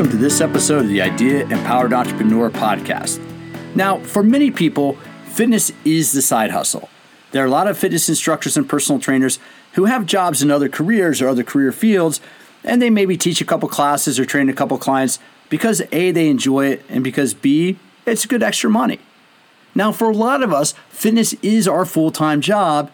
welcome 0.00 0.16
to 0.16 0.24
this 0.24 0.40
episode 0.40 0.84
of 0.84 0.88
the 0.88 1.02
Idea 1.02 1.42
Empowered 1.48 1.92
Entrepreneur 1.92 2.48
podcast. 2.48 3.20
Now, 3.74 3.98
for 3.98 4.22
many 4.22 4.50
people, 4.50 4.94
fitness 5.26 5.72
is 5.84 6.12
the 6.12 6.22
side 6.22 6.52
hustle. 6.52 6.88
There 7.32 7.44
are 7.44 7.46
a 7.46 7.50
lot 7.50 7.68
of 7.68 7.76
fitness 7.76 8.08
instructors 8.08 8.56
and 8.56 8.66
personal 8.66 8.98
trainers 8.98 9.38
who 9.74 9.84
have 9.84 10.06
jobs 10.06 10.42
in 10.42 10.50
other 10.50 10.70
careers 10.70 11.20
or 11.20 11.28
other 11.28 11.44
career 11.44 11.70
fields, 11.70 12.18
and 12.64 12.80
they 12.80 12.88
maybe 12.88 13.18
teach 13.18 13.42
a 13.42 13.44
couple 13.44 13.68
classes 13.68 14.18
or 14.18 14.24
train 14.24 14.48
a 14.48 14.54
couple 14.54 14.78
clients 14.78 15.18
because 15.50 15.82
A, 15.92 16.12
they 16.12 16.30
enjoy 16.30 16.68
it, 16.68 16.82
and 16.88 17.04
because 17.04 17.34
B, 17.34 17.78
it's 18.06 18.24
good 18.24 18.42
extra 18.42 18.70
money. 18.70 19.00
Now, 19.74 19.92
for 19.92 20.08
a 20.08 20.16
lot 20.16 20.42
of 20.42 20.50
us, 20.50 20.72
fitness 20.88 21.34
is 21.42 21.68
our 21.68 21.84
full 21.84 22.10
time 22.10 22.40
job, 22.40 22.90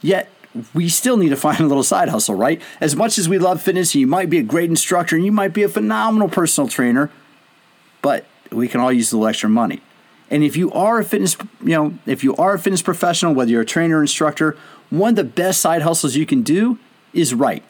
yet 0.00 0.30
we 0.74 0.88
still 0.88 1.16
need 1.16 1.30
to 1.30 1.36
find 1.36 1.60
a 1.60 1.66
little 1.66 1.82
side 1.82 2.08
hustle, 2.08 2.34
right? 2.34 2.60
As 2.80 2.96
much 2.96 3.18
as 3.18 3.28
we 3.28 3.38
love 3.38 3.62
fitness, 3.62 3.94
and 3.94 4.00
you 4.00 4.06
might 4.06 4.30
be 4.30 4.38
a 4.38 4.42
great 4.42 4.70
instructor 4.70 5.16
and 5.16 5.24
you 5.24 5.32
might 5.32 5.52
be 5.52 5.62
a 5.62 5.68
phenomenal 5.68 6.28
personal 6.28 6.68
trainer, 6.68 7.10
but 8.02 8.26
we 8.50 8.68
can 8.68 8.80
all 8.80 8.92
use 8.92 9.12
a 9.12 9.16
little 9.16 9.28
extra 9.28 9.48
money. 9.48 9.80
And 10.30 10.42
if 10.42 10.56
you 10.56 10.72
are 10.72 10.98
a 10.98 11.04
fitness, 11.04 11.36
you 11.60 11.70
know, 11.70 11.98
if 12.04 12.24
you 12.24 12.34
are 12.36 12.54
a 12.54 12.58
fitness 12.58 12.82
professional, 12.82 13.34
whether 13.34 13.50
you're 13.50 13.62
a 13.62 13.66
trainer 13.66 13.98
or 13.98 14.00
instructor, 14.00 14.56
one 14.90 15.10
of 15.10 15.16
the 15.16 15.24
best 15.24 15.60
side 15.60 15.82
hustles 15.82 16.16
you 16.16 16.26
can 16.26 16.42
do 16.42 16.78
is 17.12 17.34
write. 17.34 17.62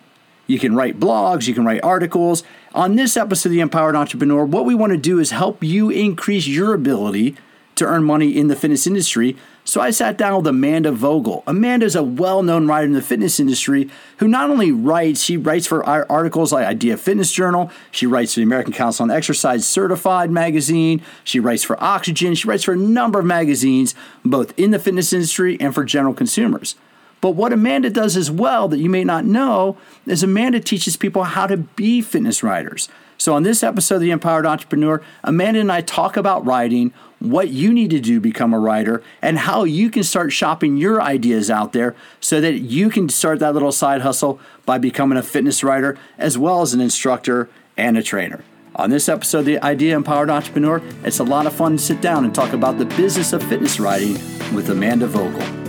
You 0.46 0.58
can 0.58 0.74
write 0.74 1.00
blogs, 1.00 1.48
you 1.48 1.54
can 1.54 1.64
write 1.64 1.82
articles. 1.82 2.42
On 2.74 2.96
this 2.96 3.16
episode 3.16 3.48
of 3.48 3.52
The 3.52 3.60
Empowered 3.60 3.96
Entrepreneur, 3.96 4.44
what 4.44 4.64
we 4.64 4.74
want 4.74 4.92
to 4.92 4.98
do 4.98 5.18
is 5.18 5.30
help 5.30 5.62
you 5.62 5.90
increase 5.90 6.46
your 6.46 6.72
ability 6.72 7.36
to 7.74 7.84
earn 7.84 8.04
money 8.04 8.36
in 8.36 8.48
the 8.48 8.56
fitness 8.56 8.86
industry 8.86 9.36
so 9.66 9.80
I 9.80 9.90
sat 9.90 10.16
down 10.16 10.36
with 10.36 10.46
Amanda 10.46 10.92
Vogel. 10.92 11.42
Amanda 11.44 11.84
is 11.84 11.96
a 11.96 12.02
well 12.02 12.42
known 12.42 12.68
writer 12.68 12.86
in 12.86 12.92
the 12.92 13.02
fitness 13.02 13.40
industry 13.40 13.90
who 14.18 14.28
not 14.28 14.48
only 14.48 14.70
writes, 14.70 15.22
she 15.22 15.36
writes 15.36 15.66
for 15.66 15.84
articles 15.84 16.52
like 16.52 16.64
Idea 16.64 16.96
Fitness 16.96 17.32
Journal, 17.32 17.70
she 17.90 18.06
writes 18.06 18.34
for 18.34 18.40
the 18.40 18.44
American 18.44 18.72
Council 18.72 19.02
on 19.02 19.10
Exercise 19.10 19.66
Certified 19.66 20.30
magazine, 20.30 21.02
she 21.24 21.40
writes 21.40 21.64
for 21.64 21.82
Oxygen, 21.82 22.36
she 22.36 22.46
writes 22.46 22.62
for 22.62 22.74
a 22.74 22.76
number 22.76 23.18
of 23.18 23.26
magazines, 23.26 23.96
both 24.24 24.56
in 24.56 24.70
the 24.70 24.78
fitness 24.78 25.12
industry 25.12 25.60
and 25.60 25.74
for 25.74 25.84
general 25.84 26.14
consumers. 26.14 26.76
But 27.20 27.32
what 27.32 27.52
Amanda 27.52 27.90
does 27.90 28.16
as 28.16 28.30
well 28.30 28.68
that 28.68 28.78
you 28.78 28.88
may 28.88 29.02
not 29.02 29.24
know 29.24 29.76
is 30.06 30.22
Amanda 30.22 30.60
teaches 30.60 30.96
people 30.96 31.24
how 31.24 31.48
to 31.48 31.56
be 31.56 32.02
fitness 32.02 32.44
writers. 32.44 32.88
So, 33.18 33.34
on 33.34 33.42
this 33.42 33.62
episode 33.62 33.96
of 33.96 34.00
The 34.02 34.10
Empowered 34.10 34.46
Entrepreneur, 34.46 35.02
Amanda 35.24 35.60
and 35.60 35.72
I 35.72 35.80
talk 35.80 36.16
about 36.16 36.44
writing, 36.44 36.92
what 37.18 37.48
you 37.48 37.72
need 37.72 37.90
to 37.90 38.00
do 38.00 38.14
to 38.14 38.20
become 38.20 38.52
a 38.52 38.58
writer, 38.58 39.02
and 39.22 39.38
how 39.38 39.64
you 39.64 39.90
can 39.90 40.02
start 40.02 40.32
shopping 40.32 40.76
your 40.76 41.00
ideas 41.00 41.50
out 41.50 41.72
there 41.72 41.96
so 42.20 42.40
that 42.40 42.58
you 42.58 42.90
can 42.90 43.08
start 43.08 43.38
that 43.38 43.54
little 43.54 43.72
side 43.72 44.02
hustle 44.02 44.38
by 44.66 44.78
becoming 44.78 45.16
a 45.16 45.22
fitness 45.22 45.64
writer 45.64 45.98
as 46.18 46.36
well 46.36 46.60
as 46.60 46.74
an 46.74 46.80
instructor 46.80 47.48
and 47.76 47.96
a 47.96 48.02
trainer. 48.02 48.44
On 48.74 48.90
this 48.90 49.08
episode 49.08 49.38
of 49.40 49.44
The 49.46 49.62
Idea 49.62 49.96
Empowered 49.96 50.28
Entrepreneur, 50.28 50.82
it's 51.02 51.18
a 51.18 51.24
lot 51.24 51.46
of 51.46 51.54
fun 51.54 51.78
to 51.78 51.82
sit 51.82 52.02
down 52.02 52.26
and 52.26 52.34
talk 52.34 52.52
about 52.52 52.76
the 52.76 52.84
business 52.84 53.32
of 53.32 53.42
fitness 53.42 53.80
writing 53.80 54.14
with 54.54 54.68
Amanda 54.68 55.06
Vogel. 55.06 55.65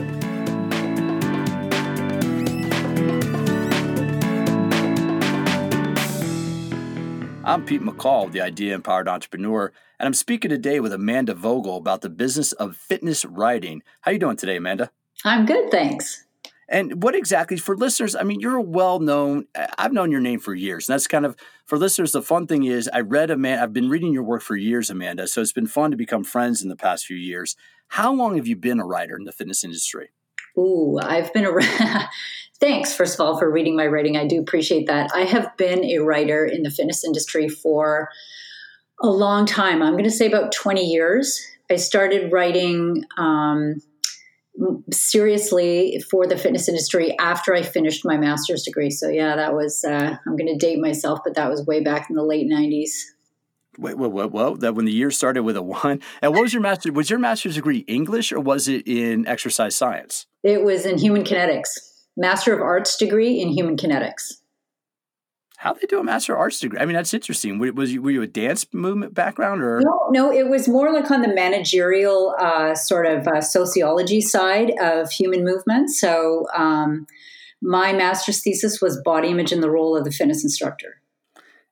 I'm 7.48 7.64
Pete 7.64 7.82
McCall, 7.82 8.30
the 8.30 8.42
Idea 8.42 8.76
Empowered 8.76 9.08
Entrepreneur, 9.08 9.72
and 10.00 10.06
I'm 10.06 10.14
speaking 10.14 10.50
today 10.50 10.82
with 10.82 10.92
Amanda 10.92 11.34
Vogel 11.34 11.78
about 11.78 12.02
the 12.02 12.10
business 12.10 12.52
of 12.52 12.76
fitness 12.76 13.24
writing. 13.24 13.84
How 14.02 14.12
you 14.12 14.20
doing 14.20 14.36
today, 14.36 14.58
Amanda? 14.58 14.92
I'm 15.24 15.46
good, 15.46 15.72
thanks. 15.72 16.26
And 16.68 17.02
what 17.02 17.16
exactly 17.16 17.56
for 17.56 17.78
listeners? 17.78 18.18
I 18.18 18.24
mean, 18.24 18.42
you're 18.42 18.58
a 18.58 18.62
well-known. 18.62 19.46
I've 19.78 19.94
known 19.94 20.12
your 20.12 20.20
name 20.20 20.42
for 20.42 20.54
years, 20.54 20.90
and 20.90 20.94
that's 20.94 21.08
kind 21.08 21.26
of 21.26 21.38
for 21.66 21.78
listeners. 21.78 22.12
The 22.12 22.22
fun 22.22 22.48
thing 22.48 22.66
is, 22.66 22.90
I 22.92 23.00
read 23.00 23.32
Amanda. 23.32 23.64
I've 23.64 23.72
been 23.72 23.88
reading 23.88 24.12
your 24.12 24.24
work 24.24 24.42
for 24.42 24.58
years, 24.58 24.90
Amanda. 24.90 25.26
So 25.26 25.40
it's 25.40 25.54
been 25.54 25.68
fun 25.68 25.92
to 25.92 25.98
become 25.98 26.26
friends 26.26 26.62
in 26.62 26.68
the 26.68 26.76
past 26.76 27.06
few 27.06 27.16
years. 27.16 27.56
How 27.88 28.14
long 28.14 28.36
have 28.36 28.48
you 28.48 28.58
been 28.58 28.82
a 28.82 28.86
writer 28.86 29.16
in 29.16 29.24
the 29.24 29.32
fitness 29.32 29.64
industry? 29.64 30.10
Ooh, 30.58 30.98
I've 31.02 31.34
been 31.34 31.46
a. 31.46 31.52
Thanks, 32.60 32.96
first 32.96 33.14
of 33.14 33.20
all, 33.20 33.38
for 33.38 33.52
reading 33.52 33.76
my 33.76 33.86
writing. 33.86 34.18
I 34.18 34.26
do 34.26 34.40
appreciate 34.40 34.88
that. 34.88 35.12
I 35.14 35.22
have 35.22 35.56
been 35.58 35.86
a 35.86 36.00
writer 36.00 36.44
in 36.44 36.64
the 36.64 36.72
fitness 36.72 37.04
industry 37.04 37.48
for 37.48 38.10
a 39.02 39.08
long 39.08 39.46
time. 39.46 39.84
I'm 39.84 39.94
going 39.94 40.06
to 40.06 40.12
say 40.12 40.26
about 40.26 40.52
20 40.52 40.84
years. 40.84 41.40
I 41.70 41.76
started 41.76 42.32
writing 42.32 43.06
um, 43.20 43.76
seriously 44.92 46.02
for 46.10 46.26
the 46.26 46.38
fitness 46.38 46.68
industry 46.68 47.16
after 47.20 47.54
I 47.54 47.62
finished 47.62 48.04
my 48.04 48.18
master's 48.18 48.64
degree. 48.64 48.90
So, 48.90 49.08
yeah, 49.08 49.36
that 49.36 49.54
was, 49.54 49.84
uh, 49.84 50.18
I'm 50.26 50.36
going 50.36 50.48
to 50.48 50.58
date 50.58 50.80
myself, 50.80 51.20
but 51.24 51.36
that 51.36 51.50
was 51.50 51.66
way 51.66 51.84
back 51.84 52.10
in 52.10 52.16
the 52.16 52.24
late 52.24 52.50
90s. 52.50 52.90
Wait, 53.78 53.98
whoa, 53.98 54.10
whoa, 54.10 54.28
whoa! 54.28 54.56
That 54.56 54.76
when 54.76 54.86
the 54.86 54.92
year 54.92 55.12
started 55.12 55.44
with 55.44 55.56
a 55.56 55.62
one, 55.62 56.02
and 56.22 56.34
what 56.34 56.42
was 56.42 56.54
your 56.54 56.62
master? 56.62 56.92
Was 56.92 57.10
your 57.10 57.20
master's 57.20 57.56
degree 57.56 57.80
English 57.88 58.32
or 58.32 58.40
was 58.40 58.68
it 58.68 58.88
in 58.88 59.28
exercise 59.28 59.76
science? 59.76 60.26
It 60.44 60.64
was 60.64 60.86
in 60.86 60.98
human 60.98 61.24
kinetics. 61.24 61.70
Master 62.18 62.54
of 62.54 62.62
Arts 62.62 62.98
degree 62.98 63.40
in 63.40 63.50
human 63.50 63.78
kinetics. 63.78 64.34
How 65.58 65.74
they 65.74 65.88
do 65.88 66.00
a 66.00 66.04
Master 66.04 66.34
of 66.34 66.40
Arts 66.40 66.60
degree? 66.60 66.80
I 66.80 66.86
mean, 66.86 66.96
that's 66.96 67.14
interesting. 67.14 67.58
Was 67.76 67.92
you 67.92 68.02
were 68.02 68.12
you 68.12 68.22
a 68.22 68.28
dance 68.28 68.66
movement 68.74 69.14
background 69.14 69.64
or 69.64 69.82
no? 69.82 70.08
No, 70.10 70.32
it 70.32 70.48
was 70.48 70.68
more 70.68 70.94
like 70.94 71.10
on 71.10 71.22
the 71.22 71.34
managerial 71.34 72.36
uh, 72.40 72.76
sort 72.76 73.08
of 73.08 73.28
uh, 73.28 73.42
sociology 73.42 74.22
side 74.22 74.74
of 74.80 75.12
human 75.12 75.44
movement. 75.44 75.90
So 75.90 76.46
um, 76.56 77.08
my 77.62 77.92
master's 77.92 78.42
thesis 78.42 78.82
was 78.82 79.02
body 79.04 79.30
image 79.30 79.52
and 79.52 79.64
the 79.64 79.70
role 79.72 79.98
of 79.98 80.04
the 80.04 80.12
fitness 80.12 80.44
instructor. 80.44 81.02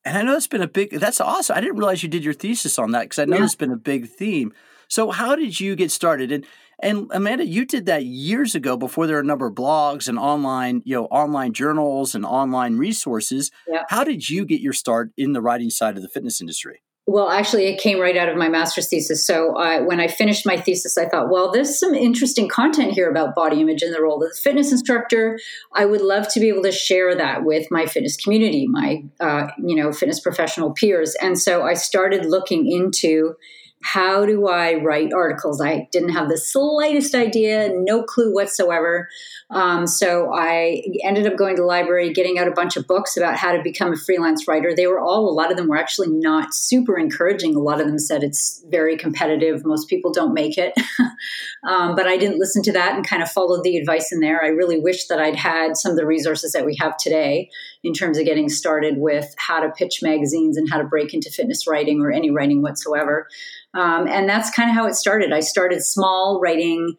And 0.05 0.17
I 0.17 0.21
know 0.21 0.35
it's 0.35 0.47
been 0.47 0.61
a 0.61 0.67
big. 0.67 0.91
That's 0.91 1.19
awesome. 1.19 1.57
I 1.57 1.61
didn't 1.61 1.77
realize 1.77 2.03
you 2.03 2.09
did 2.09 2.23
your 2.23 2.33
thesis 2.33 2.77
on 2.77 2.91
that 2.91 3.01
because 3.01 3.19
I 3.19 3.25
know 3.25 3.38
yeah. 3.38 3.43
it's 3.43 3.55
been 3.55 3.71
a 3.71 3.77
big 3.77 4.07
theme. 4.07 4.53
So 4.88 5.09
how 5.09 5.35
did 5.35 5.59
you 5.59 5.75
get 5.75 5.91
started? 5.91 6.31
And 6.31 6.45
and 6.79 7.09
Amanda, 7.11 7.45
you 7.45 7.66
did 7.66 7.85
that 7.88 8.05
years 8.05 8.53
ago 8.53 8.77
before 8.77 9.07
there 9.07 9.15
were 9.15 9.21
a 9.21 9.25
number 9.25 9.47
of 9.47 9.55
blogs 9.55 10.07
and 10.07 10.19
online, 10.19 10.81
you 10.85 10.95
know, 10.95 11.05
online 11.05 11.53
journals 11.53 12.15
and 12.15 12.25
online 12.25 12.77
resources. 12.77 13.49
Yeah. 13.67 13.83
How 13.89 14.03
did 14.03 14.29
you 14.29 14.45
get 14.45 14.61
your 14.61 14.73
start 14.73 15.11
in 15.17 15.33
the 15.33 15.41
writing 15.41 15.69
side 15.69 15.95
of 15.95 16.03
the 16.03 16.09
fitness 16.09 16.41
industry? 16.41 16.81
Well, 17.07 17.29
actually, 17.29 17.66
it 17.67 17.79
came 17.79 17.99
right 17.99 18.17
out 18.17 18.29
of 18.29 18.35
my 18.35 18.49
master's 18.49 18.89
thesis. 18.89 19.23
So 19.23 19.55
uh, 19.55 19.83
when 19.83 19.99
I 19.99 20.07
finished 20.07 20.43
my 20.43 20.57
thesis, 20.57 20.97
I 20.97 21.07
thought, 21.07 21.29
well, 21.29 21.51
there's 21.51 21.79
some 21.79 21.93
interesting 21.93 22.49
content 22.49 22.93
here 22.93 23.11
about 23.11 23.35
body 23.35 23.61
image 23.61 23.83
and 23.83 23.93
the 23.93 24.01
role 24.01 24.23
of 24.23 24.29
the 24.29 24.35
fitness 24.41 24.71
instructor. 24.71 25.38
I 25.73 25.85
would 25.85 26.01
love 26.01 26.27
to 26.29 26.39
be 26.39 26.49
able 26.49 26.63
to 26.63 26.71
share 26.71 27.13
that 27.13 27.44
with 27.44 27.69
my 27.69 27.85
fitness 27.85 28.17
community, 28.17 28.65
my 28.67 29.03
uh, 29.19 29.47
you 29.59 29.75
know 29.75 29.91
fitness 29.91 30.19
professional 30.19 30.73
peers. 30.73 31.15
And 31.21 31.38
so 31.39 31.61
I 31.61 31.75
started 31.75 32.25
looking 32.25 32.69
into 32.71 33.35
how 33.84 34.25
do 34.25 34.47
I 34.47 34.75
write 34.75 35.13
articles? 35.13 35.62
I 35.62 35.88
didn't 35.91 36.09
have 36.09 36.28
the 36.28 36.38
slightest 36.38 37.13
idea, 37.13 37.69
no 37.74 38.03
clue 38.03 38.34
whatsoever. 38.34 39.08
Um, 39.52 39.86
so 39.86 40.34
I 40.34 40.81
ended 41.03 41.28
up 41.28 41.38
going 41.38 41.56
to 41.56 41.62
the 41.62 41.68
library, 41.68 42.12
getting 42.12 42.40
out 42.40 42.47
a 42.47 42.52
bunch 42.52 42.78
of 42.78 42.88
books 42.88 43.16
about 43.16 43.38
how 43.38 43.56
to 43.56 43.62
become 43.62 43.94
a 43.94 43.96
freelance 43.96 44.47
writer. 44.47 44.74
They 44.75 44.88
were 44.88 45.00
all, 45.00 45.30
a 45.30 45.31
lot 45.31 45.52
of 45.52 45.58
them 45.58 45.68
were 45.68 45.78
actually 45.78 46.09
not 46.09 46.53
super 46.53 46.97
encouraging. 46.97 47.56
A 47.56 47.59
lot 47.59 47.80
of 47.80 47.86
them 47.86 48.00
said 48.00 48.24
it's 48.24 48.63
very 48.69 48.97
competitive. 48.97 49.63
Most 49.63 49.88
people 49.88 50.12
don't 50.12 50.34
make 50.34 50.57
it. 50.57 50.74
um, 51.68 51.96
but 51.96 52.07
I 52.07 52.18
didn't 52.18 52.40
listen 52.40 52.63
to 52.63 52.72
that 52.74 52.96
and 52.96 53.07
kind 53.07 53.22
of 53.22 53.30
followed 53.30 53.63
the 53.63 53.78
advice 53.78 54.12
in 54.12 54.19
there. 54.19 54.44
I 54.44 54.47
really 54.47 54.80
wish 54.80 55.06
that 55.07 55.19
I'd 55.19 55.36
had 55.36 55.78
some 55.78 55.92
of 55.92 55.97
the 55.97 56.07
resources 56.07 56.53
that 56.53 56.66
we 56.66 56.75
have 56.80 56.97
today 56.97 57.52
in 57.85 57.94
terms 57.94 58.18
of 58.18 58.25
getting 58.25 58.50
started 58.50 58.96
with 58.97 59.34
how 59.38 59.59
to 59.59 59.69
pitch 59.69 60.00
magazines 60.01 60.57
and 60.57 60.68
how 60.72 60.79
to 60.79 60.84
break 60.84 61.13
into 61.13 61.29
fitness 61.29 61.68
writing 61.68 62.01
or 62.01 62.12
any 62.12 62.31
writing 62.31 62.63
whatsoever. 62.63 63.28
Um, 63.75 64.07
and 64.07 64.28
that's 64.28 64.50
kind 64.50 64.72
of 64.72 64.75
how 64.75 64.88
it 64.88 64.96
started. 64.96 65.31
I 65.31 65.41
started 65.41 65.84
small, 65.84 66.40
writing 66.41 66.95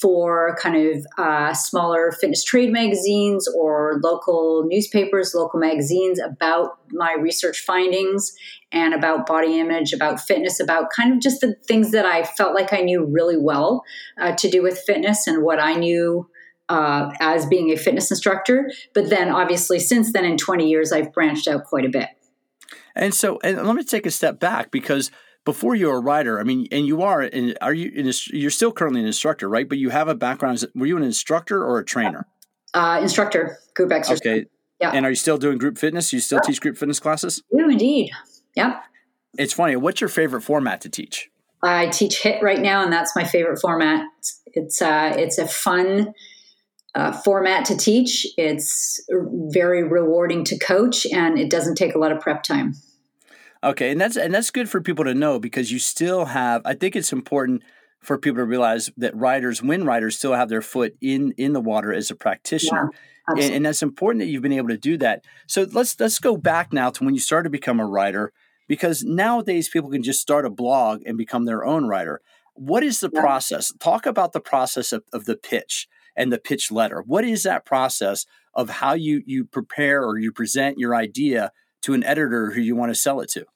for 0.00 0.56
kind 0.58 0.76
of 0.76 1.06
uh, 1.18 1.52
smaller 1.52 2.10
fitness 2.12 2.42
trade 2.42 2.72
magazines 2.72 3.46
or 3.54 4.00
local 4.02 4.64
newspapers, 4.66 5.34
local 5.34 5.60
magazines 5.60 6.18
about 6.18 6.78
my 6.90 7.12
research 7.20 7.60
findings 7.60 8.32
and 8.72 8.94
about 8.94 9.26
body 9.26 9.58
image, 9.58 9.92
about 9.92 10.20
fitness, 10.20 10.58
about 10.58 10.86
kind 10.96 11.12
of 11.12 11.20
just 11.20 11.42
the 11.42 11.54
things 11.66 11.90
that 11.90 12.06
I 12.06 12.22
felt 12.22 12.54
like 12.54 12.72
I 12.72 12.80
knew 12.80 13.04
really 13.04 13.36
well 13.36 13.84
uh, 14.18 14.34
to 14.36 14.48
do 14.48 14.62
with 14.62 14.78
fitness 14.78 15.26
and 15.26 15.42
what 15.42 15.60
I 15.60 15.74
knew. 15.74 16.30
Uh, 16.70 17.12
as 17.18 17.46
being 17.46 17.72
a 17.72 17.76
fitness 17.76 18.12
instructor, 18.12 18.70
but 18.94 19.10
then 19.10 19.28
obviously 19.28 19.80
since 19.80 20.12
then 20.12 20.24
in 20.24 20.36
20 20.36 20.68
years, 20.68 20.92
I've 20.92 21.12
branched 21.12 21.48
out 21.48 21.64
quite 21.64 21.84
a 21.84 21.88
bit. 21.88 22.06
And 22.94 23.12
so, 23.12 23.40
and 23.42 23.66
let 23.66 23.74
me 23.74 23.82
take 23.82 24.06
a 24.06 24.10
step 24.12 24.38
back 24.38 24.70
because 24.70 25.10
before 25.44 25.74
you're 25.74 25.96
a 25.96 26.00
writer, 26.00 26.38
I 26.38 26.44
mean, 26.44 26.68
and 26.70 26.86
you 26.86 27.02
are, 27.02 27.22
and 27.22 27.58
are 27.60 27.74
you? 27.74 28.12
You're 28.32 28.50
still 28.50 28.70
currently 28.70 29.00
an 29.00 29.06
instructor, 29.08 29.48
right? 29.48 29.68
But 29.68 29.78
you 29.78 29.90
have 29.90 30.06
a 30.06 30.14
background. 30.14 30.64
Were 30.76 30.86
you 30.86 30.96
an 30.96 31.02
instructor 31.02 31.64
or 31.64 31.80
a 31.80 31.84
trainer? 31.84 32.28
Uh, 32.72 33.00
instructor, 33.02 33.58
group 33.74 33.90
exercise. 33.90 34.20
Okay. 34.20 34.46
Yeah. 34.80 34.92
And 34.92 35.04
are 35.04 35.10
you 35.10 35.16
still 35.16 35.38
doing 35.38 35.58
group 35.58 35.76
fitness? 35.76 36.12
You 36.12 36.20
still 36.20 36.38
yeah. 36.44 36.46
teach 36.46 36.60
group 36.60 36.76
fitness 36.76 37.00
classes? 37.00 37.42
do 37.56 37.68
indeed. 37.68 38.12
Yeah. 38.54 38.80
It's 39.36 39.52
funny. 39.52 39.76
What's 39.76 40.00
your 40.00 40.08
favorite 40.08 40.42
format 40.42 40.80
to 40.82 40.88
teach? 40.88 41.30
I 41.62 41.88
teach 41.88 42.22
HIIT 42.22 42.42
right 42.42 42.60
now, 42.60 42.82
and 42.82 42.92
that's 42.92 43.14
my 43.14 43.24
favorite 43.24 43.58
format. 43.60 44.06
It's 44.46 44.80
uh, 44.80 45.14
it's 45.16 45.38
a 45.38 45.46
fun 45.46 46.14
uh, 46.94 47.12
format 47.12 47.64
to 47.66 47.76
teach. 47.76 48.26
It's 48.36 49.00
very 49.10 49.82
rewarding 49.84 50.44
to 50.44 50.58
coach, 50.58 51.06
and 51.06 51.38
it 51.38 51.50
doesn't 51.50 51.76
take 51.76 51.94
a 51.94 51.98
lot 51.98 52.12
of 52.12 52.20
prep 52.20 52.42
time. 52.42 52.74
Okay, 53.62 53.90
and 53.90 54.00
that's 54.00 54.16
and 54.16 54.32
that's 54.32 54.50
good 54.50 54.68
for 54.68 54.80
people 54.80 55.04
to 55.04 55.14
know 55.14 55.38
because 55.38 55.70
you 55.70 55.78
still 55.78 56.26
have. 56.26 56.62
I 56.64 56.74
think 56.74 56.96
it's 56.96 57.12
important 57.12 57.62
for 58.00 58.16
people 58.16 58.38
to 58.38 58.44
realize 58.44 58.90
that 58.96 59.14
writers, 59.14 59.62
when 59.62 59.84
writers, 59.84 60.16
still 60.16 60.34
have 60.34 60.48
their 60.48 60.62
foot 60.62 60.96
in 61.00 61.32
in 61.36 61.52
the 61.52 61.60
water 61.60 61.92
as 61.92 62.10
a 62.10 62.14
practitioner. 62.14 62.90
Yeah, 63.36 63.44
and, 63.44 63.54
and 63.56 63.66
that's 63.66 63.82
important 63.82 64.20
that 64.20 64.26
you've 64.26 64.42
been 64.42 64.52
able 64.52 64.68
to 64.68 64.78
do 64.78 64.96
that. 64.98 65.24
So 65.46 65.66
let's 65.72 65.98
let's 66.00 66.18
go 66.18 66.36
back 66.36 66.72
now 66.72 66.90
to 66.90 67.04
when 67.04 67.14
you 67.14 67.20
started 67.20 67.44
to 67.44 67.50
become 67.50 67.80
a 67.80 67.86
writer, 67.86 68.32
because 68.66 69.04
nowadays 69.04 69.68
people 69.68 69.90
can 69.90 70.02
just 70.02 70.20
start 70.20 70.46
a 70.46 70.50
blog 70.50 71.02
and 71.04 71.18
become 71.18 71.44
their 71.44 71.64
own 71.64 71.86
writer. 71.86 72.22
What 72.54 72.82
is 72.82 73.00
the 73.00 73.10
yeah. 73.12 73.20
process? 73.20 73.72
Talk 73.78 74.06
about 74.06 74.32
the 74.32 74.40
process 74.40 74.92
of, 74.92 75.04
of 75.12 75.26
the 75.26 75.36
pitch 75.36 75.86
and 76.16 76.32
the 76.32 76.38
pitch 76.38 76.70
letter. 76.70 77.02
What 77.06 77.24
is 77.24 77.42
that 77.44 77.64
process 77.64 78.26
of 78.54 78.68
how 78.68 78.94
you 78.94 79.22
you 79.26 79.44
prepare 79.44 80.02
or 80.04 80.18
you 80.18 80.32
present 80.32 80.78
your 80.78 80.94
idea 80.94 81.52
to 81.82 81.94
an 81.94 82.04
editor 82.04 82.50
who 82.50 82.60
you 82.60 82.76
want 82.76 82.90
to 82.90 82.94
sell 82.94 83.20
it 83.20 83.30
to? 83.30 83.46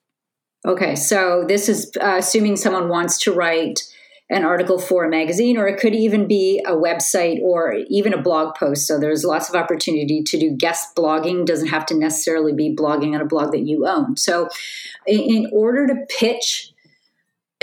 Okay, 0.66 0.96
so 0.96 1.44
this 1.46 1.68
is 1.68 1.92
uh, 2.00 2.16
assuming 2.18 2.56
someone 2.56 2.88
wants 2.88 3.18
to 3.20 3.32
write 3.32 3.82
an 4.30 4.44
article 4.44 4.78
for 4.78 5.04
a 5.04 5.10
magazine, 5.10 5.58
or 5.58 5.68
it 5.68 5.78
could 5.78 5.94
even 5.94 6.26
be 6.26 6.62
a 6.66 6.72
website 6.72 7.38
or 7.42 7.74
even 7.88 8.14
a 8.14 8.20
blog 8.20 8.54
post. 8.54 8.86
So 8.86 8.98
there's 8.98 9.24
lots 9.24 9.50
of 9.50 9.54
opportunity 9.54 10.22
to 10.22 10.38
do 10.38 10.50
guest 10.50 10.96
blogging. 10.96 11.44
Doesn't 11.44 11.68
have 11.68 11.84
to 11.86 11.94
necessarily 11.94 12.54
be 12.54 12.74
blogging 12.74 13.14
on 13.14 13.20
a 13.20 13.26
blog 13.26 13.52
that 13.52 13.66
you 13.66 13.86
own. 13.86 14.16
So, 14.16 14.48
in 15.06 15.50
order 15.52 15.86
to 15.86 15.94
pitch 16.08 16.73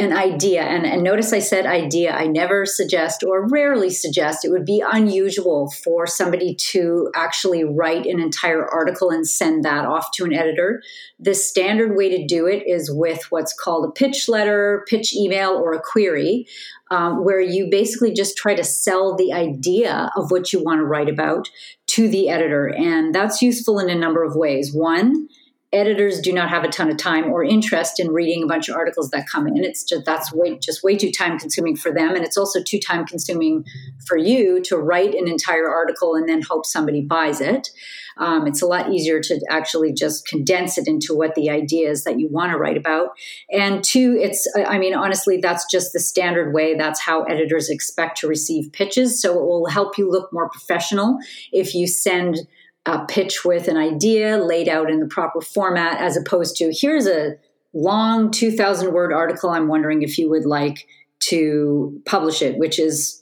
an 0.02 0.14
idea. 0.14 0.64
And, 0.64 0.86
and 0.86 1.04
notice 1.04 1.32
i 1.32 1.40
said 1.40 1.66
idea. 1.66 2.12
I 2.12 2.28
never 2.28 2.66
suggest 2.66 3.24
or 3.24 3.48
rarely 3.48 3.90
suggest. 3.90 4.44
It 4.44 4.50
would 4.50 4.66
be 4.66 4.84
unusual 4.86 5.72
for 5.84 6.08
somebody 6.08 6.56
to 6.56 7.12
actually 7.16 7.64
write 7.64 8.06
an 8.06 8.20
entire 8.20 8.68
article 8.68 9.10
and 9.12 9.28
send 9.28 9.64
that 9.64 9.86
off 9.86 10.12
to 10.14 10.26
an 10.26 10.34
editor. 10.34 10.82
The 11.20 11.34
standard 11.34 11.96
way 11.96 12.10
to 12.10 12.26
do 12.26 12.48
it 12.48 12.64
is 12.68 12.92
with 12.92 13.26
what's 13.30 13.54
called 13.54 13.86
a 13.86 13.92
pitch 13.92 14.28
letter 14.28 14.86
pitch 14.88 15.16
email 15.16 15.52
or 15.52 15.74
a 15.74 15.82
query 15.82 16.48
um, 16.90 17.24
where 17.24 17.40
you 17.40 17.70
basically 17.70 18.14
just 18.14 18.36
try 18.36 18.54
to 18.54 18.64
sell 18.64 19.16
the 19.16 19.32
idea 19.32 20.12
of 20.16 20.30
what 20.30 20.52
you 20.52 20.62
want 20.64 20.80
to 20.80 20.86
write 20.86 21.10
about 21.10 21.50
to 21.88 22.10
the 22.10 22.30
editor. 22.30 22.68
And 22.68 23.16
that's 23.16 23.42
useful 23.42 23.80
in 23.80 23.90
a 23.90 23.96
number 23.96 24.24
of 24.24 24.36
ways. 24.36 24.74
One 24.74 25.28
editors 25.74 26.20
do 26.20 26.34
not 26.34 26.50
have 26.50 26.64
a 26.64 26.68
ton 26.68 26.90
of 26.90 26.98
time 26.98 27.32
or 27.32 27.44
interest 27.44 28.00
in 28.00 28.12
reading 28.12 28.44
a 28.44 28.48
bunch 28.48 28.68
of 28.68 28.76
articles 28.76 29.10
that 29.12 29.28
come 29.28 29.48
in. 29.48 29.64
It's 29.64 29.84
just 29.84 30.06
that's 30.06 30.34
way 30.34 30.58
just 30.58 30.84
way 30.84 30.98
too 30.98 31.12
time 31.12 31.40
consuming 31.40 31.76
for 31.76 31.94
them, 31.94 32.16
and 32.16 32.26
it's 32.26 32.38
also 32.38 32.62
too 32.62 32.80
time 32.80 33.06
consuming 33.06 33.66
for 34.06 34.18
you 34.18 34.62
to 34.64 34.78
write 34.78 35.16
an 35.16 35.28
entire 35.28 35.70
article 35.70 36.16
and 36.16 36.28
then 36.28 36.42
hope 36.42 36.66
somebody 36.66 37.02
buys 37.02 37.40
it. 37.40 37.70
Um, 38.18 38.46
it's 38.46 38.62
a 38.62 38.68
lot 38.68 38.92
easier 38.92 39.22
to 39.22 39.40
actually 39.50 39.94
just 39.94 40.28
condense 40.28 40.78
it 40.78 40.88
into 40.88 41.16
what 41.16 41.36
the 41.36 41.50
idea 41.50 41.90
is 41.90 42.04
that 42.04 42.20
you 42.20 42.28
want 42.30 42.52
to 42.52 42.58
write 42.58 42.78
about. 42.78 43.12
And 43.52 43.84
two, 43.84 44.18
it's 44.22 44.48
I 44.68 44.78
mean 44.78 44.94
honestly, 44.94 45.38
that's 45.38 45.66
just 45.72 45.94
the 45.94 46.00
standard 46.00 46.54
way. 46.54 46.76
That's 46.76 47.00
how 47.00 47.24
editors 47.24 47.70
expect 47.70 48.20
to 48.20 48.28
receive 48.28 48.74
pitches. 48.74 49.22
So 49.22 49.34
it 49.40 49.46
will 49.46 49.68
help 49.68 49.98
you 49.98 50.10
look 50.10 50.32
more 50.34 50.50
professional 50.50 51.18
if 51.52 51.74
you 51.74 51.88
send 51.88 52.40
a 52.86 53.06
pitch 53.06 53.46
with 53.46 53.68
an 53.68 53.78
idea 53.78 54.38
laid 54.38 54.68
out 54.68 54.90
in 54.90 55.00
the 55.00 55.08
proper 55.08 55.42
format 55.42 56.00
as 56.00 56.18
opposed 56.18 56.56
to 56.58 56.72
here's 56.74 57.08
a 57.08 57.36
long 57.74 58.32
2000 58.32 58.92
word 58.92 59.14
article. 59.14 59.50
I'm 59.50 59.68
wondering 59.68 60.02
if 60.02 60.18
you 60.18 60.30
would 60.30 60.46
like 60.46 60.88
to 61.20 62.02
publish 62.06 62.42
it 62.42 62.58
which 62.58 62.80
is 62.80 63.22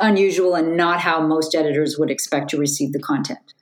unusual 0.00 0.54
and 0.54 0.76
not 0.76 1.00
how 1.00 1.26
most 1.26 1.54
editors 1.54 1.98
would 1.98 2.10
expect 2.10 2.50
to 2.50 2.58
receive 2.58 2.92
the 2.92 2.98
content. 2.98 3.54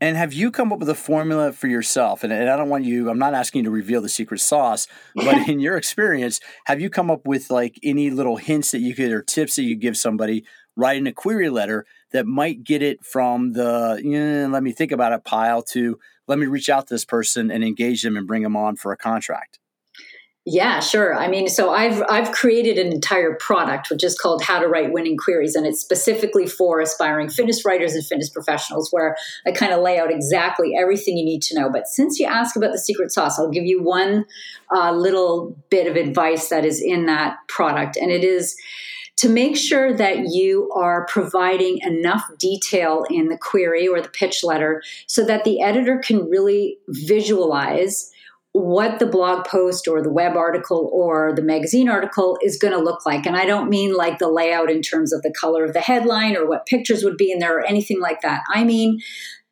And 0.00 0.16
have 0.18 0.34
you 0.34 0.50
come 0.50 0.72
up 0.72 0.80
with 0.80 0.88
a 0.90 0.94
formula 0.94 1.52
for 1.52 1.66
yourself? 1.66 2.24
And, 2.24 2.32
and, 2.32 2.50
I 2.50 2.56
don't 2.56 2.68
want 2.68 2.84
you, 2.84 3.08
I'm 3.08 3.18
not 3.18 3.32
asking 3.32 3.60
you 3.60 3.64
to 3.64 3.70
reveal 3.70 4.02
the 4.02 4.08
secret 4.08 4.40
sauce, 4.40 4.86
but 5.14 5.48
in 5.48 5.60
your 5.60 5.76
experience, 5.76 6.40
have 6.66 6.80
you 6.80 6.90
come 6.90 7.10
up 7.10 7.26
with 7.26 7.50
like 7.50 7.78
any 7.82 8.10
little 8.10 8.36
hints 8.36 8.72
that 8.72 8.80
you 8.80 8.94
could 8.94 9.12
or 9.12 9.22
tips 9.22 9.56
that 9.56 9.62
you 9.62 9.76
give 9.76 9.96
somebody? 9.96 10.44
Writing 10.76 11.06
a 11.06 11.12
query 11.12 11.48
letter 11.48 11.86
that 12.14 12.26
might 12.26 12.64
get 12.64 12.80
it 12.80 13.04
from 13.04 13.52
the 13.52 14.00
eh, 14.02 14.46
let 14.46 14.62
me 14.62 14.72
think 14.72 14.92
about 14.92 15.12
it 15.12 15.24
pile 15.24 15.62
to 15.62 15.98
let 16.26 16.38
me 16.38 16.46
reach 16.46 16.70
out 16.70 16.86
to 16.86 16.94
this 16.94 17.04
person 17.04 17.50
and 17.50 17.62
engage 17.62 18.02
them 18.02 18.16
and 18.16 18.26
bring 18.26 18.42
them 18.42 18.56
on 18.56 18.76
for 18.76 18.92
a 18.92 18.96
contract 18.96 19.58
yeah, 20.46 20.80
sure. 20.80 21.14
I 21.14 21.26
mean, 21.26 21.48
so 21.48 21.70
I've 21.70 22.02
I've 22.10 22.30
created 22.32 22.76
an 22.76 22.92
entire 22.92 23.34
product 23.34 23.88
which 23.88 24.04
is 24.04 24.18
called 24.18 24.42
How 24.42 24.58
to 24.58 24.68
Write 24.68 24.92
Winning 24.92 25.16
Queries, 25.16 25.54
and 25.54 25.66
it's 25.66 25.80
specifically 25.80 26.46
for 26.46 26.80
aspiring 26.80 27.30
fitness 27.30 27.64
writers 27.64 27.94
and 27.94 28.04
fitness 28.04 28.28
professionals, 28.28 28.90
where 28.90 29.16
I 29.46 29.52
kind 29.52 29.72
of 29.72 29.80
lay 29.80 29.98
out 29.98 30.12
exactly 30.12 30.76
everything 30.78 31.16
you 31.16 31.24
need 31.24 31.40
to 31.44 31.58
know. 31.58 31.70
But 31.70 31.86
since 31.86 32.20
you 32.20 32.26
ask 32.26 32.56
about 32.56 32.72
the 32.72 32.78
secret 32.78 33.10
sauce, 33.10 33.38
I'll 33.38 33.48
give 33.48 33.64
you 33.64 33.82
one 33.82 34.26
uh, 34.70 34.92
little 34.92 35.56
bit 35.70 35.86
of 35.86 35.96
advice 35.96 36.50
that 36.50 36.66
is 36.66 36.78
in 36.78 37.06
that 37.06 37.38
product, 37.48 37.96
and 37.96 38.10
it 38.10 38.22
is 38.22 38.54
to 39.16 39.28
make 39.28 39.56
sure 39.56 39.92
that 39.96 40.30
you 40.30 40.70
are 40.74 41.06
providing 41.06 41.78
enough 41.82 42.24
detail 42.38 43.04
in 43.08 43.28
the 43.28 43.38
query 43.38 43.86
or 43.86 44.00
the 44.00 44.08
pitch 44.08 44.42
letter 44.42 44.82
so 45.06 45.24
that 45.24 45.44
the 45.44 45.60
editor 45.60 45.98
can 45.98 46.28
really 46.28 46.78
visualize 46.88 48.10
what 48.52 49.00
the 49.00 49.06
blog 49.06 49.44
post 49.44 49.88
or 49.88 50.00
the 50.00 50.12
web 50.12 50.36
article 50.36 50.88
or 50.92 51.32
the 51.34 51.42
magazine 51.42 51.88
article 51.88 52.38
is 52.40 52.56
going 52.56 52.72
to 52.72 52.78
look 52.78 53.04
like. 53.04 53.26
And 53.26 53.36
I 53.36 53.46
don't 53.46 53.68
mean 53.68 53.94
like 53.94 54.18
the 54.18 54.28
layout 54.28 54.70
in 54.70 54.80
terms 54.80 55.12
of 55.12 55.22
the 55.22 55.32
color 55.32 55.64
of 55.64 55.72
the 55.72 55.80
headline 55.80 56.36
or 56.36 56.48
what 56.48 56.66
pictures 56.66 57.02
would 57.02 57.16
be 57.16 57.32
in 57.32 57.40
there 57.40 57.58
or 57.58 57.66
anything 57.66 58.00
like 58.00 58.20
that. 58.22 58.42
I 58.48 58.62
mean 58.62 59.00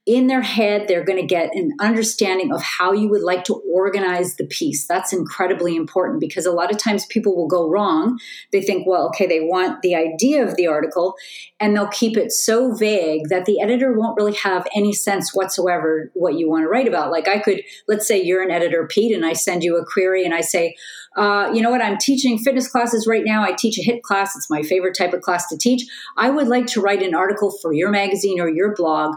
in 0.04 0.26
their 0.26 0.42
head, 0.42 0.88
they're 0.88 1.04
going 1.04 1.20
to 1.20 1.26
get 1.26 1.54
an 1.54 1.74
understanding 1.78 2.52
of 2.52 2.60
how 2.60 2.92
you 2.92 3.08
would 3.08 3.22
like 3.22 3.44
to 3.44 3.62
organize 3.72 4.34
the 4.34 4.44
piece. 4.44 4.84
That's 4.88 5.12
incredibly 5.12 5.76
important 5.76 6.18
because 6.18 6.44
a 6.44 6.50
lot 6.50 6.72
of 6.72 6.78
times 6.78 7.06
people 7.06 7.36
will 7.36 7.46
go 7.46 7.68
wrong. 7.68 8.18
They 8.50 8.62
think, 8.62 8.84
well, 8.84 9.06
okay, 9.08 9.26
they 9.26 9.40
want 9.40 9.80
the 9.82 9.94
idea 9.94 10.44
of 10.44 10.56
the 10.56 10.66
article, 10.66 11.14
and 11.60 11.76
they'll 11.76 11.86
keep 11.86 12.16
it 12.16 12.32
so 12.32 12.74
vague 12.74 13.28
that 13.28 13.44
the 13.44 13.60
editor 13.60 13.92
won't 13.92 14.16
really 14.16 14.34
have 14.34 14.66
any 14.74 14.92
sense 14.92 15.32
whatsoever 15.32 16.10
what 16.14 16.34
you 16.34 16.50
want 16.50 16.64
to 16.64 16.68
write 16.68 16.88
about. 16.88 17.12
Like 17.12 17.28
I 17.28 17.38
could, 17.38 17.62
let's 17.86 18.08
say 18.08 18.20
you're 18.20 18.42
an 18.42 18.50
editor, 18.50 18.88
Pete, 18.88 19.14
and 19.14 19.24
I 19.24 19.34
send 19.34 19.62
you 19.62 19.76
a 19.76 19.86
query 19.86 20.24
and 20.24 20.34
I 20.34 20.40
say, 20.40 20.74
uh, 21.16 21.48
you 21.54 21.62
know 21.62 21.70
what, 21.70 21.82
I'm 21.82 21.98
teaching 21.98 22.38
fitness 22.38 22.66
classes 22.66 23.06
right 23.06 23.22
now. 23.24 23.44
I 23.44 23.52
teach 23.52 23.78
a 23.78 23.82
HIIT 23.82 24.02
class. 24.02 24.34
It's 24.34 24.50
my 24.50 24.62
favorite 24.62 24.96
type 24.96 25.12
of 25.12 25.20
class 25.20 25.46
to 25.48 25.58
teach. 25.58 25.84
I 26.16 26.30
would 26.30 26.48
like 26.48 26.66
to 26.68 26.80
write 26.80 27.02
an 27.02 27.14
article 27.14 27.56
for 27.62 27.72
your 27.72 27.90
magazine 27.90 28.40
or 28.40 28.48
your 28.48 28.74
blog 28.74 29.16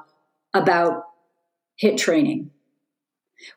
about 0.55 1.03
HIIT 1.81 1.97
training. 1.97 2.51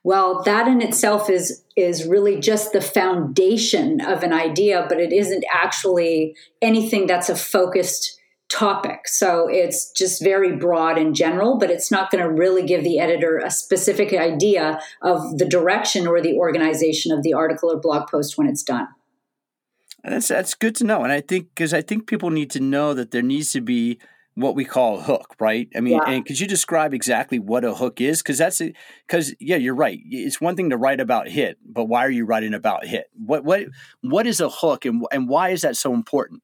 Well, 0.02 0.42
that 0.42 0.66
in 0.68 0.82
itself 0.82 1.30
is 1.30 1.64
is 1.76 2.06
really 2.06 2.40
just 2.40 2.72
the 2.72 2.80
foundation 2.80 4.00
of 4.00 4.24
an 4.24 4.32
idea, 4.32 4.84
but 4.88 4.98
it 4.98 5.12
isn't 5.12 5.44
actually 5.52 6.34
anything 6.60 7.06
that's 7.06 7.28
a 7.28 7.36
focused 7.36 8.18
topic. 8.50 9.06
So 9.06 9.46
it's 9.48 9.90
just 9.92 10.22
very 10.22 10.56
broad 10.56 10.98
in 10.98 11.14
general, 11.14 11.58
but 11.58 11.70
it's 11.70 11.90
not 11.90 12.10
going 12.10 12.24
to 12.24 12.30
really 12.30 12.64
give 12.64 12.82
the 12.82 12.98
editor 12.98 13.38
a 13.38 13.50
specific 13.50 14.12
idea 14.12 14.80
of 15.02 15.38
the 15.38 15.44
direction 15.44 16.06
or 16.06 16.20
the 16.20 16.36
organization 16.36 17.12
of 17.12 17.22
the 17.22 17.34
article 17.34 17.70
or 17.70 17.78
blog 17.78 18.08
post 18.08 18.36
when 18.36 18.48
it's 18.48 18.62
done. 18.62 18.88
That's 20.02 20.28
that's 20.28 20.54
good 20.54 20.74
to 20.76 20.84
know, 20.84 21.02
and 21.02 21.12
I 21.12 21.20
think 21.20 21.48
because 21.54 21.74
I 21.74 21.82
think 21.82 22.06
people 22.06 22.30
need 22.30 22.50
to 22.52 22.60
know 22.60 22.94
that 22.94 23.10
there 23.10 23.22
needs 23.22 23.52
to 23.52 23.60
be 23.60 23.98
what 24.38 24.54
we 24.54 24.64
call 24.64 24.98
a 24.98 25.02
hook, 25.02 25.34
right? 25.40 25.68
I 25.74 25.80
mean, 25.80 25.94
yeah. 25.94 26.10
and 26.10 26.24
could 26.24 26.38
you 26.38 26.46
describe 26.46 26.94
exactly 26.94 27.38
what 27.38 27.64
a 27.64 27.74
hook 27.74 28.00
is? 28.00 28.22
Because 28.22 28.38
that's 28.38 28.62
because 29.06 29.34
yeah, 29.40 29.56
you're 29.56 29.74
right. 29.74 30.00
It's 30.04 30.40
one 30.40 30.54
thing 30.54 30.70
to 30.70 30.76
write 30.76 31.00
about 31.00 31.26
HIIT, 31.26 31.56
but 31.66 31.86
why 31.86 32.04
are 32.04 32.10
you 32.10 32.24
writing 32.24 32.54
about 32.54 32.84
HIIT? 32.84 33.04
What 33.14 33.44
what 33.44 33.66
what 34.02 34.26
is 34.26 34.40
a 34.40 34.48
hook, 34.48 34.84
and 34.84 35.04
and 35.10 35.28
why 35.28 35.50
is 35.50 35.62
that 35.62 35.76
so 35.76 35.92
important? 35.92 36.42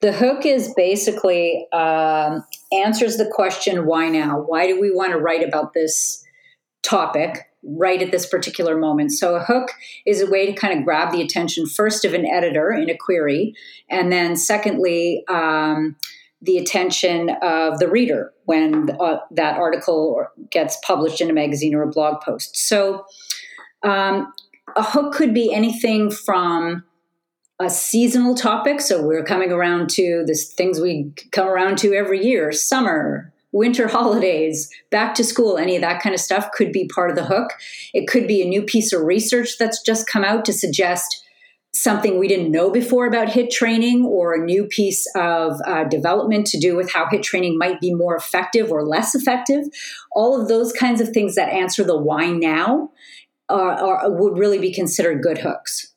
The 0.00 0.12
hook 0.12 0.46
is 0.46 0.72
basically 0.74 1.66
um, 1.72 2.44
answers 2.72 3.16
the 3.16 3.30
question 3.30 3.84
why 3.84 4.08
now? 4.08 4.40
Why 4.40 4.66
do 4.66 4.80
we 4.80 4.90
want 4.90 5.12
to 5.12 5.18
write 5.18 5.46
about 5.46 5.74
this 5.74 6.24
topic? 6.82 7.44
right 7.64 8.00
at 8.00 8.12
this 8.12 8.24
particular 8.24 8.78
moment. 8.78 9.10
So 9.10 9.34
a 9.34 9.40
hook 9.40 9.70
is 10.06 10.20
a 10.20 10.30
way 10.30 10.46
to 10.46 10.52
kind 10.52 10.78
of 10.78 10.84
grab 10.84 11.10
the 11.10 11.20
attention 11.20 11.66
first 11.66 12.04
of 12.04 12.14
an 12.14 12.24
editor 12.24 12.70
in 12.70 12.88
a 12.88 12.96
query, 12.96 13.52
and 13.90 14.12
then 14.12 14.36
secondly, 14.36 15.24
um, 15.28 15.96
the 16.40 16.58
attention 16.58 17.30
of 17.42 17.78
the 17.78 17.88
reader 17.88 18.32
when 18.44 18.90
uh, 19.00 19.18
that 19.30 19.58
article 19.58 20.26
gets 20.50 20.78
published 20.84 21.20
in 21.20 21.30
a 21.30 21.32
magazine 21.32 21.74
or 21.74 21.82
a 21.82 21.88
blog 21.88 22.20
post. 22.20 22.56
So, 22.56 23.04
um, 23.82 24.32
a 24.76 24.82
hook 24.82 25.14
could 25.14 25.32
be 25.32 25.52
anything 25.52 26.10
from 26.10 26.84
a 27.58 27.70
seasonal 27.70 28.34
topic. 28.34 28.80
So, 28.80 29.02
we're 29.02 29.24
coming 29.24 29.50
around 29.50 29.90
to 29.90 30.24
this 30.26 30.52
things 30.52 30.80
we 30.80 31.12
come 31.32 31.48
around 31.48 31.78
to 31.78 31.92
every 31.94 32.24
year 32.24 32.52
summer, 32.52 33.32
winter 33.50 33.88
holidays, 33.88 34.70
back 34.90 35.16
to 35.16 35.24
school, 35.24 35.58
any 35.58 35.74
of 35.74 35.82
that 35.82 36.00
kind 36.00 36.14
of 36.14 36.20
stuff 36.20 36.52
could 36.52 36.72
be 36.72 36.86
part 36.86 37.10
of 37.10 37.16
the 37.16 37.24
hook. 37.24 37.50
It 37.92 38.06
could 38.06 38.28
be 38.28 38.42
a 38.42 38.48
new 38.48 38.62
piece 38.62 38.92
of 38.92 39.02
research 39.02 39.58
that's 39.58 39.82
just 39.82 40.06
come 40.06 40.24
out 40.24 40.44
to 40.44 40.52
suggest 40.52 41.24
something 41.74 42.18
we 42.18 42.28
didn't 42.28 42.50
know 42.50 42.70
before 42.70 43.06
about 43.06 43.28
HIIT 43.28 43.50
training 43.50 44.04
or 44.04 44.34
a 44.34 44.44
new 44.44 44.64
piece 44.64 45.06
of 45.14 45.60
uh, 45.66 45.84
development 45.84 46.46
to 46.46 46.58
do 46.58 46.74
with 46.74 46.90
how 46.90 47.06
HIIT 47.06 47.22
training 47.22 47.58
might 47.58 47.80
be 47.80 47.94
more 47.94 48.16
effective 48.16 48.72
or 48.72 48.86
less 48.86 49.14
effective 49.14 49.64
all 50.12 50.40
of 50.40 50.48
those 50.48 50.72
kinds 50.72 51.00
of 51.00 51.10
things 51.10 51.34
that 51.34 51.48
answer 51.52 51.84
the 51.84 51.96
why 51.96 52.30
now 52.30 52.90
are, 53.48 54.10
would 54.10 54.38
really 54.38 54.58
be 54.58 54.72
considered 54.72 55.22
good 55.22 55.38
hooks. 55.38 55.94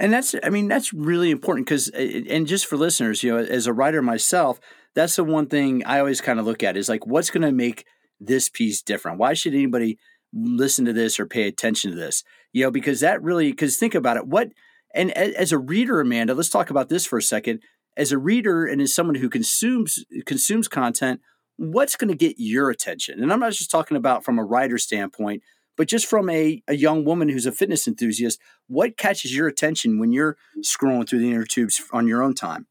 And 0.00 0.12
that's, 0.12 0.34
I 0.42 0.50
mean, 0.50 0.68
that's 0.68 0.92
really 0.92 1.30
important 1.30 1.66
because, 1.66 1.88
and 1.88 2.46
just 2.46 2.66
for 2.66 2.76
listeners, 2.76 3.22
you 3.22 3.32
know, 3.32 3.38
as 3.38 3.66
a 3.66 3.72
writer 3.72 4.02
myself, 4.02 4.60
that's 4.94 5.16
the 5.16 5.24
one 5.24 5.46
thing 5.46 5.84
I 5.86 6.00
always 6.00 6.20
kind 6.20 6.38
of 6.38 6.46
look 6.46 6.62
at 6.62 6.76
is 6.76 6.88
like, 6.88 7.06
what's 7.06 7.30
going 7.30 7.42
to 7.42 7.52
make 7.52 7.86
this 8.20 8.48
piece 8.48 8.82
different? 8.82 9.18
Why 9.18 9.34
should 9.34 9.54
anybody 9.54 9.98
listen 10.34 10.84
to 10.84 10.92
this 10.92 11.20
or 11.20 11.26
pay 11.26 11.46
attention 11.46 11.90
to 11.90 11.96
this? 11.96 12.24
You 12.52 12.64
know, 12.64 12.70
because 12.70 13.00
that 13.00 13.22
really, 13.22 13.50
because 13.50 13.76
think 13.76 13.94
about 13.94 14.16
it, 14.16 14.26
what, 14.26 14.50
and 14.94 15.10
as 15.12 15.52
a 15.52 15.58
reader, 15.58 16.00
Amanda, 16.00 16.34
let's 16.34 16.48
talk 16.48 16.70
about 16.70 16.88
this 16.88 17.04
for 17.04 17.18
a 17.18 17.22
second. 17.22 17.60
As 17.96 18.12
a 18.12 18.18
reader 18.18 18.64
and 18.64 18.80
as 18.80 18.94
someone 18.94 19.16
who 19.16 19.28
consumes 19.28 20.04
consumes 20.26 20.68
content, 20.68 21.20
what's 21.56 21.96
going 21.96 22.08
to 22.08 22.16
get 22.16 22.36
your 22.38 22.70
attention? 22.70 23.22
And 23.22 23.32
I'm 23.32 23.40
not 23.40 23.52
just 23.52 23.70
talking 23.70 23.96
about 23.96 24.24
from 24.24 24.38
a 24.38 24.44
writer 24.44 24.78
standpoint, 24.78 25.42
but 25.76 25.88
just 25.88 26.06
from 26.06 26.30
a, 26.30 26.62
a 26.68 26.76
young 26.76 27.04
woman 27.04 27.28
who's 27.28 27.46
a 27.46 27.52
fitness 27.52 27.86
enthusiast, 27.86 28.40
what 28.68 28.96
catches 28.96 29.34
your 29.34 29.48
attention 29.48 29.98
when 29.98 30.12
you're 30.12 30.36
scrolling 30.60 31.08
through 31.08 31.20
the 31.20 31.30
inner 31.30 31.44
tubes 31.44 31.82
on 31.92 32.06
your 32.06 32.22
own 32.22 32.34
time? 32.34 32.66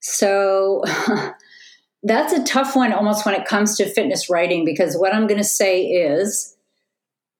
So 0.00 0.82
that's 2.02 2.32
a 2.32 2.44
tough 2.44 2.76
one 2.76 2.92
almost 2.92 3.26
when 3.26 3.34
it 3.34 3.46
comes 3.46 3.76
to 3.78 3.88
fitness 3.88 4.30
writing, 4.30 4.64
because 4.64 4.96
what 4.96 5.14
I'm 5.14 5.26
going 5.26 5.40
to 5.40 5.44
say 5.44 5.82
is 5.82 6.53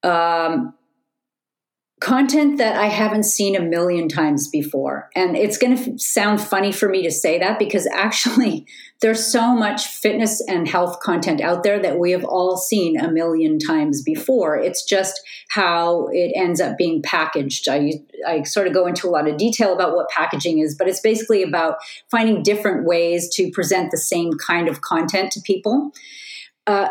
um, 0.05 0.75
content 2.05 2.59
that 2.59 2.77
I 2.77 2.87
haven't 2.87 3.23
seen 3.23 3.57
a 3.57 3.63
million 3.63 4.09
times 4.09 4.49
before. 4.49 5.09
And 5.17 5.37
it's 5.37 5.57
going 5.57 5.75
to 5.75 5.93
f- 5.93 5.99
sound 5.99 6.39
funny 6.39 6.71
for 6.71 6.87
me 6.87 7.03
to 7.05 7.11
say 7.11 7.39
that 7.39 7.59
because 7.59 7.89
actually 7.95 8.67
there's 9.01 9.25
so 9.25 9.55
much 9.55 9.87
fitness 9.87 10.43
and 10.47 10.69
health 10.69 11.01
content 11.01 11.41
out 11.41 11.63
there 11.63 11.79
that 11.81 11.99
we 11.99 12.11
have 12.11 12.25
all 12.25 12.59
seen 12.59 13.01
a 13.01 13.11
million 13.11 13.59
times 13.59 14.03
before. 14.03 14.57
It's 14.57 14.85
just 14.85 15.19
how 15.49 16.09
it 16.13 16.33
ends 16.35 16.61
up 16.61 16.77
being 16.77 17.01
packaged. 17.01 17.69
I, 17.71 17.93
I 18.27 18.43
sort 18.43 18.67
of 18.67 18.75
go 18.75 18.87
into 18.87 19.09
a 19.09 19.11
lot 19.11 19.27
of 19.27 19.39
detail 19.39 19.73
about 19.73 19.95
what 19.95 20.11
packaging 20.11 20.59
is, 20.59 20.77
but 20.77 20.89
it's 20.89 21.01
basically 21.01 21.43
about 21.43 21.77
finding 22.11 22.43
different 22.43 22.87
ways 22.87 23.35
to 23.37 23.51
present 23.51 23.91
the 23.91 23.99
same 23.99 24.33
kind 24.35 24.69
of 24.69 24.83
content 24.83 25.33
to 25.33 25.41
people. 25.41 25.93
Uh, 26.67 26.89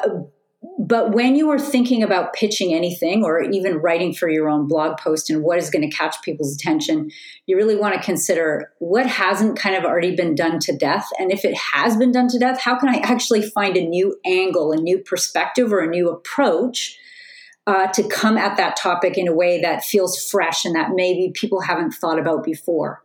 but 0.79 1.13
when 1.13 1.35
you 1.35 1.49
are 1.49 1.59
thinking 1.59 2.03
about 2.03 2.33
pitching 2.33 2.73
anything 2.73 3.23
or 3.23 3.41
even 3.41 3.77
writing 3.77 4.13
for 4.13 4.29
your 4.29 4.47
own 4.47 4.67
blog 4.67 4.97
post 4.97 5.29
and 5.29 5.43
what 5.43 5.57
is 5.57 5.69
going 5.69 5.87
to 5.89 5.95
catch 5.95 6.21
people's 6.21 6.55
attention, 6.55 7.11
you 7.45 7.57
really 7.57 7.75
want 7.75 7.95
to 7.95 8.01
consider 8.01 8.71
what 8.79 9.05
hasn't 9.05 9.57
kind 9.57 9.75
of 9.75 9.83
already 9.83 10.15
been 10.15 10.35
done 10.35 10.59
to 10.59 10.75
death. 10.75 11.07
And 11.19 11.31
if 11.31 11.43
it 11.43 11.55
has 11.73 11.97
been 11.97 12.11
done 12.11 12.29
to 12.29 12.39
death, 12.39 12.61
how 12.61 12.77
can 12.77 12.89
I 12.89 12.99
actually 12.99 13.41
find 13.41 13.75
a 13.75 13.85
new 13.85 14.17
angle, 14.25 14.71
a 14.71 14.77
new 14.77 14.99
perspective, 14.99 15.71
or 15.71 15.79
a 15.79 15.89
new 15.89 16.09
approach 16.09 16.97
uh, 17.67 17.87
to 17.87 18.07
come 18.07 18.37
at 18.37 18.57
that 18.57 18.77
topic 18.77 19.17
in 19.17 19.27
a 19.27 19.35
way 19.35 19.61
that 19.61 19.83
feels 19.83 20.29
fresh 20.29 20.65
and 20.65 20.75
that 20.75 20.91
maybe 20.93 21.31
people 21.33 21.61
haven't 21.61 21.91
thought 21.91 22.19
about 22.19 22.43
before? 22.43 23.02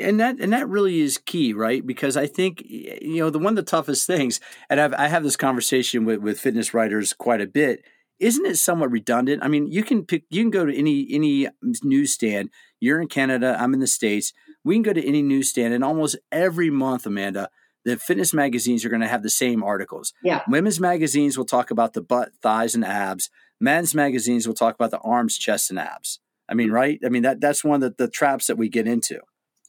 And 0.00 0.20
that 0.20 0.38
and 0.40 0.52
that 0.52 0.68
really 0.68 1.00
is 1.00 1.18
key 1.18 1.52
right? 1.52 1.86
Because 1.86 2.16
i 2.16 2.26
think 2.26 2.62
you 2.66 3.18
know 3.18 3.30
the 3.30 3.38
one 3.38 3.52
of 3.52 3.56
the 3.56 3.62
toughest 3.70 4.06
things 4.06 4.40
and 4.70 4.80
I've, 4.80 4.94
i 4.94 5.08
have 5.08 5.22
this 5.22 5.36
conversation 5.36 6.04
with, 6.04 6.20
with 6.20 6.40
fitness 6.40 6.72
writers 6.72 7.12
quite 7.12 7.40
a 7.40 7.46
bit 7.46 7.84
isn't 8.20 8.46
it 8.46 8.56
somewhat 8.56 8.92
redundant? 8.92 9.42
I 9.42 9.48
mean 9.48 9.66
you 9.66 9.82
can 9.82 10.04
pick 10.04 10.24
you 10.30 10.42
can 10.42 10.50
go 10.50 10.64
to 10.64 10.76
any 10.76 11.08
any 11.10 11.48
um, 11.48 11.72
newsstand. 11.82 12.50
You're 12.80 13.00
in 13.00 13.08
canada 13.08 13.56
i'm 13.58 13.74
in 13.74 13.80
the 13.80 13.86
states. 13.86 14.32
We 14.64 14.76
can 14.76 14.82
go 14.82 14.92
to 14.92 15.06
any 15.06 15.22
newsstand 15.22 15.74
and 15.74 15.82
almost 15.82 16.16
every 16.30 16.70
month 16.70 17.06
amanda 17.06 17.50
the 17.84 17.96
fitness 17.96 18.32
magazines 18.32 18.84
are 18.84 18.88
going 18.88 19.02
to 19.02 19.08
have 19.08 19.24
the 19.24 19.30
same 19.30 19.64
articles. 19.64 20.12
Yeah. 20.22 20.42
Women's 20.46 20.78
magazines 20.78 21.36
will 21.36 21.44
talk 21.44 21.72
about 21.72 21.94
the 21.94 22.00
butt 22.00 22.30
thighs 22.40 22.76
and 22.76 22.84
abs. 22.84 23.28
Men's 23.60 23.92
magazines 23.92 24.46
will 24.46 24.54
talk 24.54 24.76
about 24.76 24.92
the 24.92 25.00
arms 25.00 25.36
chest 25.36 25.70
and 25.70 25.80
abs. 25.80 26.20
I 26.48 26.54
mean 26.54 26.68
mm. 26.68 26.74
right? 26.74 27.00
I 27.04 27.08
mean 27.08 27.22
that 27.22 27.40
that's 27.40 27.64
one 27.64 27.82
of 27.82 27.96
the, 27.96 28.04
the 28.04 28.10
traps 28.10 28.46
that 28.46 28.56
we 28.56 28.68
get 28.68 28.86
into 28.86 29.20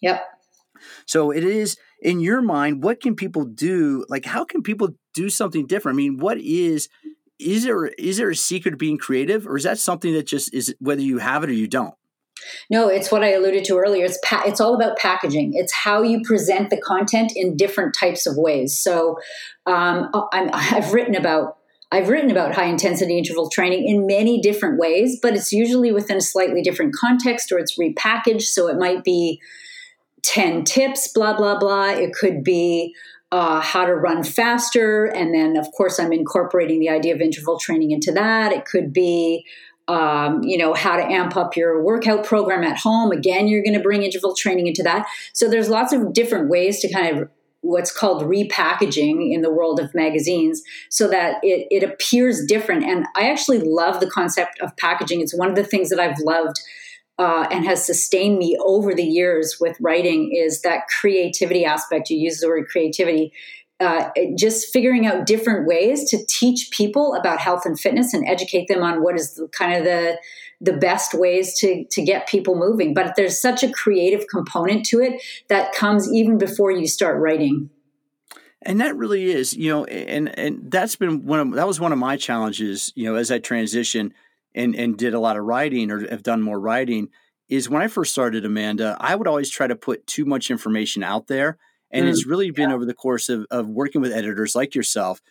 Yep. 0.03 0.21
So 1.05 1.31
it 1.31 1.45
is 1.45 1.77
in 2.01 2.19
your 2.19 2.41
mind, 2.41 2.83
what 2.83 2.99
can 2.99 3.15
people 3.15 3.45
do? 3.45 4.05
Like, 4.09 4.25
how 4.25 4.43
can 4.43 4.61
people 4.61 4.89
do 5.13 5.29
something 5.29 5.65
different? 5.65 5.95
I 5.95 5.97
mean, 5.97 6.17
what 6.17 6.37
is 6.37 6.89
is 7.39 7.63
there 7.63 7.85
is 7.85 8.17
there 8.17 8.29
a 8.29 8.35
secret 8.35 8.71
to 8.71 8.77
being 8.77 8.97
creative, 8.97 9.47
or 9.47 9.57
is 9.57 9.63
that 9.63 9.79
something 9.79 10.13
that 10.13 10.27
just 10.27 10.53
is 10.53 10.75
whether 10.79 11.01
you 11.01 11.17
have 11.17 11.43
it 11.43 11.49
or 11.49 11.53
you 11.53 11.67
don't? 11.67 11.95
No, 12.69 12.89
it's 12.89 13.11
what 13.11 13.23
I 13.23 13.31
alluded 13.31 13.63
to 13.65 13.77
earlier. 13.77 14.03
It's 14.03 14.19
pa- 14.23 14.43
it's 14.45 14.59
all 14.59 14.75
about 14.75 14.97
packaging. 14.97 15.53
It's 15.55 15.71
how 15.71 16.01
you 16.01 16.21
present 16.23 16.69
the 16.69 16.81
content 16.81 17.31
in 17.35 17.55
different 17.55 17.95
types 17.97 18.27
of 18.27 18.35
ways. 18.35 18.77
So, 18.77 19.17
um, 19.65 20.09
i 20.33 20.59
have 20.59 20.91
written 20.91 21.15
about 21.15 21.57
I've 21.93 22.09
written 22.09 22.31
about 22.31 22.55
high 22.55 22.65
intensity 22.65 23.19
interval 23.19 23.49
training 23.49 23.87
in 23.87 24.07
many 24.07 24.41
different 24.41 24.79
ways, 24.79 25.19
but 25.21 25.35
it's 25.35 25.53
usually 25.53 25.91
within 25.91 26.17
a 26.17 26.21
slightly 26.21 26.63
different 26.63 26.95
context 26.95 27.51
or 27.51 27.59
it's 27.59 27.77
repackaged. 27.77 28.47
So 28.47 28.67
it 28.67 28.77
might 28.77 29.03
be 29.03 29.39
10 30.23 30.63
tips, 30.63 31.09
blah, 31.09 31.35
blah, 31.35 31.57
blah. 31.57 31.89
It 31.89 32.13
could 32.13 32.43
be 32.43 32.95
uh, 33.31 33.61
how 33.61 33.85
to 33.85 33.95
run 33.95 34.23
faster. 34.23 35.05
And 35.05 35.33
then, 35.33 35.57
of 35.57 35.71
course, 35.71 35.99
I'm 35.99 36.13
incorporating 36.13 36.79
the 36.79 36.89
idea 36.89 37.15
of 37.15 37.21
interval 37.21 37.57
training 37.59 37.91
into 37.91 38.11
that. 38.11 38.51
It 38.51 38.65
could 38.65 38.93
be, 38.93 39.45
um, 39.87 40.43
you 40.43 40.57
know, 40.57 40.73
how 40.73 40.95
to 40.95 41.03
amp 41.03 41.35
up 41.35 41.55
your 41.55 41.83
workout 41.83 42.23
program 42.23 42.63
at 42.63 42.77
home. 42.77 43.11
Again, 43.11 43.47
you're 43.47 43.63
going 43.63 43.73
to 43.73 43.81
bring 43.81 44.03
interval 44.03 44.35
training 44.35 44.67
into 44.67 44.83
that. 44.83 45.07
So 45.33 45.49
there's 45.49 45.69
lots 45.69 45.93
of 45.93 46.13
different 46.13 46.49
ways 46.49 46.79
to 46.81 46.91
kind 46.91 47.17
of 47.17 47.29
what's 47.61 47.91
called 47.91 48.23
repackaging 48.23 49.33
in 49.33 49.41
the 49.41 49.51
world 49.51 49.79
of 49.79 49.95
magazines 49.95 50.61
so 50.89 51.07
that 51.07 51.37
it, 51.41 51.65
it 51.71 51.81
appears 51.81 52.45
different. 52.45 52.83
And 52.83 53.05
I 53.15 53.31
actually 53.31 53.59
love 53.59 53.99
the 53.99 54.09
concept 54.09 54.59
of 54.59 54.75
packaging. 54.77 55.21
It's 55.21 55.35
one 55.35 55.49
of 55.49 55.55
the 55.55 55.63
things 55.63 55.89
that 55.89 55.99
I've 55.99 56.19
loved 56.19 56.59
uh, 57.19 57.47
and 57.51 57.65
has 57.65 57.85
sustained 57.85 58.39
me 58.39 58.57
over 58.63 58.93
the 58.93 59.03
years 59.03 59.57
with 59.59 59.77
writing 59.79 60.31
is 60.35 60.61
that 60.61 60.87
creativity 60.87 61.65
aspect. 61.65 62.09
You 62.09 62.17
use 62.17 62.39
the 62.39 62.47
word 62.47 62.67
creativity. 62.67 63.33
Uh, 63.79 64.09
just 64.37 64.71
figuring 64.71 65.05
out 65.05 65.25
different 65.25 65.67
ways 65.67 66.09
to 66.09 66.17
teach 66.27 66.69
people 66.71 67.15
about 67.15 67.39
health 67.39 67.65
and 67.65 67.77
fitness 67.77 68.13
and 68.13 68.25
educate 68.27 68.67
them 68.67 68.81
on 68.81 69.03
what 69.03 69.15
is 69.15 69.33
the, 69.33 69.47
kind 69.49 69.73
of 69.73 69.83
the 69.83 70.17
the 70.61 70.71
best 70.71 71.13
ways 71.13 71.59
to 71.59 71.83
to 71.91 72.01
get 72.01 72.27
people 72.27 72.55
moving. 72.55 72.93
But 72.93 73.15
there's 73.15 73.41
such 73.41 73.63
a 73.63 73.71
creative 73.71 74.25
component 74.27 74.85
to 74.87 75.01
it 75.01 75.21
that 75.49 75.73
comes 75.73 76.11
even 76.13 76.37
before 76.37 76.71
you 76.71 76.87
start 76.87 77.19
writing. 77.19 77.69
And 78.61 78.79
that 78.79 78.95
really 78.95 79.29
is, 79.31 79.53
you 79.53 79.69
know, 79.69 79.83
and 79.85 80.37
and 80.39 80.71
that's 80.71 80.95
been 80.95 81.25
one 81.25 81.39
of 81.39 81.51
that 81.53 81.67
was 81.67 81.81
one 81.81 81.91
of 81.91 81.99
my 81.99 82.15
challenges, 82.15 82.93
you 82.95 83.05
know, 83.05 83.15
as 83.15 83.29
I 83.29 83.39
transition 83.39 84.13
and 84.55 84.75
and 84.75 84.97
did 84.97 85.13
a 85.13 85.19
lot 85.19 85.37
of 85.37 85.43
writing 85.43 85.91
or 85.91 86.07
have 86.09 86.23
done 86.23 86.41
more 86.41 86.59
writing 86.59 87.09
is 87.49 87.69
when 87.69 87.81
I 87.81 87.87
first 87.87 88.11
started 88.11 88.45
Amanda, 88.45 88.97
I 88.99 89.15
would 89.15 89.27
always 89.27 89.49
try 89.49 89.67
to 89.67 89.75
put 89.75 90.07
too 90.07 90.25
much 90.25 90.49
information 90.49 91.03
out 91.03 91.27
there. 91.27 91.57
And 91.91 92.05
mm, 92.05 92.09
it's 92.09 92.25
really 92.25 92.51
been 92.51 92.69
yeah. 92.69 92.75
over 92.75 92.85
the 92.85 92.93
course 92.93 93.29
of, 93.29 93.45
of 93.51 93.67
working 93.67 94.01
with 94.01 94.11
editors 94.11 94.55
like 94.55 94.73
yourself. 94.73 95.21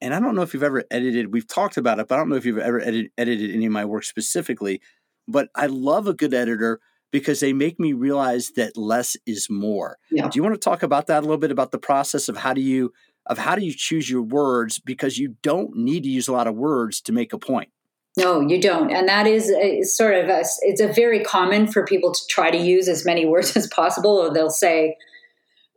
And 0.00 0.14
I 0.14 0.20
don't 0.20 0.34
know 0.34 0.42
if 0.42 0.52
you've 0.52 0.62
ever 0.62 0.84
edited, 0.90 1.32
we've 1.32 1.46
talked 1.46 1.76
about 1.76 1.98
it, 1.98 2.08
but 2.08 2.14
I 2.14 2.18
don't 2.18 2.28
know 2.28 2.36
if 2.36 2.44
you've 2.44 2.58
ever 2.58 2.80
edit, 2.80 3.12
edited 3.16 3.54
any 3.54 3.66
of 3.66 3.72
my 3.72 3.84
work 3.84 4.04
specifically. 4.04 4.80
But 5.28 5.48
I 5.54 5.66
love 5.66 6.06
a 6.06 6.14
good 6.14 6.34
editor 6.34 6.80
because 7.12 7.40
they 7.40 7.52
make 7.52 7.78
me 7.78 7.92
realize 7.92 8.50
that 8.56 8.76
less 8.76 9.16
is 9.26 9.48
more. 9.50 9.98
Yeah. 10.10 10.28
Do 10.28 10.38
you 10.38 10.42
want 10.42 10.54
to 10.54 10.60
talk 10.60 10.82
about 10.82 11.06
that 11.06 11.20
a 11.20 11.22
little 11.22 11.38
bit 11.38 11.50
about 11.50 11.70
the 11.70 11.78
process 11.78 12.28
of 12.28 12.36
how 12.36 12.54
do 12.54 12.60
you 12.60 12.92
of 13.26 13.38
how 13.38 13.54
do 13.54 13.64
you 13.64 13.72
choose 13.74 14.10
your 14.10 14.22
words 14.22 14.78
because 14.78 15.18
you 15.18 15.36
don't 15.42 15.76
need 15.76 16.02
to 16.02 16.08
use 16.08 16.26
a 16.26 16.32
lot 16.32 16.46
of 16.46 16.54
words 16.54 17.00
to 17.02 17.12
make 17.12 17.32
a 17.32 17.38
point? 17.38 17.70
No, 18.16 18.40
you 18.40 18.60
don't. 18.60 18.90
And 18.90 19.08
that 19.08 19.26
is 19.26 19.50
a, 19.50 19.82
sort 19.82 20.14
of 20.14 20.28
a, 20.28 20.42
it's 20.62 20.80
a 20.80 20.92
very 20.92 21.22
common 21.22 21.66
for 21.66 21.84
people 21.84 22.12
to 22.12 22.20
try 22.28 22.50
to 22.50 22.58
use 22.58 22.88
as 22.88 23.04
many 23.04 23.24
words 23.24 23.56
as 23.56 23.66
possible, 23.68 24.16
or 24.16 24.32
they'll 24.32 24.50
say, 24.50 24.96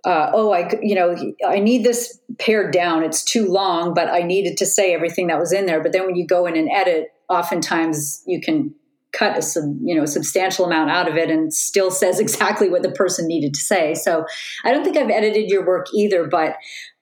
uh, 0.06 0.32
oh, 0.34 0.52
I, 0.52 0.70
you 0.82 0.96
know, 0.96 1.16
I 1.48 1.60
need 1.60 1.86
this 1.86 2.20
pared 2.38 2.74
down. 2.74 3.04
It's 3.04 3.24
too 3.24 3.48
long, 3.48 3.94
but 3.94 4.10
I 4.10 4.22
needed 4.22 4.58
to 4.58 4.66
say 4.66 4.94
everything 4.94 5.28
that 5.28 5.40
was 5.40 5.54
in 5.54 5.66
there. 5.66 5.82
But 5.82 5.94
then 5.94 6.06
when 6.06 6.16
you 6.16 6.28
go 6.28 6.46
in 6.46 6.58
and 6.58 6.70
edit, 6.70 7.14
oftentimes 7.30 8.22
you 8.28 8.42
can 8.42 8.76
cut 9.14 9.38
a 9.38 9.62
you 9.84 9.96
know 9.96 10.06
substantial 10.06 10.66
amount 10.66 10.90
out 10.90 11.08
of 11.08 11.16
it 11.16 11.30
and 11.30 11.54
still 11.54 11.92
says 12.02 12.20
exactly 12.20 12.70
what 12.70 12.84
the 12.84 12.92
person 12.92 13.28
needed 13.28 13.54
to 13.54 13.62
say. 13.62 13.94
So 13.94 14.26
I 14.66 14.72
don't 14.72 14.84
think 14.84 14.98
I've 14.98 15.10
edited 15.10 15.50
your 15.50 15.66
work 15.66 15.88
either, 15.94 16.28
but 16.28 16.56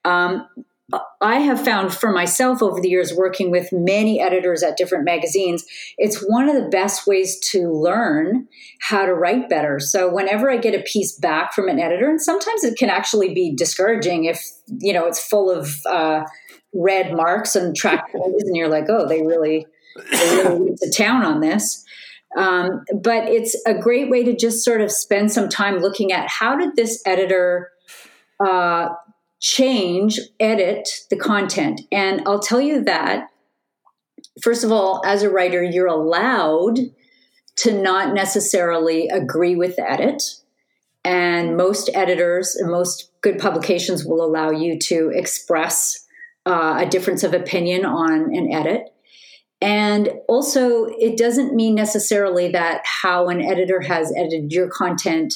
um, 0.05 0.47
I 1.21 1.39
have 1.39 1.63
found 1.63 1.93
for 1.93 2.11
myself 2.11 2.61
over 2.61 2.81
the 2.81 2.89
years 2.89 3.13
working 3.13 3.51
with 3.51 3.71
many 3.71 4.19
editors 4.19 4.63
at 4.63 4.77
different 4.77 5.05
magazines, 5.05 5.65
it's 5.97 6.17
one 6.27 6.49
of 6.49 6.55
the 6.55 6.69
best 6.69 7.05
ways 7.05 7.39
to 7.51 7.71
learn 7.71 8.47
how 8.81 9.05
to 9.05 9.13
write 9.13 9.49
better. 9.49 9.79
So 9.79 10.11
whenever 10.11 10.49
I 10.49 10.57
get 10.57 10.73
a 10.73 10.83
piece 10.83 11.17
back 11.17 11.53
from 11.53 11.69
an 11.69 11.79
editor, 11.79 12.09
and 12.09 12.21
sometimes 12.21 12.63
it 12.63 12.77
can 12.77 12.89
actually 12.89 13.33
be 13.33 13.53
discouraging 13.55 14.25
if 14.25 14.43
you 14.79 14.93
know 14.93 15.05
it's 15.05 15.23
full 15.23 15.49
of 15.49 15.75
uh, 15.85 16.23
red 16.73 17.13
marks 17.13 17.55
and 17.55 17.75
track 17.75 18.05
and 18.13 18.55
you're 18.55 18.69
like, 18.69 18.85
oh, 18.89 19.07
they 19.07 19.21
really 19.21 19.67
they 20.11 20.43
really 20.43 20.59
went 20.59 20.79
to 20.79 20.91
town 20.91 21.23
on 21.23 21.41
this. 21.41 21.85
Um, 22.37 22.85
but 22.93 23.27
it's 23.27 23.61
a 23.65 23.73
great 23.73 24.09
way 24.09 24.23
to 24.23 24.35
just 24.35 24.63
sort 24.63 24.79
of 24.79 24.89
spend 24.89 25.31
some 25.31 25.49
time 25.49 25.79
looking 25.79 26.13
at 26.13 26.29
how 26.29 26.55
did 26.55 26.77
this 26.77 27.01
editor 27.05 27.69
uh, 28.39 28.89
change, 29.41 30.19
edit 30.39 30.87
the 31.09 31.17
content. 31.17 31.81
And 31.91 32.21
I'll 32.25 32.39
tell 32.39 32.61
you 32.61 32.83
that 32.83 33.27
first 34.41 34.63
of 34.63 34.71
all, 34.71 35.01
as 35.05 35.23
a 35.23 35.29
writer, 35.29 35.63
you're 35.63 35.87
allowed 35.87 36.79
to 37.57 37.81
not 37.81 38.13
necessarily 38.13 39.07
agree 39.09 39.55
with 39.55 39.75
the 39.75 39.89
edit. 39.89 40.23
And 41.03 41.57
most 41.57 41.89
editors 41.93 42.55
and 42.55 42.71
most 42.71 43.11
good 43.21 43.39
publications 43.39 44.05
will 44.05 44.23
allow 44.23 44.51
you 44.51 44.77
to 44.79 45.11
express 45.13 46.05
uh, 46.45 46.77
a 46.79 46.85
difference 46.85 47.23
of 47.23 47.33
opinion 47.33 47.85
on 47.85 48.35
an 48.35 48.51
edit. 48.51 48.93
And 49.61 50.11
also, 50.27 50.85
it 50.85 51.17
doesn't 51.17 51.53
mean 51.53 51.75
necessarily 51.75 52.51
that 52.51 52.81
how 52.83 53.27
an 53.29 53.41
editor 53.41 53.81
has 53.81 54.11
edited 54.15 54.51
your 54.51 54.69
content 54.69 55.35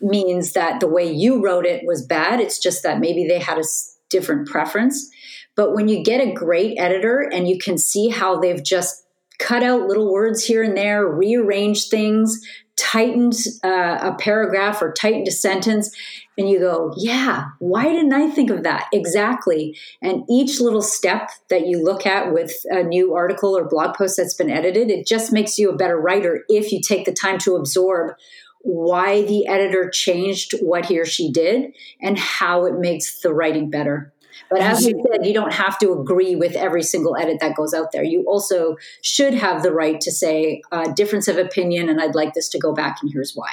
means 0.00 0.52
that 0.52 0.80
the 0.80 0.88
way 0.88 1.10
you 1.10 1.42
wrote 1.42 1.66
it 1.66 1.84
was 1.86 2.06
bad. 2.06 2.40
It's 2.40 2.58
just 2.58 2.82
that 2.82 3.00
maybe 3.00 3.26
they 3.26 3.38
had 3.38 3.58
a 3.58 3.64
different 4.10 4.48
preference. 4.48 5.10
But 5.56 5.74
when 5.74 5.88
you 5.88 6.02
get 6.02 6.20
a 6.20 6.32
great 6.32 6.76
editor 6.78 7.20
and 7.20 7.48
you 7.48 7.58
can 7.58 7.78
see 7.78 8.08
how 8.08 8.38
they've 8.38 8.62
just 8.62 9.06
cut 9.38 9.62
out 9.62 9.86
little 9.86 10.12
words 10.12 10.44
here 10.44 10.62
and 10.62 10.76
there, 10.76 11.06
rearranged 11.06 11.90
things, 11.90 12.40
tightened 12.76 13.34
uh, 13.62 13.98
a 14.00 14.16
paragraph 14.18 14.82
or 14.82 14.92
tightened 14.92 15.28
a 15.28 15.32
sentence, 15.32 15.94
and 16.36 16.48
you 16.48 16.58
go, 16.58 16.92
yeah, 16.96 17.44
why 17.60 17.84
didn't 17.84 18.12
I 18.12 18.28
think 18.30 18.50
of 18.50 18.64
that? 18.64 18.88
Exactly. 18.92 19.76
And 20.02 20.24
each 20.28 20.60
little 20.60 20.82
step 20.82 21.30
that 21.50 21.66
you 21.66 21.82
look 21.82 22.06
at 22.06 22.32
with 22.32 22.52
a 22.70 22.82
new 22.82 23.14
article 23.14 23.56
or 23.56 23.68
blog 23.68 23.94
post 23.96 24.16
that's 24.16 24.34
been 24.34 24.50
edited, 24.50 24.90
it 24.90 25.06
just 25.06 25.32
makes 25.32 25.58
you 25.58 25.70
a 25.70 25.76
better 25.76 26.00
writer 26.00 26.44
if 26.48 26.72
you 26.72 26.80
take 26.80 27.06
the 27.06 27.12
time 27.12 27.38
to 27.38 27.54
absorb 27.54 28.16
why 28.64 29.22
the 29.22 29.46
editor 29.46 29.88
changed 29.90 30.54
what 30.60 30.86
he 30.86 30.98
or 30.98 31.04
she 31.04 31.30
did 31.30 31.74
and 32.00 32.18
how 32.18 32.64
it 32.64 32.74
makes 32.78 33.20
the 33.20 33.32
writing 33.32 33.70
better. 33.70 34.12
But 34.50 34.60
as 34.60 34.86
you 34.86 35.04
said, 35.10 35.24
you 35.26 35.32
don't 35.32 35.52
have 35.52 35.78
to 35.78 35.92
agree 35.92 36.34
with 36.34 36.56
every 36.56 36.82
single 36.82 37.16
edit 37.16 37.38
that 37.40 37.54
goes 37.54 37.72
out 37.72 37.92
there. 37.92 38.02
You 38.02 38.24
also 38.26 38.76
should 39.02 39.34
have 39.34 39.62
the 39.62 39.72
right 39.72 40.00
to 40.00 40.10
say, 40.10 40.62
uh, 40.72 40.92
difference 40.92 41.28
of 41.28 41.38
opinion, 41.38 41.88
and 41.88 42.00
I'd 42.00 42.14
like 42.14 42.34
this 42.34 42.48
to 42.50 42.58
go 42.58 42.74
back, 42.74 42.98
and 43.02 43.10
here's 43.12 43.34
why. 43.34 43.50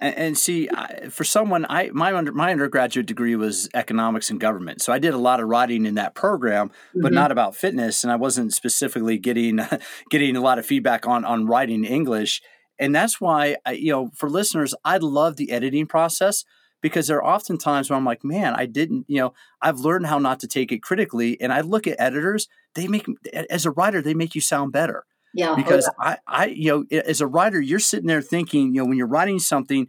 And, 0.00 0.14
and 0.16 0.38
see, 0.38 0.68
I, 0.70 1.08
for 1.08 1.24
someone, 1.24 1.66
I 1.68 1.90
my 1.92 2.14
under, 2.14 2.32
my 2.32 2.50
undergraduate 2.50 3.06
degree 3.06 3.36
was 3.36 3.68
economics 3.74 4.30
and 4.30 4.38
government, 4.38 4.82
so 4.82 4.92
I 4.92 4.98
did 4.98 5.14
a 5.14 5.18
lot 5.18 5.40
of 5.40 5.48
writing 5.48 5.86
in 5.86 5.94
that 5.94 6.14
program, 6.14 6.70
but 6.94 7.06
mm-hmm. 7.06 7.14
not 7.14 7.32
about 7.32 7.56
fitness, 7.56 8.04
and 8.04 8.12
I 8.12 8.16
wasn't 8.16 8.52
specifically 8.52 9.18
getting 9.18 9.60
getting 10.10 10.36
a 10.36 10.40
lot 10.40 10.58
of 10.58 10.66
feedback 10.66 11.06
on 11.06 11.24
on 11.24 11.46
writing 11.46 11.84
English. 11.84 12.42
And 12.78 12.94
that's 12.94 13.20
why, 13.20 13.56
I, 13.66 13.72
you 13.72 13.92
know, 13.92 14.10
for 14.14 14.30
listeners, 14.30 14.74
I 14.84 14.98
love 14.98 15.36
the 15.36 15.50
editing 15.50 15.86
process 15.86 16.44
because 16.80 17.08
there 17.08 17.18
are 17.18 17.34
often 17.34 17.58
times 17.58 17.90
where 17.90 17.96
I'm 17.96 18.04
like, 18.04 18.22
man, 18.22 18.54
I 18.54 18.66
didn't, 18.66 19.06
you 19.08 19.20
know, 19.20 19.34
I've 19.60 19.80
learned 19.80 20.06
how 20.06 20.18
not 20.18 20.40
to 20.40 20.46
take 20.46 20.70
it 20.70 20.82
critically. 20.82 21.40
And 21.40 21.52
I 21.52 21.60
look 21.60 21.86
at 21.86 21.96
editors, 21.98 22.48
they 22.74 22.86
make, 22.86 23.06
as 23.50 23.66
a 23.66 23.72
writer, 23.72 24.00
they 24.00 24.14
make 24.14 24.34
you 24.34 24.40
sound 24.40 24.72
better. 24.72 25.04
Yeah. 25.34 25.50
Oh, 25.50 25.56
because 25.56 25.90
I, 25.98 26.18
I, 26.26 26.46
you 26.46 26.86
know, 26.90 26.98
as 27.00 27.20
a 27.20 27.26
writer, 27.26 27.60
you're 27.60 27.80
sitting 27.80 28.06
there 28.06 28.22
thinking, 28.22 28.74
you 28.74 28.80
know, 28.80 28.86
when 28.86 28.96
you're 28.96 29.06
writing 29.06 29.38
something, 29.38 29.88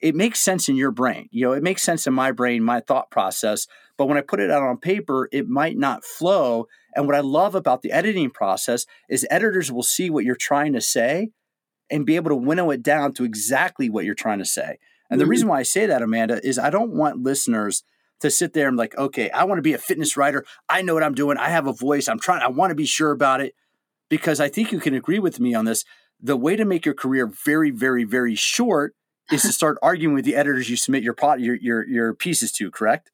it 0.00 0.14
makes 0.14 0.40
sense 0.40 0.68
in 0.68 0.76
your 0.76 0.90
brain. 0.90 1.28
You 1.32 1.46
know, 1.46 1.52
it 1.52 1.62
makes 1.62 1.82
sense 1.82 2.06
in 2.06 2.12
my 2.12 2.32
brain, 2.32 2.62
my 2.62 2.80
thought 2.80 3.10
process. 3.10 3.66
But 3.96 4.06
when 4.06 4.18
I 4.18 4.20
put 4.20 4.40
it 4.40 4.50
out 4.50 4.62
on 4.62 4.76
paper, 4.76 5.28
it 5.32 5.48
might 5.48 5.76
not 5.78 6.04
flow. 6.04 6.66
And 6.94 7.06
what 7.06 7.16
I 7.16 7.20
love 7.20 7.54
about 7.54 7.80
the 7.80 7.92
editing 7.92 8.30
process 8.30 8.84
is 9.08 9.26
editors 9.30 9.72
will 9.72 9.82
see 9.82 10.10
what 10.10 10.24
you're 10.24 10.36
trying 10.36 10.74
to 10.74 10.82
say 10.82 11.30
and 11.90 12.06
be 12.06 12.16
able 12.16 12.30
to 12.30 12.36
winnow 12.36 12.70
it 12.70 12.82
down 12.82 13.12
to 13.14 13.24
exactly 13.24 13.88
what 13.88 14.04
you're 14.04 14.14
trying 14.14 14.38
to 14.38 14.44
say. 14.44 14.78
And 15.10 15.20
the 15.20 15.24
mm-hmm. 15.24 15.30
reason 15.30 15.48
why 15.48 15.60
I 15.60 15.62
say 15.62 15.86
that, 15.86 16.02
Amanda, 16.02 16.40
is 16.44 16.58
I 16.58 16.70
don't 16.70 16.92
want 16.92 17.22
listeners 17.22 17.84
to 18.20 18.30
sit 18.30 18.54
there 18.54 18.68
and 18.68 18.76
like, 18.76 18.96
okay, 18.96 19.30
I 19.30 19.44
want 19.44 19.58
to 19.58 19.62
be 19.62 19.74
a 19.74 19.78
fitness 19.78 20.16
writer. 20.16 20.44
I 20.68 20.82
know 20.82 20.94
what 20.94 21.02
I'm 21.02 21.14
doing. 21.14 21.36
I 21.36 21.48
have 21.48 21.66
a 21.66 21.72
voice. 21.72 22.08
I'm 22.08 22.18
trying, 22.18 22.42
I 22.42 22.48
want 22.48 22.70
to 22.70 22.74
be 22.74 22.86
sure 22.86 23.10
about 23.10 23.40
it. 23.40 23.54
Because 24.08 24.40
I 24.40 24.48
think 24.48 24.70
you 24.70 24.78
can 24.78 24.94
agree 24.94 25.18
with 25.18 25.40
me 25.40 25.54
on 25.54 25.64
this. 25.64 25.84
The 26.20 26.36
way 26.36 26.56
to 26.56 26.64
make 26.64 26.84
your 26.84 26.94
career 26.94 27.26
very, 27.26 27.70
very, 27.70 28.04
very 28.04 28.36
short 28.36 28.94
is 29.32 29.42
to 29.42 29.52
start 29.52 29.78
arguing 29.82 30.14
with 30.14 30.24
the 30.24 30.36
editors 30.36 30.70
you 30.70 30.76
submit 30.76 31.02
your 31.02 31.12
pot 31.12 31.40
your 31.40 31.56
your, 31.56 31.86
your 31.86 32.14
pieces 32.14 32.52
to, 32.52 32.70
correct? 32.70 33.10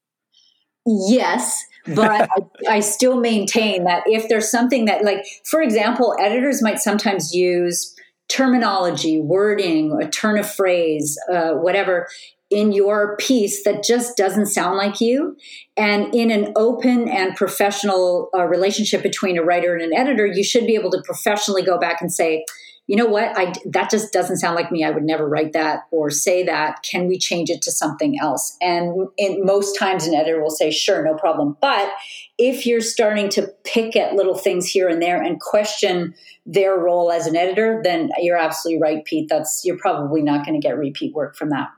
Yes, 0.85 1.65
but 1.87 2.11
I, 2.11 2.27
I, 2.69 2.79
still 2.81 3.19
maintain 3.19 3.85
that 3.85 4.03
if 4.05 4.29
there's 4.29 4.51
something 4.51 4.85
that, 4.85 5.03
like, 5.03 5.25
for 5.45 5.61
example, 5.61 6.15
editors 6.19 6.61
might 6.61 6.79
sometimes 6.79 7.33
use 7.33 7.95
terminology, 8.33 9.21
wording, 9.21 9.97
a 10.01 10.09
turn 10.09 10.39
of 10.39 10.49
phrase, 10.49 11.17
uh, 11.31 11.51
whatever 11.51 12.07
in 12.49 12.71
your 12.71 13.17
piece 13.17 13.63
that 13.63 13.83
just 13.83 14.15
doesn't 14.15 14.45
sound 14.45 14.77
like 14.77 15.01
you. 15.01 15.35
And 15.75 16.13
in 16.13 16.29
an 16.29 16.53
open 16.55 17.09
and 17.09 17.35
professional 17.35 18.29
uh, 18.33 18.45
relationship 18.45 19.01
between 19.01 19.37
a 19.37 19.43
writer 19.43 19.73
and 19.73 19.81
an 19.81 19.93
editor, 19.93 20.25
you 20.25 20.43
should 20.43 20.67
be 20.67 20.75
able 20.75 20.91
to 20.91 21.01
professionally 21.03 21.63
go 21.63 21.79
back 21.79 21.99
and 21.99 22.13
say, 22.13 22.45
you 22.87 22.97
know 22.97 23.05
what? 23.05 23.37
I 23.37 23.53
that 23.65 23.89
just 23.89 24.11
doesn't 24.11 24.37
sound 24.37 24.55
like 24.55 24.71
me. 24.71 24.83
I 24.83 24.91
would 24.91 25.03
never 25.03 25.27
write 25.27 25.53
that 25.53 25.83
or 25.91 26.09
say 26.09 26.43
that. 26.43 26.83
Can 26.83 27.07
we 27.07 27.17
change 27.17 27.49
it 27.49 27.61
to 27.61 27.71
something 27.71 28.19
else? 28.19 28.57
And 28.61 29.07
in, 29.17 29.45
most 29.45 29.77
times 29.77 30.05
an 30.05 30.13
editor 30.13 30.41
will 30.41 30.49
say 30.49 30.69
sure 30.69 31.03
no 31.03 31.15
problem. 31.15 31.55
But 31.61 31.89
if 32.37 32.65
you're 32.65 32.81
starting 32.81 33.29
to 33.29 33.47
pick 33.63 33.95
at 33.95 34.15
little 34.15 34.35
things 34.35 34.67
here 34.67 34.89
and 34.89 35.01
there 35.01 35.21
and 35.21 35.39
question 35.39 36.13
their 36.45 36.77
role 36.77 37.09
as 37.09 37.25
an 37.25 37.37
editor 37.37 37.79
then 37.85 38.09
you're 38.19 38.37
absolutely 38.37 38.81
right 38.81 39.05
pete. 39.05 39.29
That's 39.29 39.61
you're 39.63 39.77
probably 39.77 40.21
not 40.21 40.45
going 40.45 40.59
to 40.59 40.65
get 40.65 40.77
repeat 40.77 41.13
work 41.13 41.37
from 41.37 41.51
that 41.51 41.69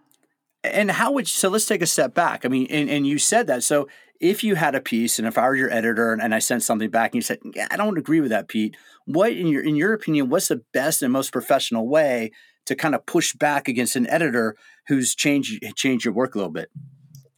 and 0.74 0.92
how 0.92 1.12
would 1.12 1.28
so 1.28 1.50
let's 1.50 1.66
take 1.66 1.82
a 1.82 1.88
step 1.88 2.14
back 2.14 2.46
i 2.46 2.48
mean 2.48 2.68
and, 2.70 2.90
and 2.90 3.08
you 3.08 3.18
said 3.18 3.48
that 3.48 3.64
so 3.64 3.88
if 4.20 4.44
you 4.44 4.56
had 4.56 4.76
a 4.76 4.82
piece 4.82 5.20
and 5.20 5.28
if 5.28 5.38
I 5.38 5.48
were 5.48 5.56
your 5.56 5.72
editor 5.72 6.14
and, 6.14 6.22
and 6.22 6.34
I 6.34 6.40
sent 6.40 6.64
something 6.64 6.90
back 6.90 7.12
and 7.12 7.16
you 7.16 7.22
said, 7.22 7.40
yeah, 7.54 7.68
I 7.70 7.78
don't 7.78 7.98
agree 7.98 8.22
with 8.22 8.32
that, 8.32 8.48
Pete, 8.48 8.76
what 9.06 9.34
in 9.34 9.48
your 9.48 9.64
in 9.64 9.76
your 9.76 9.94
opinion, 9.94 10.30
what's 10.30 10.48
the 10.48 10.64
best 10.74 11.02
and 11.02 11.12
most 11.12 11.32
professional 11.32 11.88
way 11.88 12.32
to 12.66 12.76
kind 12.76 12.96
of 12.96 13.06
push 13.06 13.34
back 13.34 13.68
against 13.68 13.96
an 13.96 14.08
editor 14.08 14.56
who's 14.88 15.16
changed 15.16 15.64
changed 15.76 16.06
your 16.06 16.14
work 16.14 16.36
a 16.36 16.38
little 16.38 16.54
bit? 16.54 16.70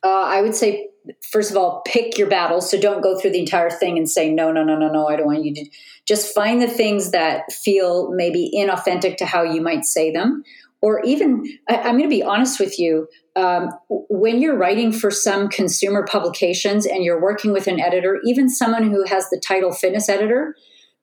Uh, 0.03 0.23
I 0.25 0.41
would 0.41 0.55
say, 0.55 0.87
first 1.31 1.51
of 1.51 1.57
all, 1.57 1.81
pick 1.85 2.17
your 2.17 2.29
battles. 2.29 2.69
So 2.69 2.79
don't 2.79 3.01
go 3.01 3.19
through 3.19 3.31
the 3.31 3.39
entire 3.39 3.71
thing 3.71 3.97
and 3.97 4.09
say, 4.09 4.31
no, 4.31 4.51
no, 4.51 4.63
no, 4.63 4.77
no, 4.77 4.89
no, 4.89 5.07
I 5.07 5.15
don't 5.15 5.25
want 5.25 5.43
you 5.43 5.53
to. 5.55 5.65
Just 6.05 6.33
find 6.33 6.61
the 6.61 6.67
things 6.67 7.11
that 7.11 7.51
feel 7.51 8.11
maybe 8.11 8.51
inauthentic 8.55 9.17
to 9.17 9.25
how 9.25 9.43
you 9.43 9.59
might 9.59 9.83
say 9.83 10.11
them 10.11 10.43
or 10.81 11.03
even 11.03 11.43
I, 11.69 11.75
am 11.75 11.97
going 11.97 12.03
to 12.03 12.09
be 12.09 12.23
honest 12.23 12.59
with 12.59 12.79
you 12.79 13.07
um, 13.35 13.69
when 13.89 14.41
you're 14.41 14.57
writing 14.57 14.91
for 14.91 15.11
some 15.11 15.47
consumer 15.49 16.05
publications 16.09 16.85
and 16.85 17.03
you're 17.03 17.21
working 17.21 17.51
with 17.51 17.67
an 17.67 17.79
editor 17.79 18.19
even 18.23 18.49
someone 18.49 18.89
who 18.89 19.05
has 19.05 19.29
the 19.29 19.39
title 19.39 19.71
fitness 19.71 20.09
editor 20.09 20.55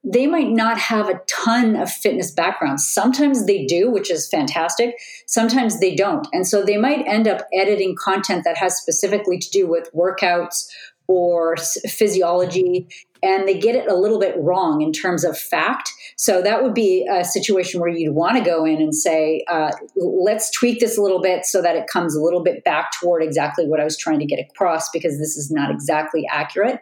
they 0.04 0.26
might 0.26 0.50
not 0.50 0.76
have 0.78 1.08
a 1.08 1.20
ton 1.26 1.76
of 1.76 1.90
fitness 1.90 2.30
background. 2.30 2.80
Sometimes 2.80 3.46
they 3.46 3.64
do 3.64 3.90
which 3.90 4.10
is 4.10 4.28
fantastic. 4.28 4.96
Sometimes 5.26 5.80
they 5.80 5.94
don't. 5.94 6.28
And 6.32 6.46
so 6.46 6.62
they 6.62 6.76
might 6.76 7.06
end 7.06 7.26
up 7.26 7.46
editing 7.54 7.96
content 7.98 8.44
that 8.44 8.58
has 8.58 8.76
specifically 8.76 9.38
to 9.38 9.50
do 9.50 9.66
with 9.66 9.88
workouts 9.94 10.66
or 11.06 11.56
physiology 11.88 12.86
and 13.24 13.48
they 13.48 13.58
get 13.58 13.74
it 13.74 13.90
a 13.90 13.94
little 13.94 14.18
bit 14.18 14.36
wrong 14.38 14.82
in 14.82 14.92
terms 14.92 15.24
of 15.24 15.36
fact. 15.36 15.90
So 16.16 16.42
that 16.42 16.62
would 16.62 16.74
be 16.74 17.08
a 17.10 17.24
situation 17.24 17.80
where 17.80 17.88
you'd 17.88 18.14
want 18.14 18.36
to 18.36 18.44
go 18.44 18.66
in 18.66 18.82
and 18.82 18.94
say, 18.94 19.44
uh, 19.48 19.72
let's 19.96 20.50
tweak 20.50 20.78
this 20.78 20.98
a 20.98 21.02
little 21.02 21.22
bit 21.22 21.46
so 21.46 21.62
that 21.62 21.74
it 21.74 21.86
comes 21.86 22.14
a 22.14 22.20
little 22.20 22.42
bit 22.42 22.62
back 22.64 22.92
toward 22.92 23.22
exactly 23.22 23.66
what 23.66 23.80
I 23.80 23.84
was 23.84 23.96
trying 23.96 24.18
to 24.18 24.26
get 24.26 24.38
across 24.38 24.90
because 24.90 25.18
this 25.18 25.36
is 25.36 25.50
not 25.50 25.70
exactly 25.70 26.26
accurate. 26.30 26.80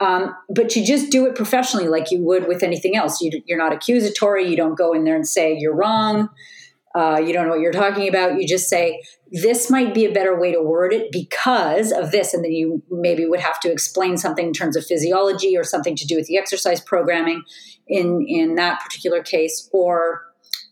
Um, 0.00 0.34
but 0.48 0.74
you 0.74 0.84
just 0.84 1.10
do 1.10 1.26
it 1.26 1.36
professionally 1.36 1.86
like 1.86 2.10
you 2.10 2.20
would 2.22 2.48
with 2.48 2.62
anything 2.62 2.96
else. 2.96 3.20
You, 3.20 3.30
are 3.52 3.58
not 3.58 3.72
accusatory. 3.72 4.48
You 4.48 4.56
don't 4.56 4.76
go 4.76 4.92
in 4.92 5.04
there 5.04 5.14
and 5.14 5.26
say 5.26 5.56
you're 5.56 5.76
wrong. 5.76 6.30
Uh, 6.94 7.20
you 7.24 7.32
don't 7.32 7.46
know 7.46 7.52
what 7.52 7.60
you're 7.60 7.72
talking 7.72 8.08
about. 8.08 8.40
You 8.40 8.46
just 8.46 8.68
say, 8.68 9.02
this 9.42 9.68
might 9.68 9.92
be 9.92 10.04
a 10.04 10.12
better 10.12 10.38
way 10.38 10.52
to 10.52 10.62
word 10.62 10.92
it 10.92 11.10
because 11.10 11.90
of 11.90 12.12
this. 12.12 12.34
And 12.34 12.44
then 12.44 12.52
you 12.52 12.84
maybe 12.88 13.26
would 13.26 13.40
have 13.40 13.58
to 13.60 13.72
explain 13.72 14.16
something 14.16 14.46
in 14.46 14.52
terms 14.52 14.76
of 14.76 14.86
physiology 14.86 15.56
or 15.56 15.64
something 15.64 15.96
to 15.96 16.06
do 16.06 16.14
with 16.16 16.28
the 16.28 16.38
exercise 16.38 16.80
programming 16.80 17.42
in, 17.88 18.24
in 18.28 18.54
that 18.54 18.80
particular 18.80 19.24
case, 19.24 19.68
or 19.72 20.22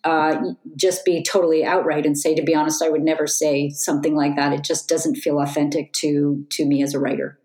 uh, 0.05 0.41
just 0.77 1.05
be 1.05 1.25
totally 1.25 1.65
outright 1.65 2.07
and 2.07 2.17
say, 2.17 2.37
to 2.37 2.43
be 2.43 2.55
honest, 2.55 2.83
I 2.83 2.89
would 2.89 3.03
never 3.03 3.27
say 3.27 3.69
something 3.71 4.15
like 4.15 4.37
that. 4.37 4.53
It 4.53 4.63
just 4.63 4.89
doesn't 4.89 5.17
feel 5.17 5.41
authentic 5.41 5.93
to, 5.95 6.47
to 6.51 6.65
me 6.65 6.85
as 6.85 6.95
a 6.95 7.01
writer. 7.01 7.41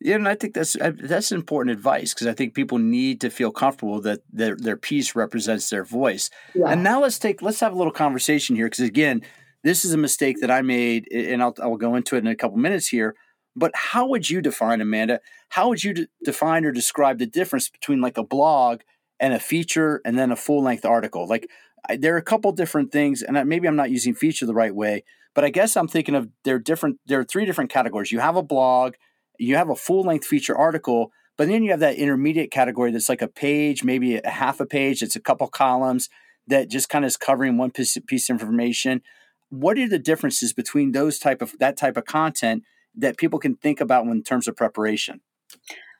Yeah, 0.00 0.14
and 0.14 0.28
I 0.28 0.34
think 0.34 0.54
that's 0.54 0.76
that's 0.78 1.32
important 1.32 1.76
advice 1.76 2.14
because 2.14 2.26
I 2.26 2.32
think 2.32 2.54
people 2.54 2.78
need 2.78 3.20
to 3.22 3.30
feel 3.30 3.50
comfortable 3.50 4.00
that 4.02 4.20
their 4.30 4.54
their 4.54 4.76
piece 4.76 5.16
represents 5.16 5.70
their 5.70 5.82
voice. 5.82 6.30
Yeah. 6.54 6.68
And 6.68 6.84
now 6.84 7.00
let's 7.00 7.18
take 7.18 7.42
let's 7.42 7.60
have 7.60 7.72
a 7.72 7.76
little 7.76 7.92
conversation 7.92 8.54
here 8.54 8.66
because 8.66 8.84
again, 8.84 9.22
this 9.64 9.84
is 9.84 9.92
a 9.92 9.98
mistake 9.98 10.40
that 10.40 10.50
I 10.50 10.62
made, 10.62 11.08
and 11.12 11.42
I'll 11.42 11.54
I'll 11.60 11.76
go 11.76 11.94
into 11.94 12.16
it 12.16 12.20
in 12.20 12.26
a 12.26 12.36
couple 12.36 12.56
minutes 12.56 12.88
here. 12.88 13.14
But 13.56 13.72
how 13.74 14.06
would 14.08 14.30
you 14.30 14.40
define 14.40 14.80
Amanda? 14.80 15.20
How 15.50 15.68
would 15.68 15.82
you 15.82 15.94
de- 15.94 16.08
define 16.24 16.64
or 16.64 16.72
describe 16.72 17.18
the 17.18 17.26
difference 17.26 17.68
between 17.68 18.00
like 18.00 18.16
a 18.18 18.24
blog 18.24 18.82
and 19.18 19.34
a 19.34 19.40
feature 19.40 20.00
and 20.04 20.18
then 20.18 20.30
a 20.30 20.36
full 20.36 20.62
length 20.62 20.84
article? 20.84 21.26
Like 21.26 21.48
I, 21.88 21.96
there 21.96 22.14
are 22.14 22.18
a 22.18 22.22
couple 22.22 22.52
different 22.52 22.92
things, 22.92 23.22
and 23.22 23.48
maybe 23.48 23.66
I'm 23.66 23.76
not 23.76 23.90
using 23.90 24.14
feature 24.14 24.46
the 24.46 24.54
right 24.54 24.74
way, 24.74 25.04
but 25.34 25.44
I 25.44 25.50
guess 25.50 25.76
I'm 25.76 25.88
thinking 25.88 26.14
of 26.14 26.28
there 26.44 26.56
are 26.56 26.60
different. 26.60 26.98
There 27.06 27.20
are 27.20 27.24
three 27.24 27.46
different 27.46 27.70
categories. 27.70 28.12
You 28.12 28.20
have 28.20 28.36
a 28.36 28.42
blog 28.42 28.94
you 29.38 29.56
have 29.56 29.70
a 29.70 29.76
full 29.76 30.02
length 30.02 30.26
feature 30.26 30.56
article, 30.56 31.12
But 31.36 31.46
then 31.46 31.62
you 31.62 31.70
have 31.70 31.80
that 31.80 31.94
intermediate 31.94 32.50
category 32.50 32.90
that's 32.90 33.08
like 33.08 33.22
a 33.22 33.28
page, 33.28 33.84
maybe 33.84 34.16
a 34.16 34.28
half 34.28 34.58
a 34.58 34.66
page. 34.66 35.02
It's 35.02 35.14
a 35.14 35.20
couple 35.20 35.46
columns 35.46 36.08
that 36.48 36.68
just 36.68 36.88
kind 36.88 37.04
of 37.04 37.06
is 37.06 37.16
covering 37.16 37.56
one 37.56 37.70
piece, 37.70 37.96
piece 38.08 38.28
of 38.28 38.34
information. 38.34 39.02
What 39.50 39.78
are 39.78 39.88
the 39.88 39.98
differences 39.98 40.52
between 40.52 40.92
those 40.92 41.18
type 41.18 41.42
of 41.42 41.58
that 41.58 41.76
type 41.76 41.96
of 41.96 42.04
content 42.04 42.64
that 42.94 43.16
people 43.16 43.38
can 43.38 43.56
think 43.56 43.80
about 43.80 44.06
in 44.06 44.22
terms 44.22 44.48
of 44.48 44.56
preparation? 44.56 45.20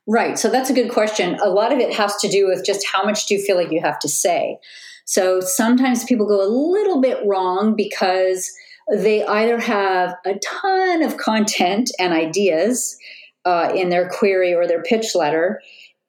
Right. 0.07 0.39
So 0.39 0.49
that's 0.49 0.71
a 0.71 0.75
good 0.75 0.91
question. 0.91 1.39
A 1.45 1.51
lot 1.51 1.73
of 1.73 1.79
it 1.79 1.95
has 1.95 2.17
to 2.17 2.29
do 2.29 2.47
with 2.47 2.65
just 2.65 2.87
how 2.87 3.05
much 3.05 3.27
do 3.27 3.35
you 3.35 3.43
feel 3.43 3.57
like 3.57 3.71
you 3.71 3.81
have 3.83 3.99
to 4.01 4.09
say. 4.09 4.59
So 5.05 5.41
sometimes 5.41 6.05
people 6.05 6.27
go 6.27 6.43
a 6.43 6.49
little 6.49 7.01
bit 7.01 7.19
wrong 7.27 7.77
because 7.77 8.51
they 8.91 9.25
either 9.25 9.59
have 9.59 10.15
a 10.25 10.39
ton 10.39 11.03
of 11.03 11.19
content 11.19 11.91
and 11.99 12.15
ideas 12.15 12.97
uh, 13.45 13.73
in 13.75 13.91
their 13.91 14.09
query 14.09 14.55
or 14.55 14.67
their 14.67 14.83
pitch 14.83 15.15
letter 15.15 15.61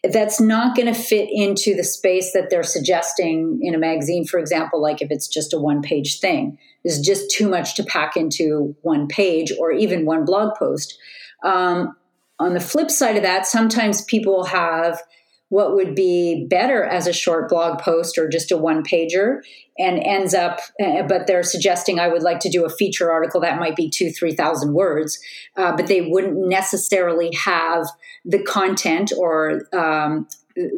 that's 0.03 0.39
not 0.39 0.75
going 0.75 0.91
to 0.91 0.99
fit 0.99 1.29
into 1.31 1.75
the 1.75 1.83
space 1.83 2.31
that 2.33 2.49
they're 2.49 2.63
suggesting 2.63 3.59
in 3.61 3.75
a 3.75 3.77
magazine, 3.77 4.25
for 4.25 4.39
example, 4.39 4.81
like 4.81 5.01
if 5.01 5.11
it's 5.11 5.27
just 5.27 5.53
a 5.53 5.59
one 5.59 5.81
page 5.81 6.19
thing. 6.19 6.57
There's 6.83 7.01
just 7.01 7.29
too 7.29 7.49
much 7.49 7.75
to 7.75 7.83
pack 7.83 8.15
into 8.15 8.75
one 8.81 9.07
page 9.07 9.51
or 9.59 9.71
even 9.71 10.05
one 10.05 10.23
blog 10.23 10.55
post. 10.57 10.97
Um, 11.43 11.95
on 12.39 12.53
the 12.53 12.61
flip 12.61 12.89
side 12.89 13.17
of 13.17 13.23
that, 13.23 13.45
sometimes 13.45 14.03
people 14.05 14.45
have 14.45 15.01
what 15.49 15.73
would 15.73 15.95
be 15.95 16.45
better 16.47 16.83
as 16.83 17.07
a 17.07 17.13
short 17.13 17.49
blog 17.49 17.79
post 17.79 18.17
or 18.17 18.29
just 18.29 18.51
a 18.51 18.57
one 18.57 18.83
pager 18.83 19.41
and 19.77 19.99
ends 20.03 20.33
up 20.33 20.59
uh, 20.81 21.03
but 21.03 21.27
they're 21.27 21.43
suggesting 21.43 21.99
i 21.99 22.07
would 22.07 22.23
like 22.23 22.39
to 22.39 22.49
do 22.49 22.65
a 22.65 22.69
feature 22.69 23.11
article 23.11 23.41
that 23.41 23.59
might 23.59 23.75
be 23.75 23.89
two 23.89 24.11
three 24.11 24.33
thousand 24.33 24.73
words 24.73 25.19
uh, 25.57 25.75
but 25.75 25.87
they 25.87 26.01
wouldn't 26.01 26.37
necessarily 26.47 27.31
have 27.33 27.85
the 28.25 28.41
content 28.43 29.11
or 29.17 29.61
um, 29.73 30.27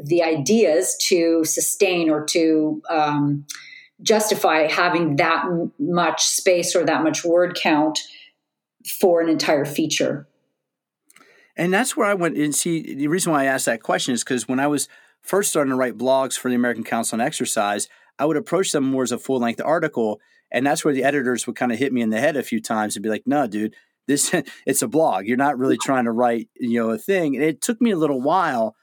the 0.03 0.23
ideas 0.23 0.95
to 0.97 1.43
sustain 1.43 2.09
or 2.09 2.25
to 2.25 2.81
um, 2.89 3.45
justify 4.01 4.67
having 4.67 5.17
that 5.17 5.45
much 5.79 6.23
space 6.23 6.75
or 6.75 6.85
that 6.85 7.03
much 7.03 7.23
word 7.23 7.57
count 7.61 7.99
for 8.99 9.21
an 9.21 9.29
entire 9.29 9.65
feature 9.65 10.27
and 11.61 11.71
that's 11.71 11.95
where 11.95 12.07
I 12.07 12.15
went 12.15 12.37
and 12.37 12.55
see 12.55 12.95
the 12.95 13.07
reason 13.07 13.31
why 13.31 13.43
I 13.43 13.45
asked 13.45 13.67
that 13.67 13.83
question 13.83 14.15
is 14.15 14.23
because 14.23 14.47
when 14.47 14.59
I 14.59 14.65
was 14.65 14.89
first 15.21 15.51
starting 15.51 15.69
to 15.69 15.75
write 15.75 15.95
blogs 15.95 16.35
for 16.35 16.49
the 16.49 16.55
American 16.55 16.83
Council 16.83 17.17
on 17.17 17.21
Exercise, 17.21 17.87
I 18.17 18.25
would 18.25 18.35
approach 18.35 18.71
them 18.71 18.83
more 18.83 19.03
as 19.03 19.11
a 19.11 19.19
full 19.19 19.39
length 19.39 19.61
article. 19.63 20.19
And 20.51 20.65
that's 20.65 20.83
where 20.83 20.93
the 20.93 21.03
editors 21.03 21.45
would 21.45 21.55
kind 21.55 21.71
of 21.71 21.77
hit 21.77 21.93
me 21.93 22.01
in 22.01 22.09
the 22.09 22.19
head 22.19 22.35
a 22.35 22.41
few 22.41 22.59
times 22.59 22.95
and 22.95 23.03
be 23.03 23.09
like, 23.09 23.27
no, 23.27 23.45
dude, 23.45 23.75
this 24.07 24.33
it's 24.65 24.81
a 24.81 24.87
blog. 24.87 25.27
You're 25.27 25.37
not 25.37 25.59
really 25.59 25.77
trying 25.77 26.05
to 26.05 26.11
write, 26.11 26.49
you 26.55 26.79
know, 26.79 26.89
a 26.89 26.97
thing. 26.97 27.35
And 27.35 27.45
it 27.45 27.61
took 27.61 27.79
me 27.79 27.91
a 27.91 27.97
little 27.97 28.21
while 28.21 28.75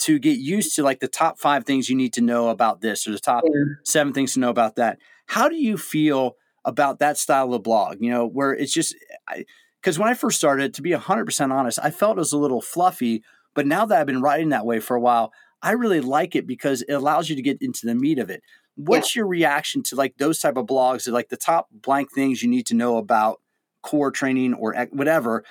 to 0.00 0.18
get 0.18 0.36
used 0.36 0.76
to 0.76 0.82
like 0.82 1.00
the 1.00 1.08
top 1.08 1.38
five 1.38 1.64
things 1.64 1.88
you 1.88 1.96
need 1.96 2.12
to 2.12 2.20
know 2.20 2.50
about 2.50 2.82
this 2.82 3.06
or 3.06 3.12
the 3.12 3.18
top 3.18 3.44
yeah. 3.46 3.62
seven 3.82 4.12
things 4.12 4.34
to 4.34 4.40
know 4.40 4.50
about 4.50 4.76
that. 4.76 4.98
How 5.24 5.48
do 5.48 5.56
you 5.56 5.78
feel 5.78 6.36
about 6.66 6.98
that 6.98 7.16
style 7.16 7.54
of 7.54 7.62
blog? 7.62 7.96
You 8.00 8.10
know, 8.10 8.26
where 8.26 8.52
it's 8.52 8.74
just 8.74 8.94
I, 9.26 9.46
because 9.86 10.00
when 10.00 10.08
I 10.08 10.14
first 10.14 10.36
started, 10.36 10.74
to 10.74 10.82
be 10.82 10.90
100% 10.90 11.52
honest, 11.52 11.78
I 11.80 11.92
felt 11.92 12.16
it 12.16 12.18
was 12.18 12.32
a 12.32 12.38
little 12.38 12.60
fluffy. 12.60 13.22
But 13.54 13.68
now 13.68 13.86
that 13.86 14.00
I've 14.00 14.06
been 14.06 14.20
writing 14.20 14.48
that 14.48 14.66
way 14.66 14.80
for 14.80 14.96
a 14.96 15.00
while, 15.00 15.32
I 15.62 15.70
really 15.72 16.00
like 16.00 16.34
it 16.34 16.44
because 16.44 16.82
it 16.82 16.92
allows 16.92 17.30
you 17.30 17.36
to 17.36 17.42
get 17.42 17.58
into 17.60 17.86
the 17.86 17.94
meat 17.94 18.18
of 18.18 18.28
it. 18.28 18.42
What's 18.74 19.14
yeah. 19.14 19.20
your 19.20 19.28
reaction 19.28 19.84
to 19.84 19.94
like 19.94 20.16
those 20.18 20.40
type 20.40 20.56
of 20.56 20.66
blogs, 20.66 21.08
like 21.08 21.28
the 21.28 21.36
top 21.36 21.68
blank 21.70 22.12
things 22.12 22.42
you 22.42 22.50
need 22.50 22.66
to 22.66 22.74
know 22.74 22.96
about 22.96 23.40
core 23.82 24.10
training 24.10 24.54
or 24.54 24.74
whatever? 24.90 25.44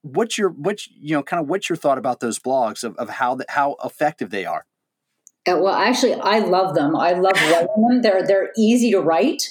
What's 0.00 0.38
your 0.38 0.48
what's 0.48 0.88
you 0.98 1.14
know 1.14 1.22
kind 1.22 1.42
of 1.42 1.50
what's 1.50 1.68
your 1.68 1.76
thought 1.76 1.98
about 1.98 2.20
those 2.20 2.38
blogs 2.38 2.84
of, 2.84 2.96
of 2.96 3.10
how 3.10 3.34
the, 3.34 3.44
how 3.50 3.76
effective 3.84 4.30
they 4.30 4.46
are? 4.46 4.64
Uh, 5.46 5.58
well, 5.60 5.74
actually, 5.74 6.14
I 6.14 6.38
love 6.38 6.74
them. 6.74 6.96
I 6.96 7.12
love 7.12 7.34
writing 7.34 7.88
them. 7.88 8.00
They're 8.00 8.26
they're 8.26 8.52
easy 8.56 8.90
to 8.92 9.00
write. 9.00 9.50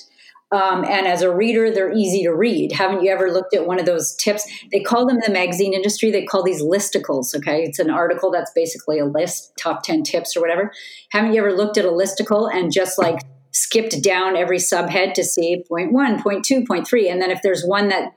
Um, 0.52 0.84
and 0.84 1.08
as 1.08 1.22
a 1.22 1.34
reader, 1.34 1.72
they're 1.72 1.94
easy 1.94 2.24
to 2.24 2.34
read. 2.34 2.74
Haven't 2.74 3.04
you 3.04 3.12
ever 3.12 3.32
looked 3.32 3.56
at 3.56 3.66
one 3.66 3.80
of 3.80 3.86
those 3.86 4.14
tips? 4.16 4.50
They 4.72 4.82
call 4.82 5.06
them 5.06 5.18
in 5.18 5.24
the 5.26 5.32
magazine 5.32 5.74
industry, 5.74 6.12
they 6.12 6.26
call 6.26 6.44
these 6.44 6.62
listicles. 6.62 7.34
Okay. 7.36 7.64
It's 7.64 7.80
an 7.80 7.90
article 7.90 8.32
that's 8.32 8.52
basically 8.52 9.00
a 9.00 9.06
list, 9.06 9.54
top 9.58 9.84
10 9.84 10.04
tips 10.04 10.36
or 10.36 10.42
whatever. 10.42 10.74
Haven't 11.12 11.34
you 11.34 11.40
ever 11.40 11.54
looked 11.54 11.78
at 11.78 11.86
a 11.86 11.90
listicle 11.90 12.54
and 12.54 12.72
just 12.72 13.00
like 13.00 13.20
skipped 13.52 14.04
down 14.04 14.36
every 14.36 14.58
subhead 14.58 15.14
to 15.14 15.24
see 15.24 15.64
point 15.68 15.94
one, 15.94 16.22
point 16.22 16.44
two, 16.44 16.66
point 16.66 16.86
three? 16.86 17.10
And 17.10 17.22
then 17.22 17.32
if 17.32 17.42
there's 17.42 17.64
one 17.64 17.88
that 17.90 18.12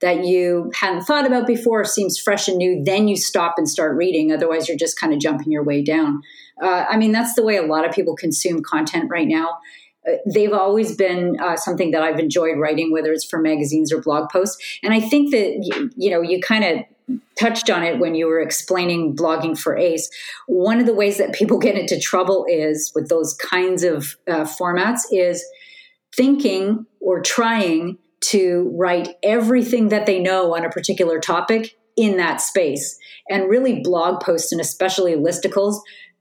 that 0.00 0.24
you 0.24 0.70
hadn't 0.74 1.02
thought 1.02 1.26
about 1.26 1.46
before 1.46 1.84
seems 1.84 2.18
fresh 2.18 2.48
and 2.48 2.56
new, 2.56 2.82
then 2.82 3.06
you 3.06 3.18
stop 3.18 3.56
and 3.58 3.68
start 3.68 3.94
reading. 3.96 4.32
Otherwise, 4.32 4.66
you're 4.66 4.78
just 4.78 4.98
kind 4.98 5.12
of 5.12 5.18
jumping 5.18 5.52
your 5.52 5.62
way 5.62 5.82
down. 5.82 6.22
Uh, 6.62 6.86
I 6.88 6.96
mean, 6.96 7.12
that's 7.12 7.34
the 7.34 7.42
way 7.42 7.58
a 7.58 7.66
lot 7.66 7.86
of 7.86 7.94
people 7.94 8.16
consume 8.16 8.62
content 8.62 9.10
right 9.10 9.28
now 9.28 9.58
they've 10.26 10.52
always 10.52 10.96
been 10.96 11.38
uh, 11.40 11.56
something 11.56 11.90
that 11.92 12.02
I've 12.02 12.18
enjoyed 12.18 12.58
writing, 12.58 12.92
whether 12.92 13.12
it's 13.12 13.24
for 13.24 13.40
magazines 13.40 13.92
or 13.92 14.00
blog 14.00 14.30
posts. 14.30 14.56
And 14.82 14.92
I 14.92 15.00
think 15.00 15.30
that 15.32 15.60
you, 15.62 15.90
you 15.96 16.10
know 16.10 16.22
you 16.22 16.40
kind 16.40 16.64
of 16.64 17.18
touched 17.38 17.70
on 17.70 17.82
it 17.82 17.98
when 17.98 18.14
you 18.14 18.26
were 18.26 18.40
explaining 18.40 19.16
blogging 19.16 19.58
for 19.58 19.76
ACE. 19.76 20.08
One 20.46 20.78
of 20.78 20.86
the 20.86 20.94
ways 20.94 21.18
that 21.18 21.32
people 21.32 21.58
get 21.58 21.76
into 21.76 21.98
trouble 21.98 22.46
is 22.48 22.92
with 22.94 23.08
those 23.08 23.34
kinds 23.34 23.82
of 23.82 24.16
uh, 24.28 24.44
formats 24.44 25.00
is 25.10 25.44
thinking 26.14 26.86
or 27.00 27.20
trying 27.20 27.98
to 28.20 28.70
write 28.76 29.08
everything 29.22 29.88
that 29.88 30.06
they 30.06 30.20
know 30.20 30.54
on 30.54 30.64
a 30.64 30.70
particular 30.70 31.18
topic 31.18 31.76
in 31.96 32.16
that 32.18 32.40
space. 32.40 32.98
And 33.28 33.48
really, 33.48 33.80
blog 33.80 34.20
posts 34.20 34.52
and 34.52 34.60
especially 34.60 35.14
listicles 35.14 35.80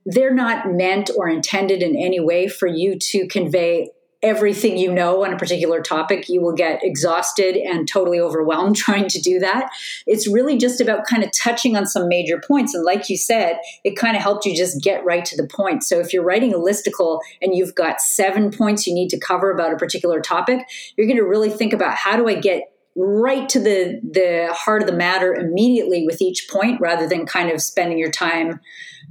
they're 0.10 0.34
not 0.34 0.72
meant 0.72 1.12
or 1.16 1.30
intended 1.30 1.84
in 1.84 1.96
any 1.96 2.20
way 2.20 2.48
for 2.48 2.68
you 2.68 2.98
to 2.98 3.28
convey 3.28 3.90
everything 4.22 4.76
you 4.78 4.92
know 4.92 5.24
on 5.24 5.32
a 5.32 5.38
particular 5.38 5.82
topic. 5.82 6.28
You 6.28 6.42
will 6.42 6.54
get 6.54 6.84
exhausted 6.84 7.56
and 7.56 7.88
totally 7.88 8.20
overwhelmed 8.20 8.76
trying 8.76 9.08
to 9.08 9.22
do 9.22 9.38
that. 9.40 9.70
It's 10.08 10.28
really 10.28 10.58
just 10.58 10.82
about 10.82 11.06
kind 11.06 11.24
of 11.24 11.30
touching 11.32 11.78
on 11.78 11.86
some 11.86 12.10
major 12.10 12.42
points. 12.46 12.74
And 12.74 12.84
like 12.84 13.08
you 13.08 13.18
said, 13.18 13.60
it 13.84 13.96
kind 13.96 14.18
of 14.18 14.24
helped 14.24 14.46
you 14.46 14.56
just 14.56 14.84
get 14.84 15.06
right 15.06 15.24
to 15.26 15.38
the 15.38 15.48
point. 15.48 15.84
So 15.84 16.00
if 16.00 16.12
you're 16.12 16.24
writing 16.24 16.54
a 16.54 16.58
listicle 16.58 17.20
and 17.40 17.56
you've 17.56 17.76
got 17.76 18.02
seven 18.02 18.52
points 18.52 18.88
you 18.88 18.96
need 18.96 19.10
to 19.10 19.20
cover 19.20 19.52
about 19.52 19.74
a 19.74 19.78
particular 19.78 20.20
topic, 20.22 20.68
you're 20.98 21.08
going 21.08 21.18
to 21.18 21.24
really 21.24 21.52
think 21.52 21.72
about 21.72 21.96
how 21.96 22.18
do 22.18 22.28
I 22.28 22.34
get 22.34 22.64
right 22.96 23.48
to 23.50 23.60
the 23.60 24.00
the 24.04 24.54
heart 24.54 24.82
of 24.82 24.88
the 24.88 24.96
matter 24.96 25.34
immediately 25.34 26.06
with 26.06 26.22
each 26.22 26.48
point 26.50 26.82
rather 26.82 27.08
than 27.08 27.26
kind 27.26 27.50
of 27.50 27.62
spending 27.62 27.98
your 27.98 28.12
time 28.12 28.60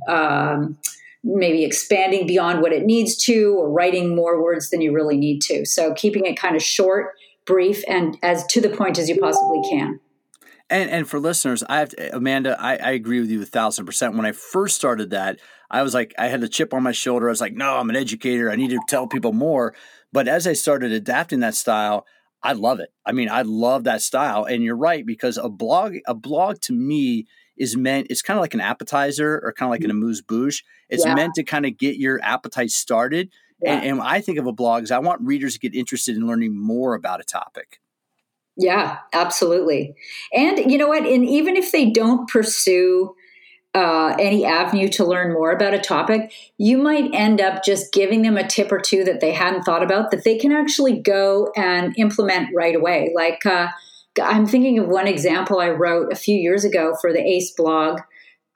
um, 0.08 0.78
maybe 1.24 1.64
expanding 1.64 2.26
beyond 2.26 2.60
what 2.60 2.72
it 2.72 2.84
needs 2.84 3.16
to 3.16 3.54
or 3.58 3.70
writing 3.70 4.14
more 4.14 4.42
words 4.42 4.70
than 4.70 4.80
you 4.80 4.92
really 4.92 5.16
need 5.16 5.40
to. 5.42 5.64
So 5.66 5.92
keeping 5.94 6.26
it 6.26 6.38
kind 6.38 6.56
of 6.56 6.62
short 6.62 7.14
brief 7.44 7.82
and 7.88 8.16
as 8.22 8.46
to 8.46 8.60
the 8.60 8.68
point 8.68 8.98
as 8.98 9.08
you 9.08 9.18
possibly 9.18 9.60
can. 9.68 10.00
And 10.70 10.90
and 10.90 11.08
for 11.08 11.18
listeners 11.18 11.64
i 11.66 11.78
have 11.78 11.88
to, 11.90 12.14
amanda 12.14 12.54
I, 12.60 12.76
I 12.76 12.90
agree 12.90 13.20
with 13.20 13.30
you 13.30 13.40
a 13.40 13.46
thousand 13.46 13.86
percent. 13.86 14.14
When 14.16 14.26
i 14.26 14.32
first 14.32 14.76
started 14.76 15.10
that 15.10 15.40
i 15.70 15.82
was 15.82 15.94
like 15.94 16.12
i 16.18 16.28
had 16.28 16.42
a 16.42 16.48
chip 16.48 16.74
on 16.74 16.82
my 16.82 16.92
shoulder. 16.92 17.26
I 17.28 17.30
was 17.30 17.40
like 17.40 17.54
no 17.54 17.78
i'm 17.78 17.88
an 17.88 17.96
educator. 17.96 18.50
I 18.50 18.56
need 18.56 18.70
to 18.70 18.80
tell 18.86 19.06
people 19.06 19.32
more. 19.32 19.74
But 20.12 20.28
as 20.28 20.46
i 20.46 20.52
started 20.52 20.92
adapting 20.92 21.40
that 21.40 21.54
style 21.54 22.04
I 22.42 22.52
love 22.52 22.80
it. 22.80 22.90
I 23.04 23.12
mean, 23.12 23.28
I 23.28 23.42
love 23.42 23.84
that 23.84 24.02
style. 24.02 24.44
And 24.44 24.62
you're 24.62 24.76
right, 24.76 25.04
because 25.04 25.38
a 25.38 25.48
blog, 25.48 25.96
a 26.06 26.14
blog 26.14 26.60
to 26.62 26.72
me 26.72 27.26
is 27.56 27.76
meant, 27.76 28.06
it's 28.10 28.22
kind 28.22 28.38
of 28.38 28.42
like 28.42 28.54
an 28.54 28.60
appetizer 28.60 29.40
or 29.42 29.52
kind 29.52 29.68
of 29.68 29.72
like 29.72 29.80
an 29.82 29.90
mm-hmm. 29.90 30.02
amuse 30.02 30.22
bouche. 30.22 30.62
It's 30.88 31.04
yeah. 31.04 31.14
meant 31.14 31.34
to 31.34 31.42
kind 31.42 31.66
of 31.66 31.76
get 31.76 31.96
your 31.96 32.20
appetite 32.22 32.70
started. 32.70 33.30
Yeah. 33.60 33.74
And, 33.74 33.86
and 33.86 34.00
I 34.00 34.20
think 34.20 34.38
of 34.38 34.46
a 34.46 34.52
blog 34.52 34.84
as 34.84 34.92
I 34.92 34.98
want 34.98 35.20
readers 35.22 35.54
to 35.54 35.58
get 35.58 35.74
interested 35.74 36.16
in 36.16 36.26
learning 36.26 36.56
more 36.56 36.94
about 36.94 37.20
a 37.20 37.24
topic. 37.24 37.80
Yeah, 38.56 38.98
absolutely. 39.12 39.94
And 40.32 40.70
you 40.70 40.78
know 40.78 40.88
what? 40.88 41.04
And 41.04 41.24
even 41.24 41.56
if 41.56 41.70
they 41.72 41.90
don't 41.90 42.28
pursue 42.28 43.14
uh, 43.78 44.16
any 44.18 44.44
avenue 44.44 44.88
to 44.88 45.04
learn 45.04 45.32
more 45.32 45.52
about 45.52 45.72
a 45.72 45.78
topic, 45.78 46.32
you 46.56 46.76
might 46.76 47.14
end 47.14 47.40
up 47.40 47.64
just 47.64 47.92
giving 47.92 48.22
them 48.22 48.36
a 48.36 48.46
tip 48.46 48.72
or 48.72 48.80
two 48.80 49.04
that 49.04 49.20
they 49.20 49.32
hadn't 49.32 49.62
thought 49.62 49.84
about 49.84 50.10
that 50.10 50.24
they 50.24 50.36
can 50.36 50.50
actually 50.50 50.98
go 51.00 51.52
and 51.54 51.96
implement 51.96 52.48
right 52.52 52.74
away. 52.74 53.12
Like, 53.14 53.46
uh, 53.46 53.68
I'm 54.20 54.46
thinking 54.46 54.80
of 54.80 54.88
one 54.88 55.06
example 55.06 55.60
I 55.60 55.68
wrote 55.68 56.12
a 56.12 56.16
few 56.16 56.36
years 56.36 56.64
ago 56.64 56.96
for 57.00 57.12
the 57.12 57.20
ACE 57.20 57.52
blog. 57.52 58.00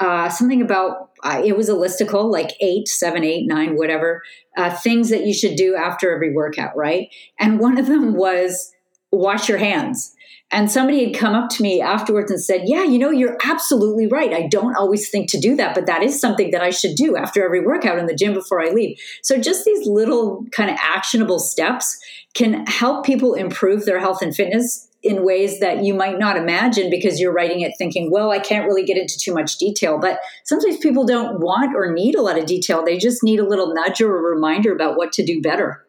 Uh, 0.00 0.28
something 0.28 0.60
about 0.60 1.10
uh, 1.22 1.40
it 1.44 1.56
was 1.56 1.68
a 1.68 1.74
listicle 1.74 2.28
like 2.28 2.56
eight, 2.60 2.88
seven, 2.88 3.22
eight, 3.22 3.46
nine, 3.46 3.76
whatever 3.76 4.22
uh, 4.56 4.74
things 4.74 5.08
that 5.10 5.24
you 5.24 5.32
should 5.32 5.54
do 5.54 5.76
after 5.76 6.12
every 6.12 6.34
workout, 6.34 6.76
right? 6.76 7.08
And 7.38 7.60
one 7.60 7.78
of 7.78 7.86
them 7.86 8.14
was 8.14 8.72
wash 9.12 9.48
your 9.48 9.58
hands. 9.58 10.16
And 10.52 10.70
somebody 10.70 11.04
had 11.06 11.18
come 11.18 11.34
up 11.34 11.48
to 11.50 11.62
me 11.62 11.80
afterwards 11.80 12.30
and 12.30 12.40
said, 12.40 12.62
Yeah, 12.66 12.84
you 12.84 12.98
know, 12.98 13.10
you're 13.10 13.38
absolutely 13.44 14.06
right. 14.06 14.34
I 14.34 14.46
don't 14.48 14.76
always 14.76 15.08
think 15.08 15.30
to 15.30 15.40
do 15.40 15.56
that, 15.56 15.74
but 15.74 15.86
that 15.86 16.02
is 16.02 16.20
something 16.20 16.50
that 16.50 16.62
I 16.62 16.70
should 16.70 16.94
do 16.94 17.16
after 17.16 17.42
every 17.42 17.64
workout 17.64 17.98
in 17.98 18.06
the 18.06 18.14
gym 18.14 18.34
before 18.34 18.62
I 18.62 18.68
leave. 18.68 18.98
So, 19.22 19.38
just 19.38 19.64
these 19.64 19.86
little 19.86 20.44
kind 20.52 20.70
of 20.70 20.76
actionable 20.80 21.38
steps 21.38 21.98
can 22.34 22.66
help 22.66 23.04
people 23.04 23.34
improve 23.34 23.86
their 23.86 23.98
health 23.98 24.20
and 24.20 24.36
fitness 24.36 24.88
in 25.02 25.24
ways 25.24 25.58
that 25.60 25.82
you 25.84 25.94
might 25.94 26.18
not 26.18 26.36
imagine 26.36 26.88
because 26.88 27.18
you're 27.18 27.32
writing 27.32 27.62
it 27.62 27.72
thinking, 27.76 28.10
well, 28.10 28.30
I 28.30 28.38
can't 28.38 28.66
really 28.66 28.84
get 28.84 28.96
into 28.96 29.18
too 29.18 29.34
much 29.34 29.58
detail. 29.58 29.98
But 29.98 30.20
sometimes 30.44 30.76
people 30.76 31.04
don't 31.04 31.40
want 31.40 31.74
or 31.74 31.92
need 31.92 32.14
a 32.14 32.22
lot 32.22 32.38
of 32.38 32.46
detail. 32.46 32.84
They 32.84 32.98
just 32.98 33.22
need 33.24 33.40
a 33.40 33.48
little 33.48 33.74
nudge 33.74 34.00
or 34.00 34.16
a 34.16 34.34
reminder 34.34 34.72
about 34.72 34.96
what 34.96 35.12
to 35.14 35.24
do 35.24 35.40
better. 35.42 35.84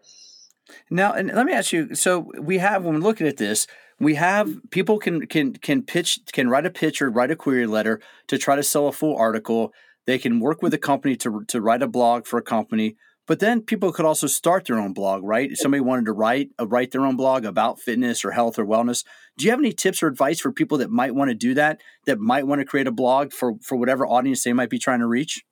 Now, 0.90 1.14
and 1.14 1.32
let 1.34 1.46
me 1.46 1.54
ask 1.54 1.72
you. 1.72 1.94
So 1.96 2.32
we 2.40 2.58
have 2.58 2.84
when 2.84 2.96
we're 2.96 3.02
looking 3.02 3.28
at 3.28 3.38
this, 3.38 3.68
we 4.04 4.16
have 4.16 4.58
people 4.72 5.00
can 5.00 5.28
can 5.28 5.54
can 5.54 5.84
pitch 5.84 6.20
can 6.32 6.50
write 6.50 6.66
a 6.66 6.70
pitch 6.70 7.02
or 7.02 7.10
write 7.10 7.32
a 7.32 7.36
query 7.36 7.68
letter 7.68 8.00
to 8.28 8.38
try 8.38 8.56
to 8.56 8.64
sell 8.64 8.88
a 8.88 8.92
full 8.92 9.16
article. 9.16 9.74
They 10.06 10.18
can 10.18 10.40
work 10.40 10.62
with 10.62 10.74
a 10.74 10.78
company 10.78 11.16
to 11.18 11.44
to 11.48 11.62
write 11.62 11.82
a 11.82 11.88
blog 11.88 12.26
for 12.26 12.38
a 12.38 12.44
company. 12.44 12.96
But 13.26 13.40
then 13.40 13.62
people 13.62 13.94
could 13.94 14.06
also 14.06 14.28
start 14.28 14.66
their 14.66 14.78
own 14.78 14.92
blog, 14.92 15.24
right? 15.24 15.50
If 15.50 15.60
somebody 15.60 15.80
wanted 15.80 16.06
to 16.06 16.12
write 16.12 16.50
uh, 16.60 16.68
write 16.68 16.92
their 16.92 17.06
own 17.06 17.16
blog 17.16 17.46
about 17.46 17.80
fitness 17.80 18.26
or 18.26 18.32
health 18.32 18.60
or 18.60 18.66
wellness. 18.66 19.06
Do 19.38 19.46
you 19.46 19.52
have 19.52 19.60
any 19.60 19.72
tips 19.72 20.04
or 20.04 20.08
advice 20.08 20.42
for 20.42 20.52
people 20.52 20.78
that 20.80 20.90
might 20.90 21.16
want 21.16 21.30
to 21.30 21.36
do 21.36 21.54
that? 21.54 21.80
That 22.06 22.20
might 22.20 22.48
want 22.48 22.60
to 22.60 22.66
create 22.66 22.88
a 22.88 22.92
blog 22.92 23.32
for 23.32 23.54
for 23.62 23.78
whatever 23.78 24.06
audience 24.06 24.44
they 24.44 24.54
might 24.54 24.70
be 24.70 24.80
trying 24.80 25.00
to 25.00 25.08
reach? 25.08 25.44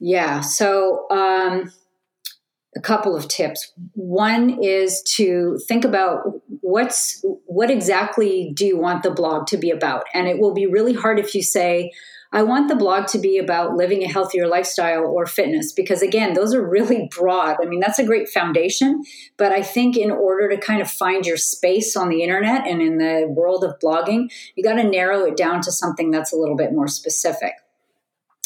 Yeah. 0.00 0.40
So 0.40 1.06
um, 1.10 1.70
a 2.76 2.80
couple 2.80 3.14
of 3.14 3.28
tips. 3.28 3.72
One 3.94 4.62
is 4.62 5.02
to 5.16 5.58
think 5.68 5.84
about 5.84 6.22
what's 6.60 7.24
what 7.46 7.70
exactly 7.70 8.52
do 8.54 8.66
you 8.66 8.78
want 8.78 9.02
the 9.02 9.10
blog 9.10 9.46
to 9.48 9.58
be 9.58 9.70
about, 9.70 10.04
and 10.14 10.26
it 10.26 10.38
will 10.38 10.54
be 10.54 10.66
really 10.66 10.94
hard 10.94 11.18
if 11.18 11.34
you 11.34 11.42
say. 11.42 11.92
I 12.34 12.44
want 12.44 12.68
the 12.68 12.76
blog 12.76 13.08
to 13.08 13.18
be 13.18 13.36
about 13.36 13.76
living 13.76 14.02
a 14.02 14.08
healthier 14.08 14.46
lifestyle 14.46 15.04
or 15.04 15.26
fitness 15.26 15.70
because, 15.70 16.00
again, 16.00 16.32
those 16.32 16.54
are 16.54 16.66
really 16.66 17.10
broad. 17.14 17.58
I 17.62 17.66
mean, 17.66 17.78
that's 17.78 17.98
a 17.98 18.06
great 18.06 18.26
foundation. 18.26 19.02
But 19.36 19.52
I 19.52 19.60
think 19.60 19.98
in 19.98 20.10
order 20.10 20.48
to 20.48 20.56
kind 20.56 20.80
of 20.80 20.90
find 20.90 21.26
your 21.26 21.36
space 21.36 21.94
on 21.94 22.08
the 22.08 22.22
internet 22.22 22.66
and 22.66 22.80
in 22.80 22.96
the 22.96 23.26
world 23.28 23.64
of 23.64 23.78
blogging, 23.80 24.32
you 24.56 24.64
got 24.64 24.76
to 24.76 24.82
narrow 24.82 25.26
it 25.26 25.36
down 25.36 25.60
to 25.60 25.70
something 25.70 26.10
that's 26.10 26.32
a 26.32 26.36
little 26.36 26.56
bit 26.56 26.72
more 26.72 26.88
specific. 26.88 27.52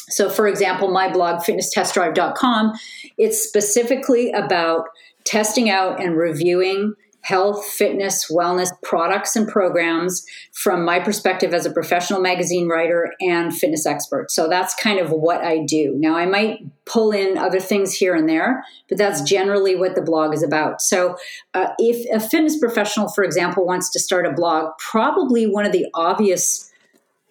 So, 0.08 0.30
for 0.30 0.46
example, 0.46 0.88
my 0.88 1.12
blog, 1.12 1.42
fitnesstestdrive.com, 1.42 2.72
it's 3.18 3.42
specifically 3.42 4.30
about 4.30 4.86
testing 5.24 5.68
out 5.68 6.00
and 6.00 6.16
reviewing 6.16 6.94
health, 7.26 7.66
fitness, 7.66 8.30
wellness 8.30 8.70
products 8.84 9.34
and 9.34 9.48
programs 9.48 10.24
from 10.52 10.84
my 10.84 11.00
perspective 11.00 11.52
as 11.52 11.66
a 11.66 11.72
professional 11.72 12.20
magazine 12.20 12.68
writer 12.68 13.12
and 13.20 13.52
fitness 13.52 13.84
expert. 13.84 14.30
So 14.30 14.48
that's 14.48 14.76
kind 14.76 15.00
of 15.00 15.10
what 15.10 15.42
I 15.42 15.64
do. 15.64 15.92
Now, 15.98 16.16
I 16.16 16.24
might 16.24 16.60
pull 16.84 17.10
in 17.10 17.36
other 17.36 17.58
things 17.58 17.92
here 17.92 18.14
and 18.14 18.28
there, 18.28 18.64
but 18.88 18.96
that's 18.96 19.22
generally 19.22 19.74
what 19.74 19.96
the 19.96 20.02
blog 20.02 20.34
is 20.34 20.44
about. 20.44 20.80
So, 20.80 21.16
uh, 21.52 21.70
if 21.78 22.06
a 22.14 22.24
fitness 22.24 22.60
professional, 22.60 23.08
for 23.08 23.24
example, 23.24 23.66
wants 23.66 23.90
to 23.90 23.98
start 23.98 24.24
a 24.24 24.32
blog, 24.32 24.78
probably 24.78 25.48
one 25.48 25.66
of 25.66 25.72
the 25.72 25.86
obvious 25.94 26.65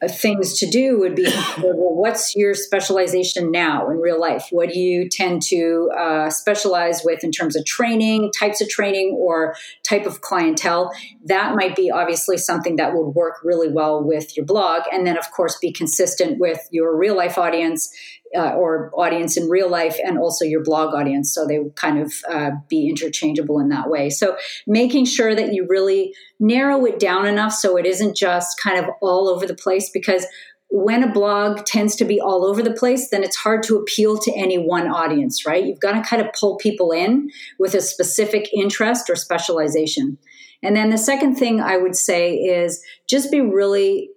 things 0.08 0.58
to 0.60 0.70
do 0.70 1.00
would 1.00 1.15
be 1.15 1.26
well, 1.58 1.96
what's 1.96 2.36
your 2.36 2.54
specialization 2.54 3.52
now 3.52 3.89
in 3.89 3.98
real 3.98 4.20
life? 4.20 4.48
What 4.52 4.70
do 4.70 4.80
you 4.80 5.10
tend 5.10 5.41
to 5.44 5.91
uh, 5.98 6.30
specialize 6.30 7.02
with 7.04 7.24
in 7.24 7.32
terms 7.32 7.56
of 7.56 7.65
training 7.65 8.32
types 8.38 8.62
of 8.62 8.70
training 8.70 9.18
or 9.20 9.56
type 9.84 10.06
of 10.06 10.22
clientele? 10.22 10.91
That 11.24 11.56
might 11.56 11.76
be 11.76 11.91
obviously 11.91 12.38
something 12.38 12.76
that 12.78 12.94
would 12.94 13.10
work 13.15 13.39
really 13.44 13.72
well 13.72 14.04
with 14.04 14.36
your 14.36 14.46
blog 14.46 14.84
and 14.91 15.06
then 15.06 15.18
of 15.18 15.32
course 15.32 15.58
be 15.60 15.72
consistent 15.72 16.39
with 16.39 16.60
your 16.72 16.98
real 16.98 17.15
life 17.15 17.38
audience 17.38 17.94
uh, 18.36 18.52
or 18.54 18.91
audience 18.95 19.38
in 19.38 19.50
real 19.50 19.69
life 19.69 19.98
and 20.04 20.17
also 20.17 20.45
your 20.45 20.63
blog 20.63 20.93
audience. 20.93 21.34
So 21.34 21.48
they 21.48 21.60
kind 21.76 22.00
of 22.00 22.13
uh, 22.30 22.52
be 22.69 22.89
interchangeable 22.89 23.60
in 23.60 23.69
that 23.69 23.89
way. 23.89 24.10
So 24.10 24.38
making 24.67 25.06
sure 25.06 25.36
that 25.36 25.54
you 25.54 25.65
really 25.69 26.13
narrow 26.39 26.86
it 26.86 27.00
down 27.00 27.26
enough 27.26 27.54
so 27.54 27.78
it 27.78 27.86
isn't 27.86 28.15
just 28.15 28.60
kind 28.62 28.84
of 28.84 28.91
all 29.02 29.30
over 29.30 29.45
the 29.45 29.56
place 29.56 29.89
because 29.89 30.26
when 30.69 31.04
a 31.04 31.12
blog 31.12 31.65
tends 31.65 31.95
to 31.95 32.06
be 32.06 32.19
all 32.19 32.45
over 32.45 32.62
the 32.62 32.74
place, 32.74 33.10
then 33.10 33.24
it's 33.24 33.38
hard 33.38 33.63
to 33.63 33.78
appeal 33.78 34.17
to 34.17 34.34
any 34.36 34.58
one 34.58 34.88
audience, 34.88 35.45
right? 35.45 35.63
You've 35.63 35.80
got 35.80 35.93
to 35.93 36.02
kind 36.02 36.21
of 36.21 36.34
pull 36.38 36.58
people 36.58 36.91
in 36.91 37.30
with 37.60 37.76
a 37.76 37.82
specific 37.82 38.50
interest 38.54 39.10
or 39.10 39.15
specialization. 39.15 40.17
And 40.63 40.76
then 40.76 40.89
the 40.89 40.98
second 40.98 41.36
thing 41.36 41.62
I 41.62 41.78
would 41.78 41.95
say 41.95 42.34
is 42.34 42.84
just 43.08 43.32
be 43.32 43.39
really 43.39 44.10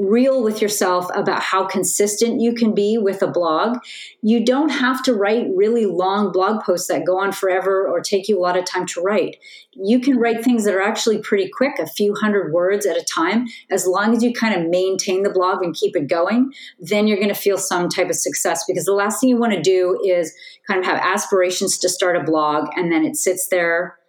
real 0.00 0.42
with 0.42 0.62
yourself 0.62 1.10
about 1.14 1.42
how 1.42 1.66
consistent 1.66 2.40
you 2.40 2.54
can 2.54 2.74
be 2.74 2.96
with 2.96 3.22
a 3.22 3.26
blog. 3.26 3.78
You 4.22 4.44
don't 4.44 4.70
have 4.70 5.02
to 5.02 5.14
write 5.14 5.46
really 5.54 5.84
long 5.84 6.32
blog 6.32 6.64
posts 6.64 6.88
that 6.88 7.04
go 7.04 7.20
on 7.20 7.32
forever 7.32 7.86
or 7.86 8.00
take 8.00 8.26
you 8.26 8.38
a 8.38 8.40
lot 8.40 8.56
of 8.56 8.64
time 8.64 8.86
to 8.86 9.02
write. 9.02 9.36
You 9.72 10.00
can 10.00 10.16
write 10.16 10.42
things 10.42 10.64
that 10.64 10.74
are 10.74 10.80
actually 10.80 11.18
pretty 11.18 11.50
quick, 11.54 11.78
a 11.78 11.86
few 11.86 12.14
hundred 12.14 12.52
words 12.52 12.86
at 12.86 12.96
a 12.96 13.04
time. 13.04 13.46
As 13.70 13.86
long 13.86 14.16
as 14.16 14.22
you 14.22 14.32
kind 14.32 14.54
of 14.54 14.70
maintain 14.70 15.22
the 15.22 15.30
blog 15.30 15.62
and 15.62 15.74
keep 15.74 15.94
it 15.94 16.08
going, 16.08 16.52
then 16.78 17.06
you're 17.06 17.18
going 17.18 17.28
to 17.28 17.34
feel 17.34 17.58
some 17.58 17.90
type 17.90 18.08
of 18.08 18.16
success 18.16 18.64
because 18.66 18.86
the 18.86 18.94
last 18.94 19.20
thing 19.20 19.28
you 19.28 19.36
want 19.36 19.52
to 19.52 19.60
do 19.60 20.00
is 20.02 20.34
kind 20.66 20.80
of 20.80 20.86
have 20.86 20.98
aspirations 20.98 21.78
to 21.78 21.90
start 21.90 22.16
a 22.16 22.24
blog 22.24 22.68
and 22.74 22.90
then 22.90 23.04
it 23.04 23.16
sits 23.16 23.48
there 23.48 23.99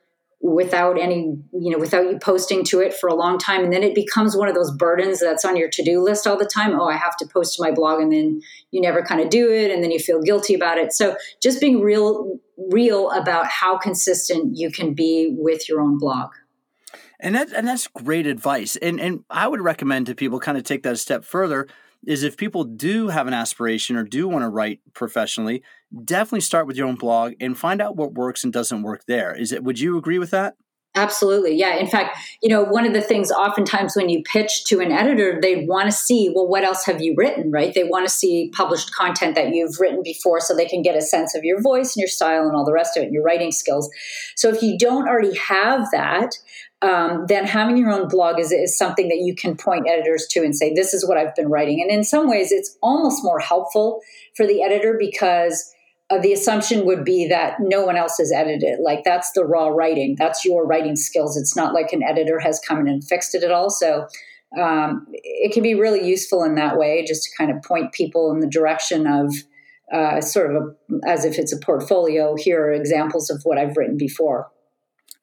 without 0.42 1.00
any 1.00 1.38
you 1.54 1.70
know 1.70 1.78
without 1.78 2.04
you 2.04 2.18
posting 2.18 2.64
to 2.64 2.80
it 2.80 2.94
for 2.94 3.08
a 3.08 3.14
long 3.14 3.38
time. 3.38 3.64
And 3.64 3.72
then 3.72 3.84
it 3.84 3.94
becomes 3.94 4.36
one 4.36 4.48
of 4.48 4.56
those 4.56 4.72
burdens 4.72 5.20
that's 5.20 5.46
on 5.46 5.56
your 5.56 5.70
to-do 5.70 6.02
list 6.02 6.26
all 6.26 6.38
the 6.38 6.50
time. 6.52 6.80
Oh 6.80 6.88
i 6.88 6.98
have 6.98 7.16
to 7.18 7.26
post 7.26 7.56
to 7.56 7.64
my 7.64 7.72
blog 7.72 8.02
and 8.02 8.12
then 8.12 8.42
you 8.72 8.82
never 8.82 9.02
kind 9.04 9.22
of 9.22 9.30
do 9.30 9.52
it 9.52 9.72
and 9.72 9.84
then 9.84 9.92
you 9.92 10.00
feel 10.00 10.22
guilty 10.22 10.54
about 10.54 10.78
it. 10.78 10.94
So 10.94 11.16
just 11.42 11.62
being 11.62 11.82
real 11.82 12.40
real 12.58 13.12
about 13.12 13.48
how 13.48 13.78
consistent 13.78 14.58
you 14.58 14.72
can 14.72 14.94
be 14.94 15.34
with 15.38 15.68
your 15.70 15.82
own 15.82 15.98
blog. 15.98 16.32
And 17.20 17.36
that 17.36 17.52
and 17.54 17.68
that's 17.68 17.88
great 17.88 18.26
advice. 18.26 18.76
And 18.78 19.00
and 19.00 19.24
i 19.30 19.48
would 19.48 19.62
recommend 19.62 20.08
to 20.08 20.16
people 20.16 20.40
kind 20.40 20.58
of 20.58 20.64
take 20.64 20.84
that 20.84 20.94
a 20.94 20.98
step 20.98 21.24
further 21.24 21.68
is 22.06 22.24
if 22.24 22.38
people 22.38 22.64
do 22.64 23.10
have 23.10 23.28
an 23.28 23.34
aspiration 23.34 23.96
or 23.96 24.04
do 24.04 24.28
want 24.28 24.44
to 24.44 24.50
write 24.50 24.80
professionally, 24.94 25.64
definitely 26.04 26.42
start 26.42 26.68
with 26.68 26.76
your 26.76 26.88
own 26.88 26.96
blog 26.96 27.34
and 27.40 27.58
find 27.58 27.82
out 27.82 27.96
what 27.96 28.14
works 28.14 28.44
and 28.44 28.52
doesn't 28.52 28.82
work 28.82 29.06
there. 29.08 29.36
Is 29.36 29.52
it 29.52 29.64
would 29.64 29.80
you 29.80 29.98
agree 29.98 30.20
with 30.20 30.32
that? 30.32 30.56
Absolutely. 30.94 31.56
Yeah. 31.56 31.78
In 31.78 31.88
fact, 31.88 32.18
you 32.42 32.50
know, 32.50 32.64
one 32.64 32.86
of 32.86 32.92
the 32.92 33.02
things 33.02 33.32
oftentimes 33.32 33.96
when 33.96 34.10
you 34.10 34.22
pitch 34.24 34.66
to 34.66 34.82
an 34.82 34.92
editor, 34.92 35.40
they 35.42 35.66
want 35.66 35.86
to 35.86 35.92
see, 35.92 36.30
well, 36.36 36.50
what 36.50 36.66
else 36.66 36.86
have 36.86 37.02
you 37.02 37.14
written, 37.16 37.50
right? 37.50 37.74
They 37.74 37.86
want 37.86 38.06
to 38.06 38.14
see 38.14 38.52
published 38.54 38.94
content 38.94 39.36
that 39.36 39.54
you've 39.54 39.80
written 39.80 40.02
before 40.04 40.42
so 40.42 40.54
they 40.54 40.66
can 40.66 40.82
get 40.82 40.98
a 40.98 41.02
sense 41.02 41.34
of 41.34 41.46
your 41.46 41.62
voice 41.62 41.96
and 41.96 42.02
your 42.02 42.10
style 42.10 42.46
and 42.46 42.58
all 42.58 42.66
the 42.66 42.74
rest 42.74 42.98
of 42.98 43.04
it, 43.04 43.06
and 43.06 43.14
your 43.14 43.24
writing 43.24 43.54
skills. 43.54 43.90
So 44.36 44.50
if 44.50 44.62
you 44.62 44.78
don't 44.78 45.08
already 45.08 45.38
have 45.38 45.88
that, 45.94 46.38
um, 46.82 47.26
then 47.28 47.46
having 47.46 47.78
your 47.78 47.92
own 47.92 48.08
blog 48.08 48.40
is, 48.40 48.52
is 48.52 48.78
something 48.78 49.08
that 49.10 49.20
you 49.20 49.36
can 49.36 49.56
point 49.56 49.88
editors 49.88 50.28
to 50.32 50.44
and 50.44 50.56
say, 50.56 50.74
this 50.74 50.94
is 50.94 51.08
what 51.08 51.18
I've 51.18 51.36
been 51.36 51.50
writing. 51.50 51.82
And 51.82 51.92
in 51.92 52.04
some 52.04 52.28
ways, 52.28 52.52
it's 52.52 52.78
almost 52.82 53.24
more 53.24 53.40
helpful 53.40 54.02
for 54.36 54.48
the 54.48 54.64
editor 54.64 54.96
because 55.00 55.72
uh, 56.10 56.18
the 56.20 56.34
assumption 56.34 56.86
would 56.86 57.06
be 57.06 57.28
that 57.28 57.58
no 57.60 57.86
one 57.86 57.98
else 57.98 58.18
has 58.18 58.32
edited. 58.32 58.64
It. 58.64 58.80
Like 58.82 59.04
that's 59.04 59.32
the 59.34 59.46
raw 59.46 59.68
writing, 59.68 60.16
that's 60.18 60.44
your 60.44 60.66
writing 60.66 60.96
skills. 60.96 61.38
It's 61.38 61.56
not 61.56 61.74
like 61.74 61.94
an 61.94 62.04
editor 62.04 62.40
has 62.40 62.60
come 62.68 62.80
in 62.80 62.88
and 62.88 63.04
fixed 63.04 63.36
it 63.36 63.44
at 63.44 63.52
all. 63.52 63.70
So 63.70 64.08
um, 64.60 65.06
it 65.12 65.54
can 65.54 65.64
be 65.64 65.76
really 65.76 66.06
useful 66.06 66.44
in 66.44 66.56
that 66.56 66.78
way, 66.78 67.06
just 67.08 67.24
to 67.24 67.30
kind 67.38 67.56
of 67.56 67.64
point 67.64 67.94
people 67.94 68.32
in 68.32 68.40
the 68.40 68.50
direction 68.50 69.08
of 69.08 69.34
uh, 69.94 70.20
sort 70.20 70.54
of 70.54 70.64
a, 70.64 71.08
as 71.08 71.26
if 71.26 71.38
it's 71.38 71.54
a 71.54 71.60
portfolio. 71.60 72.36
Here 72.36 72.62
are 72.62 72.74
examples 72.74 73.30
of 73.30 73.42
what 73.44 73.58
I've 73.58 73.78
written 73.78 73.98
before. 73.98 74.50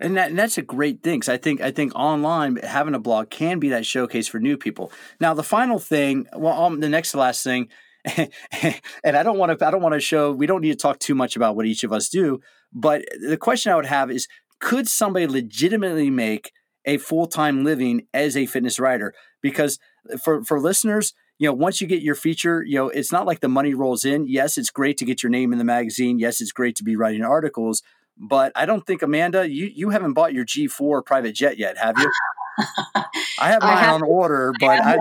And, 0.00 0.16
that, 0.16 0.30
and 0.30 0.38
that's 0.38 0.58
a 0.58 0.62
great 0.62 1.02
thing. 1.02 1.20
Cause 1.20 1.28
I 1.28 1.36
think 1.36 1.60
I 1.60 1.70
think 1.70 1.94
online 1.94 2.56
having 2.56 2.94
a 2.94 3.00
blog 3.00 3.30
can 3.30 3.58
be 3.58 3.68
that 3.70 3.84
showcase 3.84 4.28
for 4.28 4.38
new 4.38 4.56
people. 4.56 4.92
Now 5.20 5.34
the 5.34 5.42
final 5.42 5.78
thing, 5.78 6.26
well, 6.36 6.62
um, 6.62 6.80
the 6.80 6.88
next 6.88 7.12
to 7.12 7.18
last 7.18 7.42
thing, 7.42 7.68
and 8.04 9.16
I 9.16 9.22
don't 9.22 9.38
want 9.38 9.58
to 9.58 9.66
I 9.66 9.70
don't 9.70 9.82
want 9.82 9.94
to 9.94 10.00
show. 10.00 10.32
We 10.32 10.46
don't 10.46 10.60
need 10.60 10.70
to 10.70 10.76
talk 10.76 10.98
too 10.98 11.14
much 11.14 11.36
about 11.36 11.56
what 11.56 11.66
each 11.66 11.84
of 11.84 11.92
us 11.92 12.08
do. 12.08 12.40
But 12.72 13.04
the 13.26 13.36
question 13.36 13.72
I 13.72 13.76
would 13.76 13.86
have 13.86 14.10
is, 14.10 14.28
could 14.60 14.88
somebody 14.88 15.26
legitimately 15.26 16.10
make 16.10 16.52
a 16.84 16.98
full 16.98 17.26
time 17.26 17.64
living 17.64 18.06
as 18.14 18.36
a 18.36 18.46
fitness 18.46 18.78
writer? 18.78 19.14
Because 19.42 19.78
for 20.22 20.44
for 20.44 20.60
listeners, 20.60 21.12
you 21.38 21.48
know, 21.48 21.52
once 21.52 21.80
you 21.80 21.86
get 21.86 22.02
your 22.02 22.14
feature, 22.14 22.62
you 22.62 22.76
know, 22.76 22.88
it's 22.88 23.12
not 23.12 23.26
like 23.26 23.40
the 23.40 23.48
money 23.48 23.74
rolls 23.74 24.04
in. 24.04 24.26
Yes, 24.26 24.58
it's 24.58 24.70
great 24.70 24.96
to 24.98 25.04
get 25.04 25.22
your 25.22 25.30
name 25.30 25.52
in 25.52 25.58
the 25.58 25.64
magazine. 25.64 26.18
Yes, 26.18 26.40
it's 26.40 26.52
great 26.52 26.76
to 26.76 26.84
be 26.84 26.96
writing 26.96 27.22
articles. 27.22 27.82
But 28.18 28.52
I 28.56 28.66
don't 28.66 28.86
think 28.86 29.02
Amanda, 29.02 29.48
you 29.48 29.66
you 29.66 29.90
haven't 29.90 30.14
bought 30.14 30.32
your 30.32 30.44
G4 30.44 31.04
private 31.04 31.32
jet 31.32 31.58
yet, 31.58 31.78
have 31.78 31.96
you? 31.98 32.10
I 33.40 33.50
have 33.50 33.62
mine 33.62 33.76
I 33.76 33.80
have, 33.80 33.94
on 33.94 34.02
order, 34.02 34.52
but 34.58 34.80
I 34.80 34.98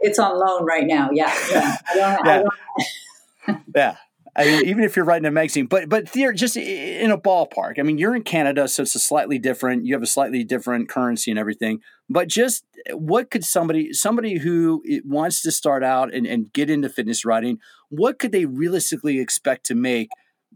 it's 0.00 0.18
on 0.18 0.38
loan 0.38 0.64
right 0.64 0.86
now. 0.86 1.10
Yeah, 1.12 1.34
yeah. 1.50 1.76
I 1.88 1.94
don't, 1.94 2.26
yeah. 2.26 2.42
I 3.48 3.52
don't. 3.52 3.62
yeah. 3.74 3.96
I 4.36 4.44
mean, 4.46 4.66
even 4.66 4.82
if 4.82 4.96
you're 4.96 5.04
writing 5.04 5.26
a 5.26 5.30
magazine, 5.30 5.66
but 5.66 5.88
but 5.88 6.12
there, 6.12 6.32
just 6.32 6.56
in 6.56 7.10
a 7.10 7.18
ballpark. 7.18 7.78
I 7.78 7.82
mean, 7.82 7.98
you're 7.98 8.16
in 8.16 8.22
Canada, 8.22 8.66
so 8.66 8.82
it's 8.82 8.94
a 8.94 9.00
slightly 9.00 9.38
different. 9.38 9.86
You 9.86 9.94
have 9.94 10.02
a 10.02 10.08
slightly 10.08 10.42
different 10.42 10.88
currency 10.88 11.30
and 11.30 11.38
everything. 11.38 11.80
But 12.10 12.28
just 12.28 12.64
what 12.92 13.30
could 13.30 13.44
somebody 13.44 13.92
somebody 13.92 14.38
who 14.38 14.82
wants 15.04 15.40
to 15.42 15.52
start 15.52 15.84
out 15.84 16.12
and, 16.12 16.26
and 16.26 16.52
get 16.52 16.68
into 16.68 16.88
fitness 16.88 17.24
writing, 17.24 17.58
what 17.90 18.18
could 18.18 18.32
they 18.32 18.44
realistically 18.44 19.20
expect 19.20 19.66
to 19.66 19.74
make 19.74 20.08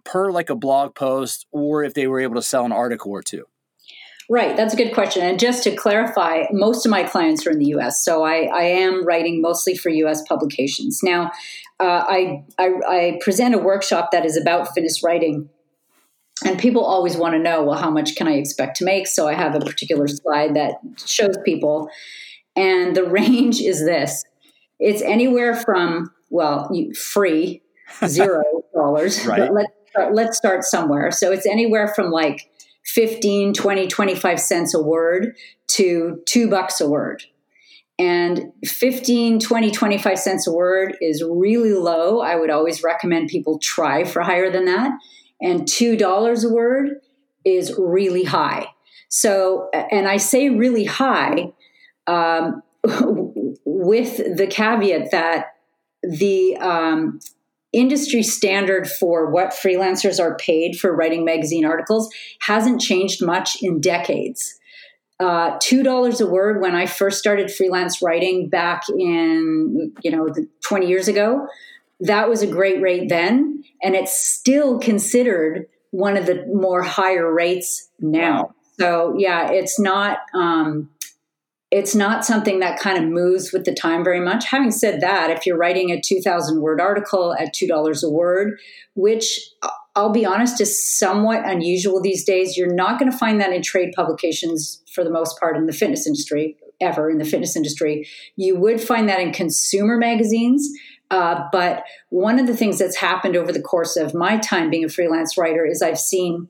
per 0.05 0.31
like 0.31 0.51
a 0.51 0.55
blog 0.55 0.95
post 0.95 1.47
or 1.53 1.85
if 1.85 1.95
they 1.95 2.07
were 2.07 2.21
able 2.21 2.35
to 2.35 2.43
sell 2.43 2.65
an 2.65 2.73
article 2.73 3.13
or 3.13 3.23
two? 3.23 3.45
Right, 4.31 4.57
that's 4.57 4.75
a 4.75 4.77
good 4.77 4.93
question. 4.93 5.25
And 5.25 5.41
just 5.41 5.65
to 5.65 5.75
clarify, 5.75 6.45
most 6.51 6.85
of 6.85 6.91
my 6.91 7.03
clients 7.03 7.47
are 7.47 7.51
in 7.51 7.59
the 7.59 7.75
US, 7.77 8.05
so 8.05 8.25
I, 8.25 8.43
I 8.55 8.63
am 8.65 9.07
writing 9.07 9.41
mostly 9.41 9.75
for 9.75 9.89
US 9.89 10.23
publications. 10.29 11.01
Now, 11.03 11.33
uh, 11.81 12.05
I, 12.07 12.45
I, 12.59 12.69
I 12.87 13.19
present 13.23 13.55
a 13.55 13.59
workshop 13.59 14.11
that 14.13 14.27
is 14.27 14.37
about 14.37 14.75
fitness 14.75 15.03
writing 15.03 15.49
and 16.45 16.59
people 16.59 16.85
always 16.85 17.17
want 17.17 17.35
to 17.35 17.39
know 17.39 17.63
well 17.63 17.79
how 17.79 17.91
much 17.91 18.15
can 18.17 18.29
i 18.29 18.33
expect 18.33 18.77
to 18.77 18.85
make 18.85 19.07
so 19.07 19.27
i 19.27 19.35
have 19.35 19.55
a 19.55 19.61
particular 19.61 20.07
slide 20.07 20.55
that 20.55 20.75
shows 21.05 21.37
people 21.45 21.89
and 22.57 22.95
the 22.95 23.05
range 23.11 23.61
is 23.61 23.85
this 23.85 24.25
it's 24.79 25.03
anywhere 25.03 25.55
from 25.55 26.11
well 26.31 26.71
free 26.95 27.63
zero 28.07 28.43
dollars 28.75 29.27
right. 29.27 29.53
let's, 29.53 29.73
let's 30.13 30.37
start 30.37 30.65
somewhere. 30.65 31.11
So 31.11 31.33
it's 31.33 31.47
anywhere 31.47 31.89
from 31.89 32.11
like 32.11 32.51
15 32.87 33.53
20 33.55 33.87
25 33.87 34.41
cents 34.41 34.75
a 34.75 34.83
word 34.83 35.37
to 35.69 36.23
two 36.27 36.49
bucks 36.49 36.81
a 36.81 36.89
word. 36.89 37.25
And 37.99 38.53
15 38.65 39.41
20 39.41 39.71
25 39.71 40.19
cents 40.19 40.47
a 40.47 40.53
word 40.53 40.97
is 41.01 41.23
really 41.23 41.73
low. 41.73 42.21
I 42.21 42.37
would 42.37 42.51
always 42.51 42.83
recommend 42.83 43.29
people 43.29 43.59
try 43.59 44.05
for 44.05 44.23
higher 44.23 44.51
than 44.51 44.67
that. 44.67 44.93
And 45.41 45.63
$2 45.63 46.45
a 46.45 46.49
word 46.53 47.01
is 47.45 47.75
really 47.79 48.25
high. 48.25 48.67
So, 49.09 49.71
and 49.73 50.09
I 50.09 50.19
say 50.19 50.51
really 50.51 50.85
high 50.85 51.53
um, 52.07 52.63
with 53.65 54.37
the 54.37 54.47
caveat 54.49 55.11
that 55.13 55.55
the 56.03 56.57
um, 56.59 57.21
industry 57.73 58.23
standard 58.23 58.89
for 58.89 59.31
what 59.31 59.51
freelancers 59.51 60.19
are 60.21 60.37
paid 60.37 60.79
for 60.79 60.95
writing 60.95 61.25
magazine 61.25 61.65
articles 61.65 62.09
hasn't 62.41 62.81
changed 62.81 63.25
much 63.25 63.63
in 63.63 63.81
decades. 63.81 64.55
Uh, 65.21 65.59
two 65.61 65.83
dollars 65.83 66.21
a 66.21 66.27
word 66.27 66.61
when 66.61 66.77
I 66.77 66.87
first 66.87 67.19
started 67.19 67.51
freelance 67.51 68.01
writing 68.01 68.49
back 68.49 68.83
in 68.89 69.93
you 70.03 70.11
know 70.11 70.29
the, 70.29 70.47
20 70.63 70.87
years 70.87 71.09
ago 71.09 71.49
that 72.01 72.29
was 72.29 72.43
a 72.43 72.47
great 72.47 72.81
rate 72.81 73.09
then, 73.09 73.65
and 73.83 73.95
it's 73.95 74.17
still 74.17 74.79
considered 74.79 75.67
one 75.91 76.17
of 76.17 76.27
the 76.27 76.45
more 76.53 76.83
higher 76.83 77.33
rates 77.33 77.89
now. 77.99 78.43
Wow. 78.43 78.55
So 78.79 79.15
yeah, 79.19 79.51
it's 79.51 79.81
not 79.81 80.19
um, 80.35 80.91
it's 81.71 81.95
not 81.95 82.25
something 82.25 82.61
that 82.61 82.79
kind 82.79 82.97
of 82.97 83.11
moves 83.11 83.53
with 83.53 83.65
the 83.65 83.75
time 83.75 84.03
very 84.03 84.21
much. 84.21 84.47
Having 84.47 84.71
said 84.71 85.01
that, 85.01 85.31
if 85.31 85.45
you're 85.45 85.59
writing 85.59 85.91
a 85.91 86.01
2,000 86.01 86.61
word 86.61 86.81
article 86.81 87.35
at 87.39 87.53
two 87.53 87.67
dollars 87.67 88.03
a 88.03 88.11
word, 88.11 88.59
which 88.95 89.39
I'll 89.95 90.13
be 90.13 90.25
honest 90.25 90.61
is 90.61 90.99
somewhat 90.99 91.45
unusual 91.45 92.01
these 92.01 92.25
days, 92.25 92.57
you're 92.57 92.75
not 92.75 92.99
going 92.99 93.11
to 93.11 93.19
find 93.19 93.41
that 93.41 93.53
in 93.53 93.63
trade 93.63 93.93
publications 93.95 94.83
for 94.95 95.05
the 95.05 95.11
most 95.11 95.39
part 95.39 95.57
in 95.57 95.67
the 95.67 95.73
fitness 95.73 96.07
industry 96.07 96.57
ever 96.81 97.11
in 97.11 97.19
the 97.19 97.25
fitness 97.25 97.57
industry. 97.57 98.09
You 98.37 98.57
would 98.57 98.81
find 98.81 99.09
that 99.09 99.21
in 99.21 99.33
consumer 99.33 99.99
magazines 99.99 100.71
uh, 101.11 101.45
but 101.53 101.85
one 102.11 102.39
of 102.39 102.47
the 102.47 102.57
things 102.57 102.79
that's 102.79 102.97
happened 102.97 103.37
over 103.37 103.53
the 103.53 103.63
course 103.63 103.97
of 103.97 104.15
my 104.15 104.37
time 104.39 104.71
being 104.71 104.85
a 104.85 104.89
freelance 104.89 105.39
writer 105.39 105.65
is 105.65 105.81
I've 105.81 105.99
seen 105.99 106.49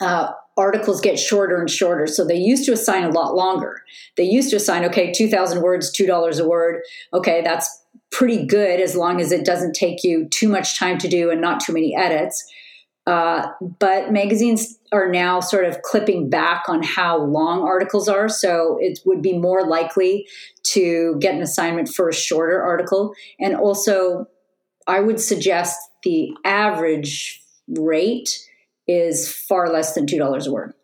uh, 0.00 0.32
articles 0.56 1.00
get 1.00 1.18
shorter 1.18 1.58
and 1.58 1.70
shorter. 1.70 2.06
So 2.06 2.24
they 2.24 2.36
used 2.36 2.64
to 2.66 2.72
assign 2.72 3.04
a 3.04 3.10
lot 3.10 3.34
longer. 3.34 3.82
They 4.16 4.24
used 4.24 4.50
to 4.50 4.56
assign, 4.56 4.84
okay, 4.86 5.12
2,000 5.12 5.62
words, 5.62 5.92
$2 5.96 6.40
a 6.40 6.48
word. 6.48 6.82
Okay, 7.14 7.40
that's 7.42 7.82
pretty 8.10 8.44
good 8.44 8.80
as 8.80 8.94
long 8.94 9.20
as 9.20 9.32
it 9.32 9.44
doesn't 9.44 9.74
take 9.74 10.04
you 10.04 10.28
too 10.28 10.48
much 10.48 10.78
time 10.78 10.98
to 10.98 11.08
do 11.08 11.30
and 11.30 11.40
not 11.40 11.60
too 11.60 11.72
many 11.72 11.96
edits. 11.96 12.44
Uh, 13.06 13.48
but 13.80 14.12
magazines 14.12 14.78
are 14.92 15.10
now 15.10 15.40
sort 15.40 15.64
of 15.64 15.82
clipping 15.82 16.30
back 16.30 16.64
on 16.68 16.82
how 16.82 17.18
long 17.18 17.62
articles 17.62 18.08
are. 18.08 18.28
So 18.28 18.76
it 18.80 19.00
would 19.04 19.22
be 19.22 19.36
more 19.36 19.66
likely 19.66 20.28
to 20.64 21.16
get 21.18 21.34
an 21.34 21.42
assignment 21.42 21.88
for 21.88 22.08
a 22.08 22.14
shorter 22.14 22.62
article. 22.62 23.12
And 23.40 23.56
also, 23.56 24.26
I 24.86 25.00
would 25.00 25.18
suggest 25.18 25.76
the 26.04 26.32
average 26.44 27.42
rate 27.68 28.38
is 28.86 29.32
far 29.32 29.72
less 29.72 29.94
than 29.94 30.06
$2 30.06 30.46
a 30.46 30.50
word. 30.50 30.74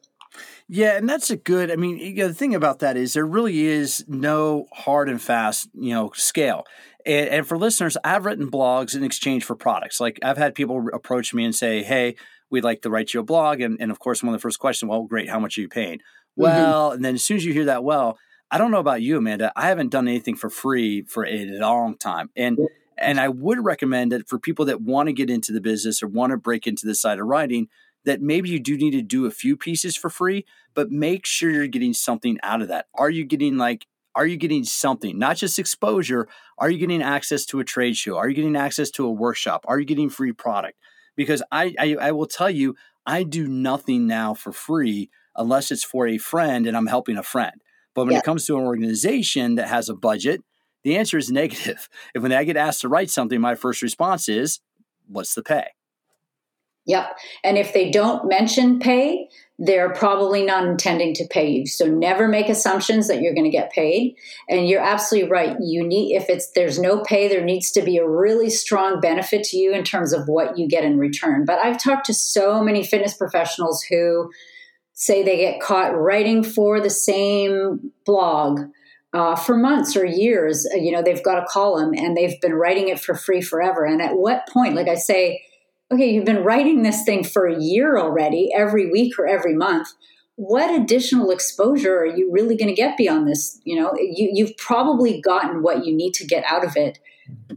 Yeah, 0.69 0.97
and 0.97 1.09
that's 1.09 1.31
a 1.31 1.37
good. 1.37 1.71
I 1.71 1.77
mean, 1.77 1.97
you 1.97 2.15
know, 2.15 2.29
the 2.29 2.35
thing 2.35 2.55
about 2.55 2.81
that 2.81 2.97
is 2.97 3.15
there 3.15 3.27
really 3.27 3.65
is 3.65 4.05
no 4.07 4.67
hard 4.73 5.09
and 5.09 5.21
fast, 5.21 5.71
you 5.73 5.95
know, 5.95 6.11
scale. 6.15 6.65
And, 7.07 7.29
and, 7.29 7.47
for 7.47 7.57
listeners, 7.57 7.97
I've 8.05 8.27
written 8.27 8.51
blogs 8.51 8.95
in 8.95 9.03
exchange 9.03 9.45
for 9.45 9.57
products. 9.57 9.99
Like 9.99 10.19
I've 10.23 10.37
had 10.37 10.55
people 10.55 10.89
approach 10.93 11.33
me 11.33 11.47
and 11.47 11.55
say, 11.55 11.83
"Hey, 11.83 12.17
we'd 12.51 12.65
like 12.65 12.83
to 12.83 12.91
write 12.91 13.15
you 13.15 13.21
a 13.21 13.23
blog," 13.23 13.63
and, 13.63 13.79
and 13.81 13.91
of 13.91 13.99
course, 13.99 14.23
one 14.23 14.35
of 14.35 14.39
the 14.39 14.43
first 14.43 14.59
questions, 14.59 14.91
"Well, 14.91 15.05
great, 15.05 15.31
how 15.31 15.41
much 15.41 15.57
are 15.57 15.63
you 15.63 15.69
paying?" 15.69 15.99
Mm-hmm. 15.99 16.43
Well, 16.43 16.91
and 16.93 17.03
then 17.03 17.15
as 17.15 17.25
soon 17.25 17.39
as 17.39 17.47
you 17.47 17.55
hear 17.55 17.65
that, 17.65 17.83
well, 17.83 18.19
I 18.51 18.59
don't 18.59 18.71
know 18.71 18.79
about 18.79 19.01
you, 19.01 19.17
Amanda. 19.17 19.53
I 19.57 19.69
haven't 19.69 19.91
done 19.91 20.07
anything 20.07 20.37
for 20.37 20.51
free 20.51 21.03
for 21.03 21.25
a 21.25 21.47
long 21.47 21.97
time, 21.97 22.29
and 22.37 22.59
and 22.99 23.19
I 23.21 23.29
would 23.29 23.65
recommend 23.65 24.13
that 24.13 24.29
for 24.29 24.39
people 24.39 24.67
that 24.67 24.83
want 24.83 25.07
to 25.07 25.15
get 25.15 25.31
into 25.31 25.53
the 25.53 25.63
business 25.63 26.03
or 26.03 26.09
want 26.09 26.33
to 26.33 26.37
break 26.37 26.67
into 26.67 26.85
the 26.85 26.95
side 26.95 27.19
of 27.19 27.27
writing, 27.27 27.69
that 28.09 28.23
maybe 28.23 28.49
you 28.49 28.59
do 28.59 28.77
need 28.77 28.93
to 28.93 29.03
do 29.03 29.27
a 29.27 29.31
few 29.31 29.57
pieces 29.57 29.97
for 29.97 30.09
free, 30.09 30.47
but 30.75 30.91
make 30.91 31.27
sure 31.27 31.51
you're 31.51 31.67
getting 31.67 31.93
something 31.93 32.39
out 32.43 32.63
of 32.63 32.69
that. 32.69 32.87
Are 32.95 33.11
you 33.11 33.25
getting 33.25 33.57
like 33.57 33.87
are 34.15 34.27
you 34.27 34.37
getting 34.37 34.65
something, 34.65 35.17
not 35.17 35.37
just 35.37 35.61
exposure? 35.61 36.27
Are 36.57 36.69
you 36.69 36.79
getting 36.79 37.03
access 37.03 37.47
to 37.47 37.61
a 37.61 37.65
trade 37.65 37.97
show? 37.97 38.17
Are 38.17 38.29
you 38.29 38.35
getting 38.35 38.57
access 38.57 38.91
to 38.93 39.07
a 39.07 39.13
workshop? 39.13 39.65
Are 39.69 39.79
you 39.79 39.85
getting 39.85 40.11
free 40.11 40.33
product? 40.33 40.77
Because 41.15 41.41
I, 41.53 41.73
I, 41.79 41.97
I 42.01 42.11
will 42.11 42.27
tell 42.27 42.51
you, 42.51 42.75
I 43.07 43.23
do 43.23 43.47
nothing 43.47 44.09
now 44.09 44.35
for 44.35 44.51
free 44.51 45.09
unless 45.37 45.71
it's 45.71 45.85
for 45.85 46.09
a 46.09 46.19
friend 46.19 46.67
and 46.67 46.77
I'm 46.77 46.89
helping 46.89 47.17
a 47.17 47.23
friend. 47.23 47.63
But 47.95 48.07
when 48.07 48.15
yeah. 48.15 48.19
it 48.19 48.25
comes 48.25 48.45
to 48.47 48.59
an 48.59 48.65
organization 48.65 49.55
that 49.55 49.69
has 49.69 49.89
a 49.89 49.95
budget, 49.95 50.43
the 50.83 50.97
answer 50.97 51.17
is 51.17 51.31
negative. 51.31 51.89
If 52.13 52.23
when 52.23 52.33
I 52.33 52.43
get 52.43 52.57
asked 52.57 52.81
to 52.81 52.89
write 52.89 53.11
something, 53.11 53.41
my 53.41 53.55
first 53.55 53.83
response 53.83 54.29
is, 54.29 54.59
what's 55.07 55.35
the 55.35 55.45
pay? 55.45 55.69
Yep. 56.89 57.19
And 57.45 57.59
if 57.59 57.75
they 57.75 57.91
don't 57.91 58.29
mention 58.29 58.81
pay, 58.81 59.29
they're 59.59 59.93
probably 59.93 60.43
not 60.43 60.67
intending 60.67 61.13
to 61.15 61.27
pay 61.29 61.51
you. 61.51 61.67
So 61.67 61.85
never 61.85 62.29
make 62.29 62.49
assumptions 62.49 63.09
that 63.09 63.21
you're 63.21 63.35
going 63.35 63.45
to 63.45 63.51
get 63.51 63.73
paid. 63.73 64.17
And 64.49 64.67
you're 64.67 64.81
absolutely 64.81 65.31
right. 65.31 65.57
You 65.61 65.87
need 65.87 66.15
if 66.15 66.31
it's 66.31 66.51
there's 66.53 66.79
no 66.79 67.03
pay, 67.03 67.29
there 67.29 67.45
needs 67.45 67.71
to 67.73 67.83
be 67.83 67.99
a 67.99 68.09
really 68.09 68.49
strong 68.49 69.01
benefit 69.01 69.45
to 69.45 69.59
you 69.59 69.75
in 69.75 69.85
terms 69.85 70.15
of 70.15 70.29
what 70.29 70.57
you 70.57 70.67
get 70.67 70.85
in 70.85 70.99
return. 70.99 71.45
But 71.45 71.59
I've 71.59 71.83
talked 71.83 72.07
to 72.07 72.15
so 72.15 72.63
many 72.63 72.83
fitness 72.83 73.15
professionals 73.15 73.83
who 73.83 74.31
say 74.95 75.23
they 75.23 75.37
get 75.37 75.61
caught 75.61 75.95
writing 75.95 76.43
for 76.43 76.81
the 76.81 76.91
same 76.91 77.93
blog 78.07 78.61
uh, 79.13 79.37
for 79.37 79.57
months 79.57 79.95
or 79.95 80.07
years. 80.07 80.67
You 80.75 80.93
know, 80.93 81.03
they've 81.03 81.23
got 81.23 81.43
a 81.43 81.47
column 81.47 81.93
and 81.95 82.17
they've 82.17 82.41
been 82.41 82.55
writing 82.55 82.89
it 82.89 83.01
for 83.01 83.15
free 83.15 83.43
forever. 83.43 83.85
And 83.85 84.01
at 84.01 84.17
what 84.17 84.49
point, 84.49 84.75
like 84.75 84.89
I 84.89 84.95
say, 84.95 85.43
okay, 85.93 86.11
you've 86.11 86.25
been 86.25 86.45
writing 86.45 86.83
this 86.83 87.03
thing 87.05 87.25
for 87.25 87.47
a 87.47 87.61
year 87.61 87.99
already, 87.99 88.51
every 88.55 88.91
week 88.91 89.19
or 89.19 89.27
every 89.27 89.55
month. 89.55 89.89
What 90.37 90.75
additional 90.75 91.31
exposure 91.31 91.99
are 91.99 92.07
you 92.07 92.31
really 92.31 92.57
going 92.57 92.69
to 92.69 92.75
get 92.75 92.97
beyond 92.97 93.27
this? 93.27 93.61
You 93.65 93.81
know, 93.81 93.93
you, 93.99 94.31
you've 94.33 94.57
probably 94.57 95.21
gotten 95.21 95.63
what 95.63 95.85
you 95.85 95.97
need 95.97 96.13
to 96.15 96.27
get 96.27 96.45
out 96.45 96.65
of 96.65 96.77
it 96.77 96.99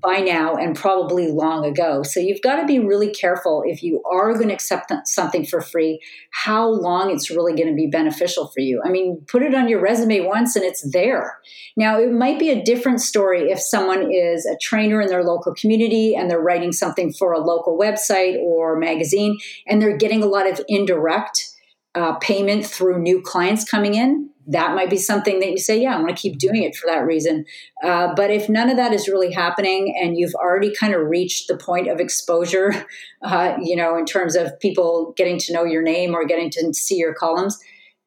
by 0.01 0.19
now 0.19 0.55
and 0.55 0.75
probably 0.75 1.31
long 1.31 1.63
ago. 1.63 2.01
So 2.01 2.19
you've 2.19 2.41
got 2.41 2.55
to 2.55 2.65
be 2.65 2.79
really 2.79 3.11
careful 3.11 3.63
if 3.65 3.83
you 3.83 4.01
are 4.03 4.33
going 4.33 4.47
to 4.47 4.53
accept 4.53 4.91
something 5.05 5.45
for 5.45 5.61
free, 5.61 6.01
how 6.31 6.67
long 6.67 7.11
it's 7.11 7.29
really 7.29 7.53
going 7.53 7.67
to 7.67 7.75
be 7.75 7.87
beneficial 7.87 8.47
for 8.47 8.61
you. 8.61 8.81
I 8.83 8.89
mean, 8.89 9.23
put 9.27 9.43
it 9.43 9.53
on 9.53 9.69
your 9.69 9.79
resume 9.79 10.21
once 10.21 10.55
and 10.55 10.65
it's 10.65 10.89
there. 10.91 11.37
Now, 11.77 11.99
it 11.99 12.11
might 12.11 12.39
be 12.39 12.49
a 12.49 12.63
different 12.63 13.01
story 13.01 13.51
if 13.51 13.59
someone 13.59 14.11
is 14.11 14.45
a 14.45 14.57
trainer 14.59 15.01
in 15.01 15.07
their 15.07 15.23
local 15.23 15.53
community 15.53 16.15
and 16.15 16.29
they're 16.29 16.41
writing 16.41 16.71
something 16.71 17.13
for 17.13 17.31
a 17.33 17.39
local 17.39 17.77
website 17.77 18.37
or 18.39 18.77
magazine 18.77 19.37
and 19.67 19.81
they're 19.81 19.97
getting 19.97 20.23
a 20.23 20.27
lot 20.27 20.49
of 20.49 20.59
indirect 20.67 21.49
uh, 21.93 22.13
payment 22.15 22.65
through 22.65 22.99
new 22.99 23.21
clients 23.21 23.69
coming 23.69 23.93
in 23.93 24.30
that 24.47 24.75
might 24.75 24.89
be 24.89 24.97
something 24.97 25.39
that 25.39 25.51
you 25.51 25.57
say, 25.57 25.81
yeah, 25.81 25.95
I 25.95 25.99
want 25.99 26.15
to 26.15 26.21
keep 26.21 26.37
doing 26.37 26.63
it 26.63 26.75
for 26.75 26.87
that 26.87 27.05
reason. 27.05 27.45
Uh, 27.83 28.13
but 28.15 28.31
if 28.31 28.49
none 28.49 28.69
of 28.69 28.77
that 28.77 28.93
is 28.93 29.07
really 29.07 29.31
happening 29.31 29.95
and 30.01 30.17
you've 30.17 30.35
already 30.35 30.73
kind 30.73 30.93
of 30.93 31.07
reached 31.07 31.47
the 31.47 31.57
point 31.57 31.87
of 31.87 31.99
exposure, 31.99 32.85
uh, 33.21 33.55
you 33.61 33.75
know, 33.75 33.97
in 33.97 34.05
terms 34.05 34.35
of 34.35 34.59
people 34.59 35.13
getting 35.15 35.37
to 35.39 35.53
know 35.53 35.63
your 35.63 35.83
name 35.83 36.15
or 36.15 36.25
getting 36.25 36.49
to 36.51 36.73
see 36.73 36.95
your 36.95 37.13
columns, 37.13 37.59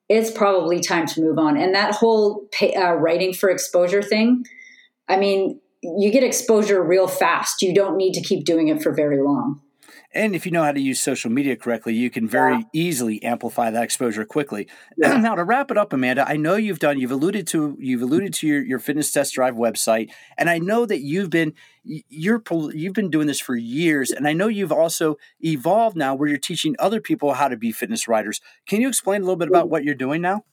it's 0.08 0.30
probably 0.30 0.80
time 0.80 1.06
to 1.06 1.20
move 1.20 1.38
on. 1.38 1.56
And 1.56 1.74
that 1.74 1.94
whole 1.94 2.46
pay, 2.52 2.74
uh, 2.74 2.92
writing 2.92 3.32
for 3.32 3.48
exposure 3.48 4.02
thing, 4.02 4.44
I 5.08 5.16
mean, 5.16 5.60
you 5.82 6.10
get 6.10 6.24
exposure 6.24 6.82
real 6.82 7.06
fast. 7.06 7.62
You 7.62 7.74
don't 7.74 7.96
need 7.96 8.14
to 8.14 8.22
keep 8.22 8.44
doing 8.44 8.68
it 8.68 8.82
for 8.82 8.92
very 8.92 9.22
long. 9.22 9.60
And 10.14 10.34
if 10.34 10.46
you 10.46 10.52
know 10.52 10.62
how 10.62 10.72
to 10.72 10.80
use 10.80 11.00
social 11.00 11.30
media 11.30 11.56
correctly, 11.56 11.94
you 11.94 12.08
can 12.08 12.28
very 12.28 12.54
yeah. 12.54 12.62
easily 12.72 13.22
amplify 13.22 13.70
that 13.70 13.82
exposure 13.82 14.24
quickly. 14.24 14.68
Yeah. 14.96 15.16
now 15.18 15.34
to 15.34 15.44
wrap 15.44 15.70
it 15.70 15.76
up, 15.76 15.92
Amanda, 15.92 16.26
I 16.26 16.36
know 16.36 16.56
you've 16.56 16.78
done, 16.78 16.98
you've 16.98 17.10
alluded 17.10 17.46
to, 17.48 17.76
you've 17.80 18.02
alluded 18.02 18.32
to 18.34 18.46
your, 18.46 18.64
your 18.64 18.78
fitness 18.78 19.10
test 19.10 19.34
drive 19.34 19.54
website. 19.54 20.10
And 20.38 20.48
I 20.48 20.58
know 20.58 20.86
that 20.86 21.00
you've 21.00 21.30
been, 21.30 21.52
you're, 21.82 22.42
you've 22.72 22.94
been 22.94 23.10
doing 23.10 23.26
this 23.26 23.40
for 23.40 23.56
years. 23.56 24.10
And 24.10 24.28
I 24.28 24.32
know 24.32 24.48
you've 24.48 24.72
also 24.72 25.16
evolved 25.40 25.96
now 25.96 26.14
where 26.14 26.28
you're 26.28 26.38
teaching 26.38 26.76
other 26.78 27.00
people 27.00 27.34
how 27.34 27.48
to 27.48 27.56
be 27.56 27.72
fitness 27.72 28.06
writers. 28.06 28.40
Can 28.66 28.80
you 28.80 28.88
explain 28.88 29.22
a 29.22 29.24
little 29.24 29.36
bit 29.36 29.48
about 29.48 29.68
what 29.68 29.84
you're 29.84 29.94
doing 29.94 30.22
now? 30.22 30.44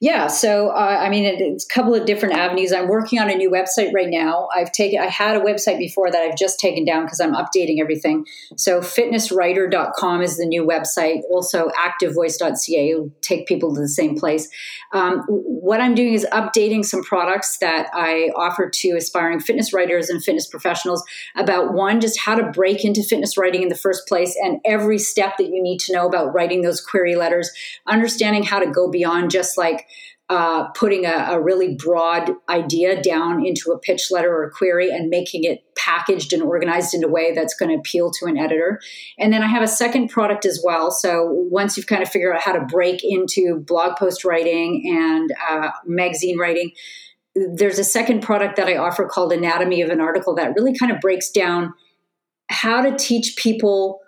Yeah, 0.00 0.26
so 0.26 0.68
uh, 0.70 0.98
I 1.00 1.08
mean, 1.08 1.24
it's 1.24 1.64
a 1.64 1.68
couple 1.68 1.94
of 1.94 2.04
different 2.04 2.34
avenues. 2.34 2.72
I'm 2.72 2.88
working 2.88 3.18
on 3.20 3.30
a 3.30 3.34
new 3.34 3.50
website 3.50 3.92
right 3.94 4.08
now. 4.10 4.48
I've 4.54 4.72
taken, 4.72 5.00
I 5.00 5.06
had 5.06 5.36
a 5.36 5.40
website 5.40 5.78
before 5.78 6.10
that 6.10 6.20
I've 6.20 6.36
just 6.36 6.58
taken 6.58 6.84
down 6.84 7.04
because 7.04 7.20
I'm 7.20 7.34
updating 7.34 7.80
everything. 7.80 8.26
So 8.56 8.80
fitnesswriter.com 8.80 10.22
is 10.22 10.36
the 10.36 10.46
new 10.46 10.66
website. 10.66 11.20
Also, 11.30 11.70
activevoice.ca 11.70 12.94
will 12.94 13.10
take 13.20 13.46
people 13.46 13.74
to 13.74 13.80
the 13.80 13.88
same 13.88 14.16
place. 14.16 14.48
Um, 14.92 15.22
what 15.28 15.80
I'm 15.80 15.94
doing 15.94 16.14
is 16.14 16.26
updating 16.32 16.84
some 16.84 17.02
products 17.02 17.58
that 17.58 17.88
I 17.92 18.30
offer 18.36 18.68
to 18.68 18.90
aspiring 18.96 19.40
fitness 19.40 19.72
writers 19.72 20.10
and 20.10 20.22
fitness 20.22 20.46
professionals 20.46 21.04
about 21.36 21.72
one, 21.72 22.00
just 22.00 22.20
how 22.20 22.34
to 22.34 22.50
break 22.50 22.84
into 22.84 23.02
fitness 23.02 23.38
writing 23.38 23.62
in 23.62 23.68
the 23.68 23.74
first 23.74 24.06
place, 24.06 24.36
and 24.42 24.60
every 24.64 24.98
step 24.98 25.36
that 25.38 25.48
you 25.48 25.62
need 25.62 25.78
to 25.80 25.92
know 25.92 26.06
about 26.06 26.34
writing 26.34 26.62
those 26.62 26.80
query 26.80 27.14
letters, 27.14 27.50
understanding 27.86 28.42
how 28.42 28.58
to 28.58 28.70
go 28.70 28.90
beyond 28.90 29.30
just 29.30 29.56
like 29.56 29.86
uh, 30.30 30.68
putting 30.68 31.04
a, 31.04 31.26
a, 31.32 31.40
really 31.40 31.74
broad 31.74 32.32
idea 32.48 33.00
down 33.02 33.44
into 33.44 33.72
a 33.72 33.78
pitch 33.78 34.10
letter 34.10 34.34
or 34.34 34.44
a 34.44 34.50
query 34.50 34.90
and 34.90 35.10
making 35.10 35.44
it 35.44 35.62
packaged 35.76 36.32
and 36.32 36.42
organized 36.42 36.94
in 36.94 37.04
a 37.04 37.08
way 37.08 37.34
that's 37.34 37.54
going 37.54 37.70
to 37.70 37.76
appeal 37.76 38.10
to 38.10 38.24
an 38.24 38.38
editor. 38.38 38.80
And 39.18 39.34
then 39.34 39.42
I 39.42 39.46
have 39.46 39.62
a 39.62 39.68
second 39.68 40.08
product 40.08 40.46
as 40.46 40.62
well. 40.64 40.90
So 40.90 41.26
once 41.30 41.76
you've 41.76 41.86
kind 41.86 42.02
of 42.02 42.08
figured 42.08 42.34
out 42.34 42.40
how 42.40 42.52
to 42.52 42.64
break 42.64 43.04
into 43.04 43.60
blog 43.66 43.96
post 43.96 44.24
writing 44.24 44.82
and 44.86 45.30
uh, 45.50 45.70
magazine 45.84 46.38
writing, 46.38 46.72
there's 47.34 47.78
a 47.78 47.84
second 47.84 48.22
product 48.22 48.56
that 48.56 48.66
I 48.66 48.76
offer 48.76 49.06
called 49.06 49.30
Anatomy 49.30 49.82
of 49.82 49.90
an 49.90 50.00
Article 50.00 50.34
that 50.36 50.54
really 50.56 50.74
kind 50.74 50.90
of 50.90 51.00
breaks 51.00 51.30
down 51.30 51.74
how 52.48 52.80
to 52.80 52.96
teach 52.96 53.36
people 53.36 54.00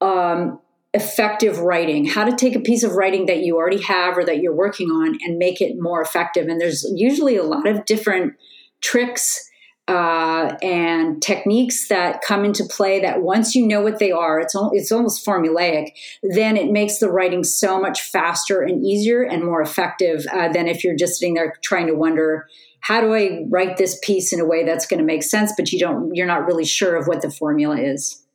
um, 0.00 0.58
effective 0.96 1.58
writing, 1.58 2.06
how 2.06 2.24
to 2.24 2.34
take 2.34 2.56
a 2.56 2.60
piece 2.60 2.82
of 2.82 2.92
writing 2.92 3.26
that 3.26 3.40
you 3.40 3.56
already 3.56 3.82
have 3.82 4.16
or 4.16 4.24
that 4.24 4.38
you're 4.38 4.54
working 4.54 4.88
on 4.88 5.18
and 5.22 5.38
make 5.38 5.60
it 5.60 5.76
more 5.78 6.00
effective. 6.00 6.48
And 6.48 6.60
there's 6.60 6.90
usually 6.94 7.36
a 7.36 7.44
lot 7.44 7.68
of 7.68 7.84
different 7.84 8.34
tricks 8.80 9.48
uh, 9.88 10.56
and 10.62 11.22
techniques 11.22 11.88
that 11.88 12.22
come 12.22 12.44
into 12.44 12.64
play 12.64 12.98
that 13.00 13.22
once 13.22 13.54
you 13.54 13.64
know 13.66 13.80
what 13.80 13.98
they 13.98 14.10
are, 14.10 14.40
it's, 14.40 14.56
al- 14.56 14.72
it's 14.72 14.90
almost 14.90 15.24
formulaic, 15.24 15.90
then 16.22 16.56
it 16.56 16.72
makes 16.72 16.98
the 16.98 17.10
writing 17.10 17.44
so 17.44 17.78
much 17.78 18.02
faster 18.02 18.62
and 18.62 18.84
easier 18.84 19.22
and 19.22 19.44
more 19.44 19.60
effective 19.60 20.26
uh, 20.32 20.48
than 20.48 20.66
if 20.66 20.82
you're 20.82 20.96
just 20.96 21.20
sitting 21.20 21.34
there 21.34 21.54
trying 21.62 21.86
to 21.86 21.94
wonder, 21.94 22.48
how 22.80 23.00
do 23.00 23.14
I 23.14 23.44
write 23.48 23.76
this 23.76 23.98
piece 24.02 24.32
in 24.32 24.40
a 24.40 24.44
way 24.46 24.64
that's 24.64 24.86
going 24.86 24.98
to 24.98 25.04
make 25.04 25.22
sense, 25.22 25.52
but 25.56 25.70
you 25.70 25.78
don't, 25.78 26.14
you're 26.14 26.26
not 26.26 26.46
really 26.46 26.64
sure 26.64 26.96
of 26.96 27.06
what 27.06 27.22
the 27.22 27.30
formula 27.30 27.78
is. 27.78 28.25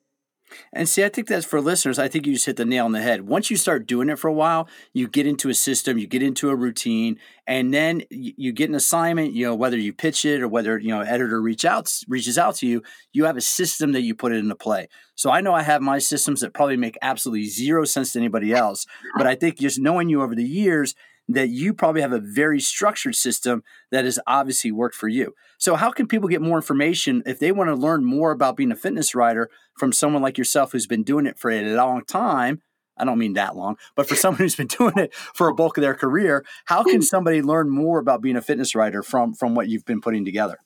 And 0.73 0.87
see, 0.87 1.03
I 1.03 1.09
think 1.09 1.27
that's 1.27 1.45
for 1.45 1.59
listeners. 1.59 1.99
I 1.99 2.07
think 2.07 2.25
you 2.25 2.33
just 2.33 2.45
hit 2.45 2.55
the 2.55 2.63
nail 2.63 2.85
on 2.85 2.93
the 2.93 3.01
head. 3.01 3.27
Once 3.27 3.51
you 3.51 3.57
start 3.57 3.85
doing 3.85 4.09
it 4.09 4.17
for 4.17 4.29
a 4.29 4.33
while, 4.33 4.69
you 4.93 5.07
get 5.07 5.27
into 5.27 5.49
a 5.49 5.53
system, 5.53 5.97
you 5.97 6.07
get 6.07 6.23
into 6.23 6.49
a 6.49 6.55
routine, 6.55 7.19
and 7.45 7.73
then 7.73 8.03
you 8.09 8.53
get 8.53 8.69
an 8.69 8.75
assignment. 8.75 9.33
You 9.33 9.47
know, 9.47 9.55
whether 9.55 9.77
you 9.77 9.91
pitch 9.91 10.23
it 10.23 10.41
or 10.41 10.47
whether 10.47 10.77
you 10.77 10.89
know 10.89 11.01
editor 11.01 11.41
reach 11.41 11.65
out 11.65 11.91
reaches 12.07 12.37
out 12.37 12.55
to 12.57 12.67
you, 12.67 12.83
you 13.11 13.25
have 13.25 13.35
a 13.35 13.41
system 13.41 13.91
that 13.91 14.03
you 14.03 14.15
put 14.15 14.31
it 14.31 14.37
into 14.37 14.55
play. 14.55 14.87
So 15.15 15.29
I 15.29 15.41
know 15.41 15.53
I 15.53 15.63
have 15.63 15.81
my 15.81 15.99
systems 15.99 16.39
that 16.39 16.53
probably 16.53 16.77
make 16.77 16.97
absolutely 17.01 17.47
zero 17.47 17.83
sense 17.83 18.13
to 18.13 18.19
anybody 18.19 18.53
else, 18.53 18.85
but 19.17 19.27
I 19.27 19.35
think 19.35 19.59
just 19.59 19.79
knowing 19.79 20.07
you 20.07 20.21
over 20.21 20.35
the 20.35 20.43
years 20.43 20.95
that 21.33 21.49
you 21.49 21.73
probably 21.73 22.01
have 22.01 22.11
a 22.11 22.19
very 22.19 22.59
structured 22.59 23.15
system 23.15 23.63
that 23.91 24.05
has 24.05 24.19
obviously 24.27 24.71
worked 24.71 24.95
for 24.95 25.07
you. 25.07 25.33
So, 25.57 25.75
how 25.75 25.91
can 25.91 26.07
people 26.07 26.29
get 26.29 26.41
more 26.41 26.57
information 26.57 27.23
if 27.25 27.39
they 27.39 27.51
want 27.51 27.69
to 27.69 27.75
learn 27.75 28.03
more 28.03 28.31
about 28.31 28.55
being 28.55 28.71
a 28.71 28.75
fitness 28.75 29.13
rider 29.13 29.49
from 29.77 29.93
someone 29.93 30.21
like 30.21 30.37
yourself 30.37 30.71
who's 30.71 30.87
been 30.87 31.03
doing 31.03 31.25
it 31.25 31.37
for 31.37 31.51
a 31.51 31.75
long 31.75 32.03
time? 32.05 32.61
I 32.97 33.05
don't 33.05 33.17
mean 33.17 33.33
that 33.33 33.55
long, 33.55 33.77
but 33.95 34.07
for 34.07 34.15
someone 34.15 34.39
who's 34.39 34.55
been 34.55 34.67
doing 34.79 34.97
it 34.97 35.13
for 35.13 35.47
a 35.47 35.55
bulk 35.55 35.77
of 35.77 35.81
their 35.81 35.95
career, 35.95 36.45
how 36.65 36.83
can 36.83 37.01
somebody 37.01 37.41
learn 37.41 37.69
more 37.69 37.99
about 37.99 38.21
being 38.21 38.35
a 38.35 38.41
fitness 38.41 38.75
rider 38.75 39.03
from 39.03 39.33
from 39.33 39.55
what 39.55 39.69
you've 39.69 39.85
been 39.85 40.01
putting 40.01 40.25
together? 40.25 40.57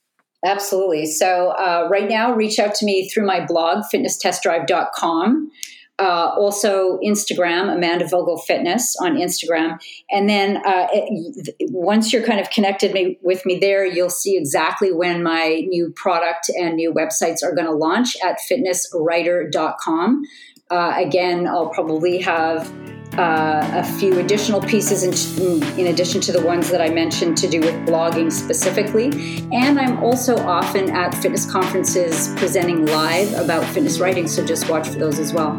Absolutely. 0.43 1.07
So, 1.07 1.49
uh, 1.51 1.88
right 1.89 2.07
now, 2.07 2.34
reach 2.34 2.59
out 2.59 2.76
to 2.76 2.86
me 2.86 3.09
through 3.09 3.26
my 3.26 3.45
blog, 3.45 3.84
fitnesstestdrive.com 3.91 5.51
uh, 5.98 6.32
also 6.38 7.00
Instagram, 7.00 7.74
Amanda 7.74 8.08
Vogel 8.08 8.38
Fitness 8.38 8.96
on 9.02 9.16
Instagram. 9.16 9.80
And 10.12 10.28
then 10.28 10.58
uh, 10.58 10.88
it, 10.91 11.70
once 11.72 12.12
you're 12.12 12.26
kind 12.26 12.39
of 12.39 12.50
connected 12.50 12.93
me, 12.93 13.18
with 13.22 13.46
me 13.46 13.60
there, 13.60 13.86
you'll 13.86 14.10
see 14.10 14.38
exactly 14.38 14.91
when 14.91 15.24
my 15.24 15.64
new 15.68 15.91
product 15.96 16.50
and 16.50 16.76
new 16.76 16.93
websites 16.93 17.43
are 17.43 17.56
going 17.56 17.68
to 17.68 17.74
launch 17.74 18.18
at 18.24 18.39
fitnesswriter.com. 18.50 20.24
Uh, 20.70 20.93
again, 20.98 21.48
I'll 21.48 21.70
probably 21.70 22.20
have 22.22 22.70
uh, 23.18 23.70
a 23.74 23.84
few 23.98 24.20
additional 24.20 24.60
pieces 24.62 25.04
in, 25.04 25.64
in, 25.80 25.88
addition 25.88 26.20
to 26.20 26.32
the 26.32 26.41
ones 26.41 26.70
that 26.70 26.82
I 26.82 26.89
mentioned 26.89 27.38
to 27.38 27.48
do 27.48 27.62
with 27.62 27.74
blogging 27.88 28.32
specifically. 28.32 29.06
And 29.54 29.80
I'm 29.80 30.04
also 30.04 30.38
often 30.38 30.89
at 30.89 31.14
fitness 31.16 31.50
conferences 31.50 32.34
presenting 32.36 32.88
live 32.88 33.32
about 33.34 33.64
fitness 33.66 34.00
writing, 34.00 34.28
so 34.28 34.43
just 34.43 34.70
watch 34.70 34.88
for 34.89 35.00
those 35.00 35.20
as 35.20 35.34
well. 35.34 35.58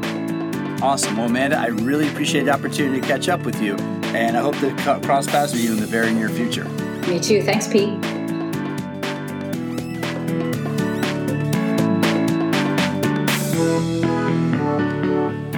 Awesome. 0.83 1.17
Well, 1.17 1.27
Amanda, 1.27 1.59
I 1.59 1.69
really 1.69 2.07
appreciate 2.07 2.45
the 2.45 2.51
opportunity 2.51 3.01
to 3.01 3.07
catch 3.07 3.31
up 3.31 3.45
with 3.47 3.63
you, 3.63 3.77
and 4.15 4.37
I 4.37 4.41
hope 4.41 4.59
to 4.59 4.75
cross 5.05 5.27
paths 5.27 5.53
with 5.53 5.63
you 5.63 5.73
in 5.73 5.81
the 5.81 5.87
very 5.87 6.13
near 6.13 6.29
future. 6.29 6.65
Me 7.09 7.19
too. 7.19 7.43
Thanks, 7.43 7.67
Pete. 7.67 7.99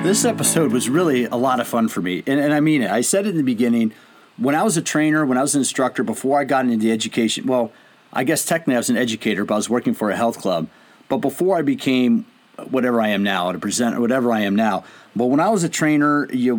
This 0.05 0.25
episode 0.25 0.73
was 0.73 0.89
really 0.89 1.25
a 1.25 1.37
lot 1.37 1.59
of 1.59 1.67
fun 1.67 1.89
for 1.89 2.01
me, 2.01 2.23
and, 2.27 2.39
and 2.39 2.55
I 2.55 2.61
mean 2.61 2.83
it. 2.83 2.91
I 2.91 3.01
said 3.01 3.27
it 3.27 3.31
in 3.31 3.37
the 3.37 3.43
beginning 3.43 3.93
when 4.37 4.55
I 4.55 4.63
was 4.63 4.77
a 4.77 4.83
trainer, 4.83 5.27
when 5.27 5.37
I 5.37 5.43
was 5.43 5.57
an 5.57 5.61
instructor, 5.61 6.05
before 6.05 6.39
I 6.39 6.45
got 6.45 6.65
into 6.65 6.79
the 6.79 6.93
education, 6.93 7.47
well, 7.47 7.73
I 8.13 8.23
guess 8.23 8.45
technically 8.45 8.77
I 8.77 8.79
was 8.79 8.89
an 8.89 8.97
educator, 8.97 9.45
but 9.45 9.55
I 9.55 9.57
was 9.57 9.69
working 9.69 9.95
for 9.95 10.11
a 10.11 10.17
health 10.17 10.39
club. 10.39 10.69
But 11.09 11.19
before 11.19 11.59
I 11.59 11.63
became 11.63 12.25
whatever 12.71 13.01
I 13.01 13.09
am 13.09 13.23
now, 13.23 13.53
to 13.53 13.59
present 13.59 13.97
or 13.97 14.01
whatever 14.01 14.33
I 14.33 14.41
am 14.41 14.57
now. 14.57 14.85
But 15.17 15.27
when 15.27 15.41
I 15.41 15.49
was 15.51 15.65
a 15.65 15.69
trainer, 15.69 16.29
you 16.33 16.59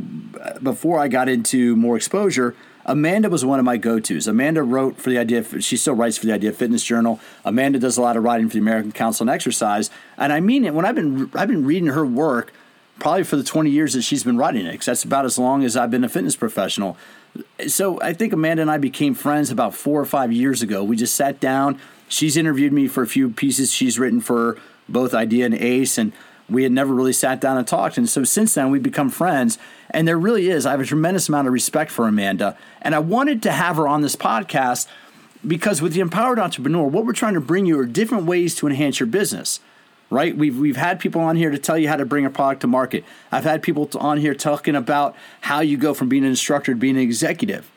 before 0.62 1.00
I 1.00 1.08
got 1.08 1.30
into 1.30 1.76
more 1.76 1.96
exposure, 1.96 2.56
Amanda 2.86 3.30
was 3.30 3.46
one 3.46 3.60
of 3.60 3.66
my 3.66 3.78
go-tos. 3.78 4.28
Amanda 4.28 4.64
wrote 4.64 4.98
for 4.98 5.10
the 5.10 5.18
idea. 5.18 5.62
She 5.62 5.78
still 5.78 5.94
writes 5.94 6.18
for 6.18 6.26
the 6.26 6.34
Idea 6.34 6.52
Fitness 6.52 6.84
Journal. 6.84 7.20
Amanda 7.46 7.78
does 7.80 7.98
a 7.98 8.02
lot 8.02 8.18
of 8.18 8.24
writing 8.24 8.48
for 8.50 8.54
the 8.54 8.60
American 8.60 8.92
Council 8.92 9.26
on 9.26 9.34
Exercise, 9.34 9.92
and 10.18 10.34
I 10.34 10.40
mean 10.40 10.66
it. 10.66 10.74
When 10.74 10.86
I've 10.86 10.96
been 10.96 11.30
I've 11.36 11.48
been 11.48 11.66
reading 11.66 11.88
her 11.88 12.06
work 12.06 12.52
probably 13.00 13.24
for 13.24 13.38
the 13.38 13.44
20 13.44 13.70
years 13.70 13.94
that 13.94 14.02
she's 14.02 14.24
been 14.24 14.38
writing 14.38 14.66
it, 14.66 14.74
because 14.74 14.88
that's 14.88 15.04
about 15.04 15.24
as 15.24 15.38
long 15.38 15.64
as 15.64 15.78
I've 15.78 15.92
been 15.92 16.04
a 16.04 16.10
fitness 16.10 16.36
professional. 16.36 16.98
So 17.68 18.02
I 18.02 18.14
think 18.14 18.34
Amanda 18.34 18.62
and 18.62 18.72
I 18.72 18.78
became 18.78 19.14
friends 19.14 19.52
about 19.52 19.74
four 19.74 20.02
or 20.02 20.06
five 20.06 20.34
years 20.34 20.62
ago. 20.62 20.84
We 20.84 20.98
just 20.98 21.16
sat 21.16 21.40
down. 21.40 21.80
She's 22.08 22.36
interviewed 22.36 22.74
me 22.74 22.88
for 22.88 23.04
a 23.04 23.08
few 23.08 23.30
pieces 23.30 23.72
she's 23.72 24.00
written 24.00 24.20
for 24.20 24.58
both 24.90 25.14
Idea 25.14 25.46
and 25.46 25.54
Ace, 25.54 25.98
and 25.98 26.12
we 26.50 26.64
had 26.64 26.72
never 26.72 26.94
really 26.94 27.14
sat 27.14 27.40
down 27.40 27.58
and 27.58 27.68
talked. 27.68 27.98
And 27.98 28.10
so 28.10 28.24
since 28.24 28.54
then, 28.54 28.72
we've 28.72 28.84
become 28.84 29.10
friends. 29.10 29.58
And 29.92 30.08
there 30.08 30.18
really 30.18 30.50
is, 30.50 30.66
I 30.66 30.72
have 30.72 30.82
a 30.82 30.86
tremendous 30.86 31.30
amount 31.30 31.48
of 31.48 31.54
respect 31.54 31.92
for 31.92 32.08
Amanda. 32.08 32.58
And 32.82 32.94
I 32.94 33.00
wanted 33.00 33.42
to 33.44 33.52
have 33.52 33.78
her 33.78 33.88
on 33.88 34.02
this 34.02 34.16
podcast 34.16 34.88
because 35.46 35.82
with 35.82 35.94
the 35.94 36.00
Empowered 36.02 36.40
Entrepreneur, 36.40 36.88
what 36.88 37.06
we're 37.06 37.14
trying 37.14 37.34
to 37.34 37.42
bring 37.42 37.66
you 37.66 37.80
are 37.80 37.86
different 37.86 38.26
ways 38.26 38.56
to 38.56 38.68
enhance 38.68 39.00
your 39.00 39.08
business. 39.08 39.60
Right? 40.12 40.36
We've, 40.36 40.58
we've 40.58 40.76
had 40.76 41.00
people 41.00 41.22
on 41.22 41.36
here 41.36 41.52
to 41.52 41.60
tell 41.60 41.78
you 41.78 41.88
how 41.88 41.96
to 41.96 42.06
bring 42.06 42.26
a 42.26 42.32
product 42.32 42.62
to 42.62 42.68
market. 42.68 43.06
I've 43.32 43.44
had 43.44 43.62
people 43.62 43.88
on 44.00 44.18
here 44.18 44.34
talking 44.34 44.76
about 44.76 45.16
how 45.42 45.60
you 45.60 45.78
go 45.78 45.94
from 45.94 46.10
being 46.10 46.24
an 46.24 46.32
instructor 46.32 46.74
to 46.74 46.80
being 46.80 46.96
an 46.96 47.04
executive. 47.04 47.70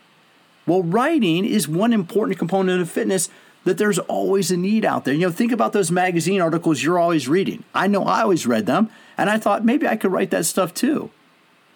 Well, 0.67 0.83
writing 0.83 1.45
is 1.45 1.69
one 1.69 1.93
important 1.93 2.39
component 2.39 2.81
of 2.81 2.91
fitness 2.91 3.29
that 3.65 3.79
there's 3.79 3.99
always 4.01 4.51
a 4.51 4.57
need 4.57 4.85
out 4.85 5.05
there. 5.05 5.15
You 5.15 5.27
know, 5.27 5.31
think 5.31 5.53
about 5.53 5.73
those 5.73 5.91
magazine 5.91 6.41
articles 6.41 6.83
you're 6.83 6.99
always 6.99 7.29
reading. 7.29 7.65
I 7.75 7.87
know 7.87 8.05
I 8.05 8.23
always 8.23 8.47
read 8.47 8.67
them, 8.67 8.91
and 9.17 9.31
I 9.31 9.39
thought 9.39 9.65
maybe 9.65 9.87
I 9.87 9.97
could 9.97 10.13
write 10.13 10.31
that 10.31 10.47
stuff 10.47 10.75
too. 10.75 11.11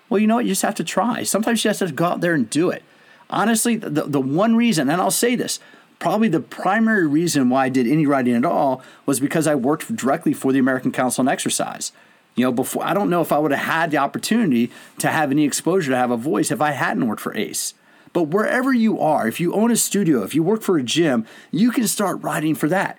Well, 0.09 0.21
you 0.21 0.27
know 0.27 0.37
what? 0.37 0.45
You 0.45 0.53
just 0.53 0.63
have 0.63 0.75
to 0.77 0.85
try. 0.85 1.23
Sometimes 1.23 1.65
you 1.65 1.71
just 1.71 1.81
have 1.81 1.89
to 1.91 1.95
go 1.95 2.05
out 2.07 2.21
there 2.21 2.35
and 2.35 2.49
do 2.49 2.71
it. 2.71 2.83
Honestly, 3.29 3.77
the, 3.77 4.05
the 4.05 4.21
one 4.21 4.55
reason, 4.57 4.89
and 4.89 5.01
I'll 5.01 5.11
say 5.11 5.35
this, 5.35 5.59
probably 5.99 6.29
the 6.29 6.41
primary 6.41 7.07
reason 7.07 7.49
why 7.49 7.65
I 7.65 7.69
did 7.69 7.87
any 7.87 8.07
writing 8.07 8.35
at 8.35 8.45
all 8.45 8.83
was 9.05 9.19
because 9.19 9.47
I 9.47 9.55
worked 9.55 9.95
directly 9.97 10.33
for 10.33 10.53
the 10.53 10.59
American 10.59 10.93
Council 10.93 11.23
on 11.23 11.29
Exercise. 11.29 11.93
You 12.37 12.45
know, 12.45 12.53
before 12.53 12.85
I 12.85 12.95
don't 12.95 13.11
know 13.11 13.23
if 13.23 13.33
I 13.33 13.39
would 13.39 13.51
have 13.51 13.67
had 13.67 13.91
the 13.91 13.97
opportunity 13.97 14.71
to 14.99 15.09
have 15.09 15.31
any 15.31 15.45
exposure 15.45 15.91
to 15.91 15.97
have 15.97 16.11
a 16.11 16.17
voice 16.17 16.51
if 16.51 16.61
I 16.61 16.73
hadn't 16.73 17.07
worked 17.07 17.23
for 17.23 17.35
ACE. 17.35 17.75
But 18.13 18.25
wherever 18.25 18.73
you 18.73 19.01
are, 19.01 19.29
if 19.29 19.41
you 19.41 19.53
own 19.53 19.71
a 19.71 19.77
studio, 19.77 20.23
if 20.23 20.35
you 20.35 20.43
work 20.43 20.63
for 20.63 20.79
a 20.79 20.83
gym, 20.83 21.27
you 21.51 21.71
can 21.71 21.87
start 21.87 22.23
writing 22.23 22.55
for 22.55 22.69
that. 22.69 22.99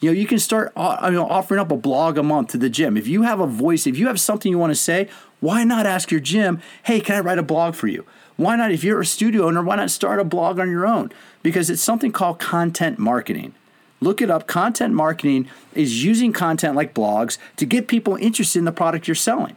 You 0.00 0.10
know, 0.10 0.14
you 0.18 0.26
can 0.26 0.38
start 0.38 0.72
uh, 0.76 0.98
you 1.04 1.12
know, 1.12 1.26
offering 1.26 1.60
up 1.60 1.70
a 1.70 1.76
blog 1.76 2.16
a 2.16 2.22
month 2.22 2.48
to 2.50 2.58
the 2.58 2.70
gym. 2.70 2.96
If 2.96 3.06
you 3.06 3.22
have 3.22 3.40
a 3.40 3.46
voice, 3.46 3.86
if 3.86 3.98
you 3.98 4.06
have 4.06 4.18
something 4.18 4.50
you 4.50 4.58
want 4.58 4.70
to 4.70 4.74
say, 4.76 5.08
why 5.40 5.64
not 5.64 5.86
ask 5.86 6.10
your 6.10 6.20
gym, 6.20 6.60
hey, 6.84 7.00
can 7.00 7.16
I 7.16 7.20
write 7.20 7.38
a 7.38 7.42
blog 7.42 7.74
for 7.74 7.86
you? 7.86 8.06
Why 8.36 8.56
not, 8.56 8.72
if 8.72 8.82
you're 8.82 9.00
a 9.00 9.06
studio 9.06 9.46
owner, 9.46 9.62
why 9.62 9.76
not 9.76 9.90
start 9.90 10.18
a 10.18 10.24
blog 10.24 10.58
on 10.58 10.70
your 10.70 10.86
own? 10.86 11.12
Because 11.42 11.68
it's 11.68 11.82
something 11.82 12.12
called 12.12 12.38
content 12.38 12.98
marketing. 12.98 13.54
Look 14.00 14.22
it 14.22 14.30
up. 14.30 14.46
Content 14.46 14.94
marketing 14.94 15.50
is 15.74 16.02
using 16.02 16.32
content 16.32 16.74
like 16.74 16.94
blogs 16.94 17.36
to 17.56 17.66
get 17.66 17.86
people 17.86 18.16
interested 18.16 18.58
in 18.58 18.64
the 18.64 18.72
product 18.72 19.06
you're 19.06 19.14
selling. 19.14 19.56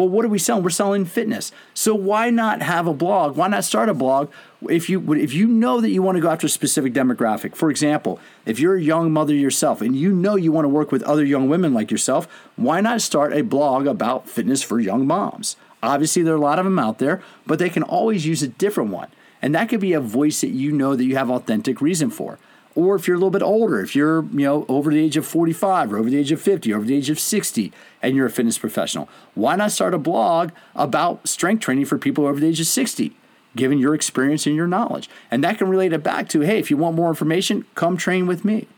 Well, 0.00 0.08
what 0.08 0.24
are 0.24 0.28
we 0.28 0.38
selling? 0.38 0.64
We're 0.64 0.70
selling 0.70 1.04
fitness. 1.04 1.52
So 1.74 1.94
why 1.94 2.30
not 2.30 2.62
have 2.62 2.86
a 2.86 2.94
blog? 2.94 3.36
Why 3.36 3.48
not 3.48 3.64
start 3.64 3.90
a 3.90 3.92
blog 3.92 4.30
if 4.66 4.88
you 4.88 5.12
if 5.12 5.34
you 5.34 5.46
know 5.46 5.82
that 5.82 5.90
you 5.90 6.00
want 6.00 6.16
to 6.16 6.22
go 6.22 6.30
after 6.30 6.46
a 6.46 6.50
specific 6.50 6.94
demographic? 6.94 7.54
For 7.54 7.70
example, 7.70 8.18
if 8.46 8.58
you're 8.58 8.76
a 8.76 8.82
young 8.82 9.12
mother 9.12 9.34
yourself 9.34 9.82
and 9.82 9.94
you 9.94 10.14
know 10.14 10.36
you 10.36 10.52
want 10.52 10.64
to 10.64 10.70
work 10.70 10.90
with 10.90 11.02
other 11.02 11.22
young 11.22 11.50
women 11.50 11.74
like 11.74 11.90
yourself, 11.90 12.26
why 12.56 12.80
not 12.80 13.02
start 13.02 13.34
a 13.34 13.42
blog 13.42 13.86
about 13.86 14.26
fitness 14.26 14.62
for 14.62 14.80
young 14.80 15.06
moms? 15.06 15.56
Obviously, 15.82 16.22
there 16.22 16.32
are 16.32 16.38
a 16.38 16.40
lot 16.40 16.58
of 16.58 16.64
them 16.64 16.78
out 16.78 16.98
there, 16.98 17.22
but 17.46 17.58
they 17.58 17.68
can 17.68 17.82
always 17.82 18.24
use 18.24 18.42
a 18.42 18.48
different 18.48 18.88
one. 18.88 19.08
And 19.42 19.54
that 19.54 19.68
could 19.68 19.80
be 19.80 19.92
a 19.92 20.00
voice 20.00 20.40
that 20.40 20.48
you 20.48 20.72
know 20.72 20.96
that 20.96 21.04
you 21.04 21.16
have 21.16 21.28
authentic 21.28 21.82
reason 21.82 22.08
for. 22.08 22.38
Or 22.74 22.94
if 22.94 23.06
you're 23.06 23.16
a 23.16 23.18
little 23.18 23.30
bit 23.30 23.42
older, 23.42 23.80
if 23.80 23.94
you're, 23.96 24.22
you 24.32 24.46
know, 24.46 24.64
over 24.68 24.90
the 24.90 25.00
age 25.00 25.16
of 25.16 25.26
45 25.26 25.92
or 25.92 25.98
over 25.98 26.08
the 26.08 26.16
age 26.16 26.32
of 26.32 26.40
50 26.40 26.72
or 26.72 26.76
over 26.76 26.86
the 26.86 26.94
age 26.94 27.10
of 27.10 27.18
60 27.18 27.72
and 28.02 28.16
you're 28.16 28.26
a 28.26 28.30
fitness 28.30 28.58
professional, 28.58 29.08
why 29.34 29.56
not 29.56 29.72
start 29.72 29.94
a 29.94 29.98
blog 29.98 30.50
about 30.74 31.28
strength 31.28 31.60
training 31.60 31.84
for 31.84 31.98
people 31.98 32.26
over 32.26 32.40
the 32.40 32.48
age 32.48 32.60
of 32.60 32.66
60? 32.66 33.14
Given 33.56 33.78
your 33.78 33.94
experience 33.94 34.46
and 34.46 34.54
your 34.54 34.68
knowledge. 34.68 35.10
And 35.30 35.42
that 35.42 35.58
can 35.58 35.68
relate 35.68 35.92
it 35.92 36.02
back 36.02 36.28
to 36.30 36.40
hey, 36.40 36.58
if 36.58 36.70
you 36.70 36.76
want 36.76 36.96
more 36.96 37.08
information, 37.08 37.66
come 37.74 37.96
train 37.96 38.26
with 38.26 38.44
me. 38.44 38.68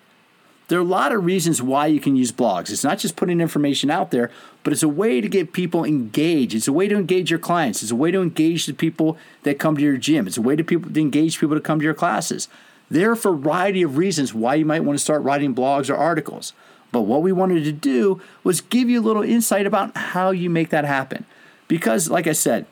There 0.69 0.79
are 0.79 0.83
a 0.83 0.87
lot 0.87 1.13
of 1.13 1.27
reasons 1.27 1.61
why 1.61 1.89
you 1.89 2.01
can 2.01 2.17
use 2.17 2.33
blogs. 2.33 2.71
It's 2.71 2.83
not 2.83 2.99
just 2.99 3.15
putting 3.15 3.43
information 3.43 3.91
out 3.91 4.11
there, 4.11 4.31
but 4.63 4.73
it's 4.73 4.83
a 4.83 4.89
way 4.89 5.21
to 5.21 5.29
get 5.29 5.53
people 5.53 5.85
engaged. 5.85 6.55
It's 6.55 6.67
a 6.67 6.73
way 6.73 6.89
to 6.89 6.97
engage 6.97 7.29
your 7.29 7.39
clients. 7.39 7.83
It's 7.83 7.93
a 7.93 7.97
way 7.97 8.11
to 8.11 8.23
engage 8.23 8.65
the 8.65 8.73
people 8.73 9.19
that 9.43 9.59
come 9.59 9.77
to 9.77 9.83
your 9.83 9.99
gym. 9.99 10.27
It's 10.27 10.39
a 10.39 10.43
way 10.43 10.57
to 10.57 10.65
people 10.65 10.91
to 10.91 10.99
engage 10.99 11.39
people 11.39 11.57
to 11.57 11.61
come 11.61 11.81
to 11.81 11.85
your 11.85 11.93
classes. 11.93 12.49
There 12.89 13.11
are 13.11 13.13
a 13.13 13.17
variety 13.17 13.83
of 13.83 13.99
reasons 13.99 14.33
why 14.33 14.55
you 14.55 14.65
might 14.65 14.85
want 14.85 14.99
to 14.99 15.03
start 15.03 15.23
writing 15.23 15.55
blogs 15.55 15.91
or 15.91 15.97
articles. 15.97 16.55
But 16.93 17.03
what 17.03 17.23
we 17.23 17.33
wanted 17.33 17.65
to 17.65 17.73
do 17.73 18.21
was 18.45 18.61
give 18.61 18.89
you 18.89 19.01
a 19.01 19.03
little 19.03 19.23
insight 19.23 19.67
about 19.67 19.97
how 19.97 20.31
you 20.31 20.51
make 20.51 20.69
that 20.69 20.85
happen. 20.85 21.25
Because, 21.67 22.11
like 22.11 22.27
I 22.27 22.33
said, 22.33 22.67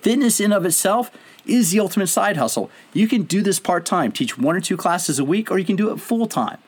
fitness 0.00 0.40
in 0.40 0.52
of 0.52 0.66
itself 0.66 1.10
is 1.46 1.70
the 1.70 1.80
ultimate 1.80 2.08
side 2.08 2.36
hustle. 2.36 2.70
You 2.92 3.08
can 3.08 3.22
do 3.22 3.40
this 3.40 3.60
part 3.60 3.86
time, 3.86 4.12
teach 4.12 4.36
one 4.36 4.56
or 4.56 4.60
two 4.60 4.76
classes 4.76 5.18
a 5.18 5.24
week, 5.24 5.50
or 5.50 5.58
you 5.58 5.64
can 5.64 5.76
do 5.76 5.90
it 5.90 6.00
full 6.00 6.26
time. 6.26 6.58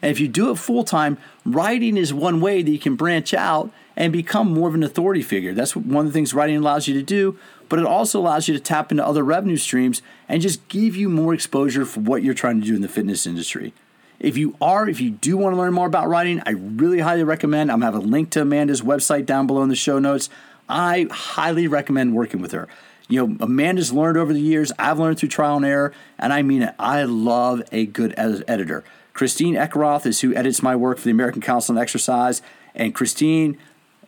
And 0.00 0.10
if 0.10 0.18
you 0.18 0.28
do 0.28 0.50
it 0.50 0.58
full 0.58 0.84
time, 0.84 1.18
writing 1.44 1.96
is 1.96 2.14
one 2.14 2.40
way 2.40 2.62
that 2.62 2.70
you 2.70 2.78
can 2.78 2.96
branch 2.96 3.34
out 3.34 3.70
and 3.96 4.12
become 4.12 4.52
more 4.52 4.68
of 4.68 4.74
an 4.74 4.82
authority 4.82 5.22
figure. 5.22 5.52
That's 5.52 5.76
one 5.76 6.06
of 6.06 6.12
the 6.12 6.16
things 6.16 6.34
writing 6.34 6.56
allows 6.56 6.88
you 6.88 6.94
to 6.94 7.02
do, 7.02 7.38
but 7.68 7.78
it 7.78 7.84
also 7.84 8.20
allows 8.20 8.48
you 8.48 8.54
to 8.54 8.60
tap 8.60 8.90
into 8.90 9.06
other 9.06 9.22
revenue 9.22 9.56
streams 9.56 10.02
and 10.28 10.42
just 10.42 10.66
give 10.68 10.96
you 10.96 11.08
more 11.08 11.34
exposure 11.34 11.84
for 11.84 12.00
what 12.00 12.22
you're 12.22 12.34
trying 12.34 12.60
to 12.60 12.66
do 12.66 12.74
in 12.74 12.82
the 12.82 12.88
fitness 12.88 13.26
industry. 13.26 13.74
If 14.22 14.36
you 14.36 14.56
are, 14.60 14.88
if 14.88 15.00
you 15.00 15.10
do 15.10 15.36
want 15.36 15.54
to 15.54 15.58
learn 15.58 15.74
more 15.74 15.86
about 15.86 16.08
writing, 16.08 16.40
I 16.46 16.50
really 16.50 17.00
highly 17.00 17.24
recommend. 17.24 17.72
I'm 17.72 17.80
gonna 17.80 17.92
have 17.92 18.02
a 18.02 18.06
link 18.06 18.30
to 18.30 18.42
Amanda's 18.42 18.80
website 18.80 19.26
down 19.26 19.48
below 19.48 19.62
in 19.62 19.68
the 19.68 19.74
show 19.74 19.98
notes. 19.98 20.30
I 20.68 21.08
highly 21.10 21.66
recommend 21.66 22.14
working 22.14 22.40
with 22.40 22.52
her. 22.52 22.68
You 23.08 23.26
know, 23.26 23.36
Amanda's 23.40 23.92
learned 23.92 24.16
over 24.16 24.32
the 24.32 24.40
years. 24.40 24.72
I've 24.78 25.00
learned 25.00 25.18
through 25.18 25.30
trial 25.30 25.56
and 25.56 25.66
error, 25.66 25.92
and 26.18 26.32
I 26.32 26.42
mean 26.42 26.62
it. 26.62 26.74
I 26.78 27.02
love 27.02 27.62
a 27.72 27.84
good 27.84 28.14
editor. 28.16 28.84
Christine 29.12 29.54
Eckroth 29.54 30.06
is 30.06 30.20
who 30.20 30.34
edits 30.34 30.62
my 30.62 30.76
work 30.76 30.98
for 30.98 31.04
the 31.04 31.10
American 31.10 31.42
Council 31.42 31.76
on 31.76 31.82
Exercise. 31.82 32.42
And 32.74 32.94
Christine, 32.94 33.58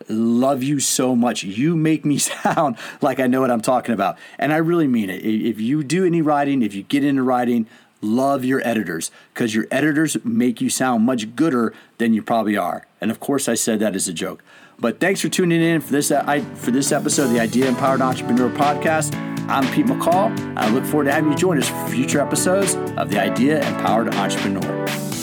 love 0.07 0.63
you 0.63 0.79
so 0.79 1.15
much. 1.15 1.43
You 1.43 1.75
make 1.75 2.05
me 2.05 2.17
sound 2.19 2.77
like 3.01 3.19
I 3.19 3.27
know 3.27 3.41
what 3.41 3.51
I'm 3.51 3.61
talking 3.61 3.93
about. 3.93 4.17
And 4.39 4.51
I 4.53 4.57
really 4.57 4.87
mean 4.87 5.09
it. 5.09 5.23
If 5.23 5.59
you 5.59 5.83
do 5.83 6.05
any 6.05 6.21
writing, 6.21 6.61
if 6.61 6.73
you 6.73 6.83
get 6.83 7.03
into 7.03 7.21
writing, 7.21 7.67
love 8.05 8.45
your 8.45 8.61
editors 8.65 9.11
because 9.33 9.55
your 9.55 9.65
editors 9.71 10.17
make 10.23 10.61
you 10.61 10.69
sound 10.69 11.05
much 11.05 11.35
gooder 11.35 11.73
than 11.97 12.13
you 12.13 12.21
probably 12.21 12.55
are. 12.57 12.85
And 13.01 13.11
of 13.11 13.19
course, 13.19 13.49
I 13.49 13.55
said 13.55 13.79
that 13.79 13.95
as 13.95 14.07
a 14.07 14.13
joke. 14.13 14.43
But 14.77 14.99
thanks 14.99 15.21
for 15.21 15.29
tuning 15.29 15.61
in 15.61 15.81
for 15.81 15.91
this 15.91 16.11
uh, 16.11 16.43
for 16.55 16.71
this 16.71 16.91
episode 16.91 17.25
of 17.25 17.31
the 17.31 17.39
Idea 17.39 17.67
Empowered 17.67 18.01
Entrepreneur 18.01 18.49
Podcast. 18.49 19.15
I'm 19.47 19.71
Pete 19.73 19.85
McCall. 19.85 20.57
I 20.57 20.69
look 20.69 20.83
forward 20.83 21.05
to 21.05 21.13
having 21.13 21.31
you 21.31 21.37
join 21.37 21.57
us 21.57 21.69
for 21.69 21.87
future 21.87 22.19
episodes 22.19 22.75
of 22.97 23.09
the 23.09 23.19
Idea 23.19 23.65
Empowered 23.67 24.13
Entrepreneur. 24.15 25.14